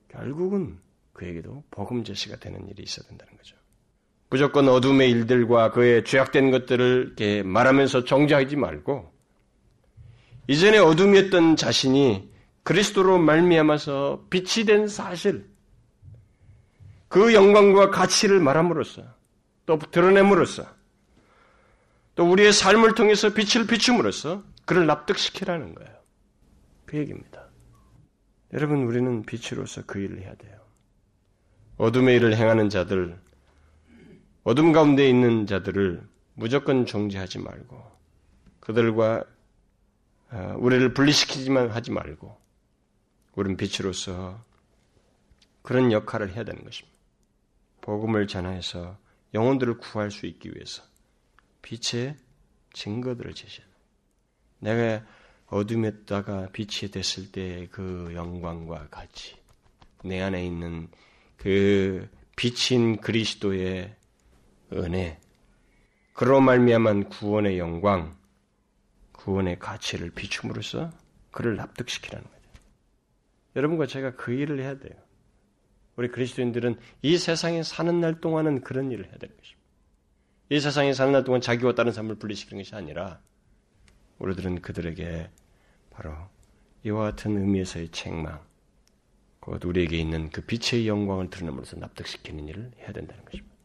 결국은 0.10 0.80
그에게도 1.14 1.64
복음 1.70 2.04
제시가 2.04 2.38
되는 2.38 2.68
일이 2.70 2.84
있어야 2.84 3.08
된다는 3.08 3.38
거죠. 3.38 3.56
무조건 4.30 4.68
어둠의 4.68 5.10
일들과 5.10 5.72
그의 5.72 6.04
죄악된 6.04 6.52
것들을 6.52 7.04
이렇게 7.08 7.44
말하면서 7.44 8.04
정죄하지 8.04 8.56
말고 8.58 9.12
이전에 10.48 10.78
어둠이었던 10.78 11.56
자신이 11.56 12.30
그리스도로 12.64 13.18
말미암아서 13.18 14.26
빛이 14.30 14.66
된 14.66 14.90
사실, 14.90 15.50
그 17.08 17.34
영광과 17.34 17.92
가치를 17.92 18.42
말함으로써 18.42 19.04
또 19.66 19.80
드러냄으로써 19.80 20.66
또 22.16 22.30
우리의 22.30 22.52
삶을 22.52 22.96
통해서 22.96 23.34
빛을 23.34 23.68
비춤으로써 23.68 24.44
그를 24.66 24.86
납득시키라는 24.86 25.76
거예요. 25.76 25.92
그 26.86 26.98
얘기입니다. 26.98 27.48
여러분, 28.54 28.84
우리는 28.84 29.24
빛으로서 29.24 29.84
그 29.86 30.00
일을 30.00 30.22
해야 30.22 30.36
돼요. 30.36 30.58
어둠의 31.78 32.18
일을 32.18 32.36
행하는 32.36 32.70
자들, 32.70 33.18
어둠 34.48 34.72
가운데 34.72 35.10
있는 35.10 35.46
자들을 35.46 36.08
무조건 36.36 36.86
정죄하지 36.86 37.40
말고 37.40 37.84
그들과 38.62 39.26
어, 40.32 40.56
우리를 40.58 40.94
분리시키지만 40.94 41.70
하지 41.72 41.92
말고 41.92 42.34
우리는 43.36 43.58
빛으로서 43.58 44.42
그런 45.64 45.92
역할을 45.92 46.34
해야 46.34 46.46
되는 46.46 46.64
것입니다. 46.64 46.98
복음을 47.82 48.26
전하여서 48.28 48.98
영혼들을 49.34 49.80
구할 49.80 50.12
수 50.12 50.26
있기 50.26 50.54
위해서 50.56 50.82
빛의 51.62 52.16
증거들을 52.72 53.34
제시해야 53.34 53.70
내가 54.60 55.06
어둠에다가 55.48 56.52
빛이 56.54 56.90
됐을 56.90 57.34
때그 57.34 58.14
영광과 58.14 58.88
같이 58.92 59.36
내 60.06 60.22
안에 60.22 60.46
있는 60.46 60.88
그 61.36 62.08
빛인 62.38 63.02
그리스도의 63.02 63.97
은혜, 64.74 65.20
그로 66.14 66.42
말미암은 66.42 67.10
구원의 67.10 67.60
영광, 67.60 68.18
구원의 69.14 69.60
가치를 69.60 70.12
비춤으로써 70.12 70.92
그를 71.32 71.56
납득시키라는 71.56 72.24
거죠. 72.26 72.38
여러분과 73.56 73.88
제가 73.88 74.16
그 74.16 74.32
일을 74.32 74.60
해야 74.60 74.78
돼요. 74.78 74.94
우리 75.96 76.10
그리스도인들은 76.10 76.80
이 77.02 77.18
세상에 77.18 77.64
사는 77.64 78.00
날 78.00 78.22
동안은 78.22 78.62
그런 78.62 78.92
일을 78.92 79.06
해야 79.06 79.18
되는 79.18 79.36
것입니다. 79.36 79.68
이 80.50 80.60
세상에 80.60 80.94
사는 80.94 81.12
날 81.12 81.24
동안 81.24 81.42
자기와 81.42 81.76
다른 81.76 81.92
삶을 81.92 82.16
분리시키는 82.16 82.64
것이 82.64 82.76
아니라 82.76 83.20
우리들은 84.20 84.62
그들에게 84.62 85.30
바로 85.90 86.16
이와 86.84 87.12
같은 87.12 87.38
의미에서의 87.38 87.90
책망, 87.90 88.42
곧 89.40 89.66
우리에게 89.66 89.98
있는 89.98 90.30
그 90.30 90.42
빛의 90.42 90.88
영광을 90.88 91.30
드러내면서 91.30 91.78
납득시키는 91.78 92.48
일을 92.48 92.72
해야 92.80 92.92
된다는 92.92 93.26
것입니다. 93.26 93.57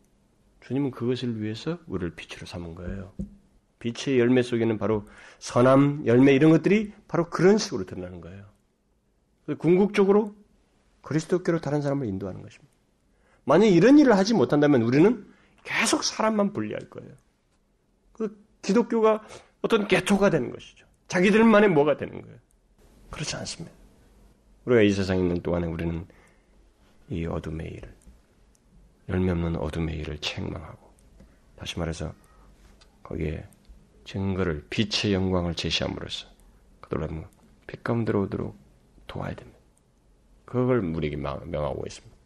주님은 0.62 0.92
그것을 0.92 1.42
위해서 1.42 1.78
우리를 1.86 2.14
빛으로 2.14 2.46
삼은 2.46 2.74
거예요. 2.74 3.12
빛의 3.78 4.18
열매 4.18 4.42
속에는 4.42 4.78
바로 4.78 5.06
선함, 5.38 6.06
열매 6.06 6.34
이런 6.34 6.52
것들이 6.52 6.92
바로 7.08 7.28
그런 7.30 7.58
식으로 7.58 7.84
드러나는 7.84 8.20
거예요. 8.20 8.44
궁극적으로 9.58 10.36
그리스도께로 11.02 11.60
다른 11.60 11.82
사람을 11.82 12.06
인도하는 12.06 12.42
것입니다. 12.42 12.72
만약 13.44 13.66
이런 13.66 13.98
일을 13.98 14.16
하지 14.16 14.34
못한다면 14.34 14.82
우리는 14.82 15.26
계속 15.64 16.04
사람만 16.04 16.52
분리할 16.52 16.88
거예요. 16.90 17.10
그 18.12 18.40
기독교가 18.62 19.26
어떤 19.62 19.88
개토가 19.88 20.30
되는 20.30 20.50
것이죠. 20.50 20.86
자기들만의 21.08 21.70
뭐가 21.70 21.96
되는 21.96 22.22
거예요. 22.22 22.38
그렇지 23.10 23.34
않습니다. 23.34 23.74
우리가 24.64 24.82
이 24.82 24.92
세상에 24.92 25.20
있는 25.20 25.42
동안에 25.42 25.66
우리는 25.66 26.06
이 27.08 27.26
어둠의 27.26 27.68
일을 27.68 28.01
열매 29.12 29.30
없는 29.32 29.56
어둠의 29.56 29.96
일을 29.98 30.18
책망하고 30.18 30.90
다시 31.56 31.78
말해서 31.78 32.14
거기에 33.02 33.46
증거를 34.04 34.66
빛의 34.70 35.12
영광을 35.12 35.54
제시함으로써 35.54 36.26
그들은 36.80 37.24
빛 37.66 37.84
가운데로 37.84 38.22
오도록 38.22 38.56
도와야 39.06 39.34
됩니다. 39.34 39.58
그걸 40.44 40.78
우리에게 40.80 41.16
명하고 41.16 41.84
있습니다. 41.86 42.16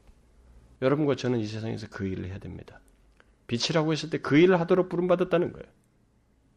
여러분과 0.82 1.16
저는 1.16 1.40
이 1.40 1.46
세상에서 1.46 1.88
그 1.90 2.06
일을 2.06 2.26
해야 2.26 2.38
됩니다. 2.38 2.80
빛이라고 3.46 3.92
했을 3.92 4.10
때 4.10 4.18
그 4.18 4.38
일을 4.38 4.58
하도록 4.60 4.88
부름받았다는 4.88 5.52
거예요. 5.52 5.66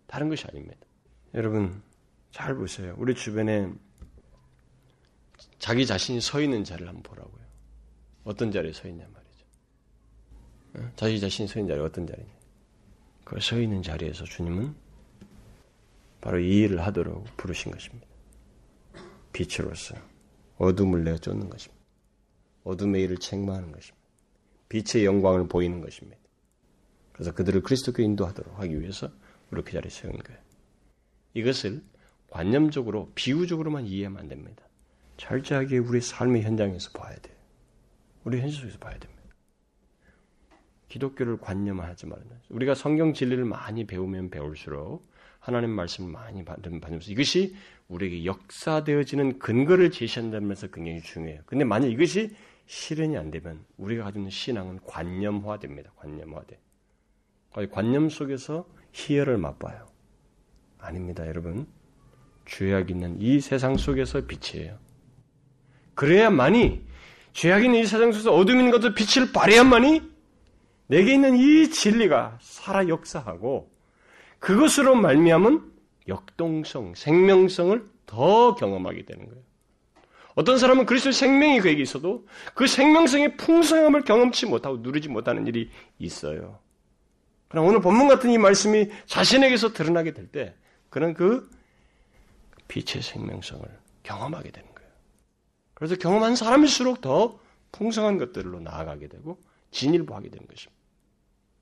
다른 0.08 0.30
것이 0.30 0.46
아닙니다. 0.48 0.78
여러분, 1.34 1.82
잘 2.32 2.56
보세요. 2.56 2.96
우리 2.98 3.14
주변에 3.16 3.72
자기 5.60 5.86
자신이 5.86 6.22
서 6.22 6.42
있는 6.42 6.64
자리를 6.64 6.88
한번 6.88 7.04
보라고요. 7.04 7.44
어떤 8.24 8.52
자리에 8.52 8.74
서 8.74 8.88
있냐 8.88 9.04
말이죠. 9.04 9.18
어? 9.18 9.18
자기 10.95 11.20
자신이 11.20 11.47
서 11.47 11.59
있는 11.59 11.74
자리 11.76 11.86
어떤 11.86 12.07
자리냐. 12.07 12.30
그 13.24 13.39
서 13.39 13.59
있는 13.59 13.84
자리에서 13.84 14.24
주님은 14.26 14.74
바로 16.22 16.39
이 16.39 16.61
일을 16.61 16.86
하도록 16.86 17.26
부르신 17.38 17.72
것입니다. 17.72 18.07
빛으로서 19.34 19.95
어둠을 20.57 21.03
내어 21.03 21.17
쫓는 21.17 21.49
것입니다. 21.49 21.84
어둠의 22.63 23.03
일을 23.03 23.17
책망하는 23.17 23.72
것입니다. 23.72 23.97
빛의 24.70 25.05
영광을 25.05 25.47
보이는 25.47 25.82
것입니다. 25.82 26.17
그래서 27.13 27.34
그들을 27.34 27.61
그리스도께 27.61 28.03
인도하도록 28.03 28.59
하기 28.59 28.80
위해서 28.82 29.09
이렇게 29.51 29.72
자리에 29.74 29.89
세운 29.89 30.17
거예요. 30.17 30.39
이것을 31.34 31.84
관념적으로 32.30 33.11
비유적으로만 33.15 33.86
이해하면 33.88 34.20
안 34.20 34.28
됩니다. 34.28 34.63
철저하게 35.17 35.80
우리 35.80 36.01
삶의 36.01 36.43
현장에서 36.43 36.91
봐야 36.91 37.15
돼요. 37.17 37.36
우리 38.24 38.39
현실 38.39 38.61
속에서 38.61 38.80
봐야 38.80 38.97
됩니다. 38.97 39.18
기독교를 40.90 41.38
관념하지 41.38 42.08
말아요. 42.08 42.26
우리가 42.50 42.76
성경 42.76 43.14
진리를 43.14 43.46
많이 43.46 43.86
배우면 43.86 44.30
배울수록 44.30 45.08
하나님 45.40 45.70
말씀을 45.70 46.12
많이 46.12 46.44
받으면서 46.44 47.12
이것이 47.12 47.56
우리에게 47.88 48.26
역사되어지는 48.26 49.40
근거를 49.40 49.92
제시한다면서 49.92 50.68
굉장히 50.68 51.02
중요해요. 51.02 51.42
근데 51.46 51.64
만약 51.64 51.88
이것이 51.88 52.36
실현이 52.66 53.18
안 53.18 53.32
되면 53.32 53.64
우리가 53.78 54.10
있는 54.10 54.30
신앙은 54.30 54.80
관념화됩니다. 54.86 55.92
관념화돼. 55.96 56.60
관념 57.72 58.10
속에서 58.10 58.68
희열을 58.92 59.38
맛봐요. 59.38 59.88
아닙니다, 60.78 61.26
여러분. 61.28 61.68
죄악 62.46 62.90
있는 62.90 63.20
이 63.20 63.40
세상 63.40 63.78
속에서 63.78 64.26
빛이에요. 64.26 64.78
그래야만이 65.96 66.86
죄악 67.34 67.64
있는 67.64 67.80
이 67.80 67.86
세상 67.86 68.12
속에서 68.12 68.34
어둠 68.34 68.58
있는 68.58 68.72
것도 68.72 68.94
빛을 68.94 69.32
발해야만이 69.34 70.09
내게 70.90 71.14
있는 71.14 71.38
이 71.38 71.70
진리가 71.70 72.40
살아 72.42 72.88
역사하고 72.88 73.72
그것으로 74.40 74.96
말미암은 74.96 75.72
역동성, 76.08 76.96
생명성을 76.96 77.88
더 78.08 78.56
경험하게 78.56 79.06
되는 79.06 79.28
거예요. 79.28 79.44
어떤 80.34 80.58
사람은 80.58 80.88
그리스도의 80.88 81.14
생명이 81.14 81.60
그에게 81.60 81.84
있어도 81.84 82.26
그 82.56 82.66
생명성의 82.66 83.38
풍성함을 83.38 84.04
경험치 84.04 84.48
못하고 84.48 84.78
누리지 84.78 85.10
못하는 85.10 85.46
일이 85.46 85.70
있어요. 86.00 86.58
그러나 87.50 87.68
오늘 87.68 87.82
본문 87.82 88.08
같은 88.08 88.32
이 88.32 88.38
말씀이 88.40 88.90
자신에게서 89.06 89.74
드러나게 89.74 90.14
될 90.14 90.28
때 90.32 90.56
그는 90.90 91.14
그 91.14 91.48
빛의 92.68 93.04
생명성을 93.04 93.64
경험하게 94.02 94.50
되는 94.50 94.74
거예요. 94.74 94.92
그래서 95.76 95.96
경험한 95.96 96.36
사람일수록 96.36 97.02
더 97.02 97.40
풍성한 97.74 98.18
것들로 98.18 98.60
나아가게 98.60 99.08
되고 99.08 99.40
진일보하게 99.70 100.30
되는 100.30 100.48
것입니다. 100.48 100.79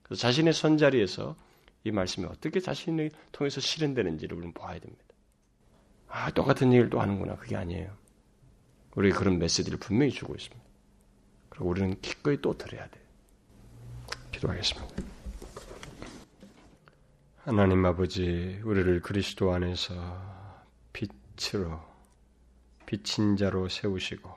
그래서 0.07 0.21
자신의 0.21 0.53
선자리에서 0.53 1.35
이 1.83 1.91
말씀이 1.91 2.25
어떻게 2.25 2.59
자신을 2.59 3.11
통해서 3.31 3.61
실현되는지를 3.61 4.37
우리는 4.37 4.53
봐야 4.53 4.79
됩니다. 4.79 5.03
아, 6.07 6.31
똑같은 6.31 6.71
얘기를 6.71 6.89
또 6.89 6.99
하는구나. 6.99 7.35
그게 7.35 7.55
아니에요. 7.55 7.95
우리 8.95 9.11
그런 9.11 9.37
메시지를 9.37 9.77
분명히 9.77 10.11
주고 10.11 10.33
있습니다. 10.33 10.65
그리고 11.49 11.69
우리는 11.69 11.99
기꺼이 12.01 12.41
또 12.41 12.57
들어야 12.57 12.87
돼요. 12.87 13.03
기도하겠습니다. 14.31 14.95
하나님 17.37 17.85
아버지, 17.85 18.59
우리를 18.63 19.01
그리스도 19.01 19.53
안에서 19.53 19.93
빛으로, 20.93 21.79
빛인 22.85 23.37
자로 23.37 23.69
세우시고, 23.69 24.29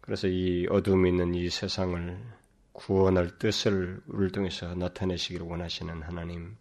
그래서 0.00 0.26
이 0.26 0.66
어둠이 0.68 1.10
있는 1.10 1.34
이 1.34 1.48
세상을 1.48 2.39
구원할 2.80 3.38
뜻을 3.38 4.00
우리를 4.06 4.32
통해서 4.32 4.74
나타내시기를 4.74 5.44
원하시는 5.44 6.00
하나님, 6.00 6.56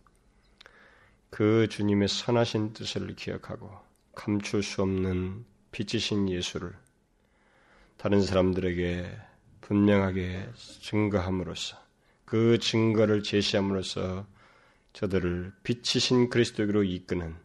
그 1.30 1.70
주님의 1.70 2.10
선하신 2.10 2.74
뜻을 2.74 3.16
기억하고 3.16 3.72
감출 4.16 4.62
수 4.62 4.82
없는 4.82 5.46
빛이신 5.72 6.30
예수를 6.30 6.74
다른 7.96 8.22
사람들에게 8.22 9.18
분명하게 9.62 10.50
증거함으로써 10.82 11.78
그 12.26 12.60
증거를 12.60 13.24
제시함으로써 13.24 14.28
저들을 14.92 15.54
빛이신 15.64 16.30
그리스도로 16.30 16.84
이끄는 16.84 17.38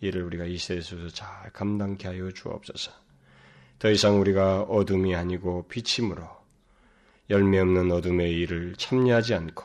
이를 0.00 0.22
우리가 0.24 0.44
이 0.44 0.58
세상에서 0.58 1.08
잘 1.14 1.50
감당케 1.50 2.08
하여 2.08 2.30
주옵소서. 2.30 2.92
더 3.78 3.90
이상 3.90 4.20
우리가 4.20 4.64
어둠이 4.64 5.14
아니고 5.14 5.66
빛임으로 5.68 6.35
열매 7.28 7.58
없는 7.58 7.90
어둠의 7.90 8.32
일을 8.32 8.74
참여하지 8.76 9.34
않고 9.34 9.64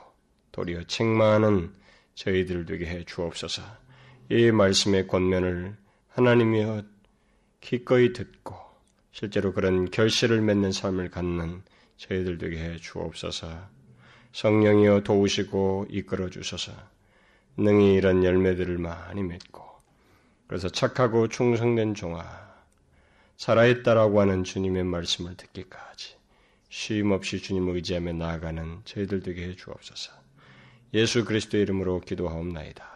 도리어 0.51 0.83
책망하는 0.83 1.71
저희들 2.15 2.65
되게 2.65 2.85
해 2.85 3.03
주옵소서. 3.05 3.61
이 4.29 4.51
말씀의 4.51 5.07
권면을 5.07 5.75
하나님이여 6.09 6.83
기꺼이 7.59 8.13
듣고 8.13 8.55
실제로 9.11 9.53
그런 9.53 9.89
결실을 9.89 10.41
맺는 10.41 10.71
삶을 10.71 11.09
갖는 11.09 11.61
저희들 11.97 12.37
되게 12.37 12.57
해 12.57 12.77
주옵소서. 12.77 13.47
성령이여 14.33 15.01
도우시고 15.03 15.87
이끌어 15.89 16.29
주소서. 16.29 16.71
능히 17.57 17.93
이런 17.95 18.23
열매들을 18.23 18.77
많이 18.77 19.23
맺고 19.23 19.63
그래서 20.47 20.69
착하고 20.69 21.27
충성된 21.27 21.95
종아 21.95 22.23
살아있다라고 23.37 24.21
하는 24.21 24.43
주님의 24.43 24.83
말씀을 24.83 25.35
듣기까지 25.35 26.15
쉼 26.73 27.11
없이 27.11 27.41
주님을 27.41 27.75
의지하며 27.75 28.13
나아가는 28.13 28.79
저희들 28.85 29.21
되게 29.23 29.43
해 29.43 29.55
주옵소서. 29.57 30.13
예수 30.93 31.25
그리스도의 31.25 31.63
이름으로 31.63 31.99
기도하옵나이다. 31.99 32.90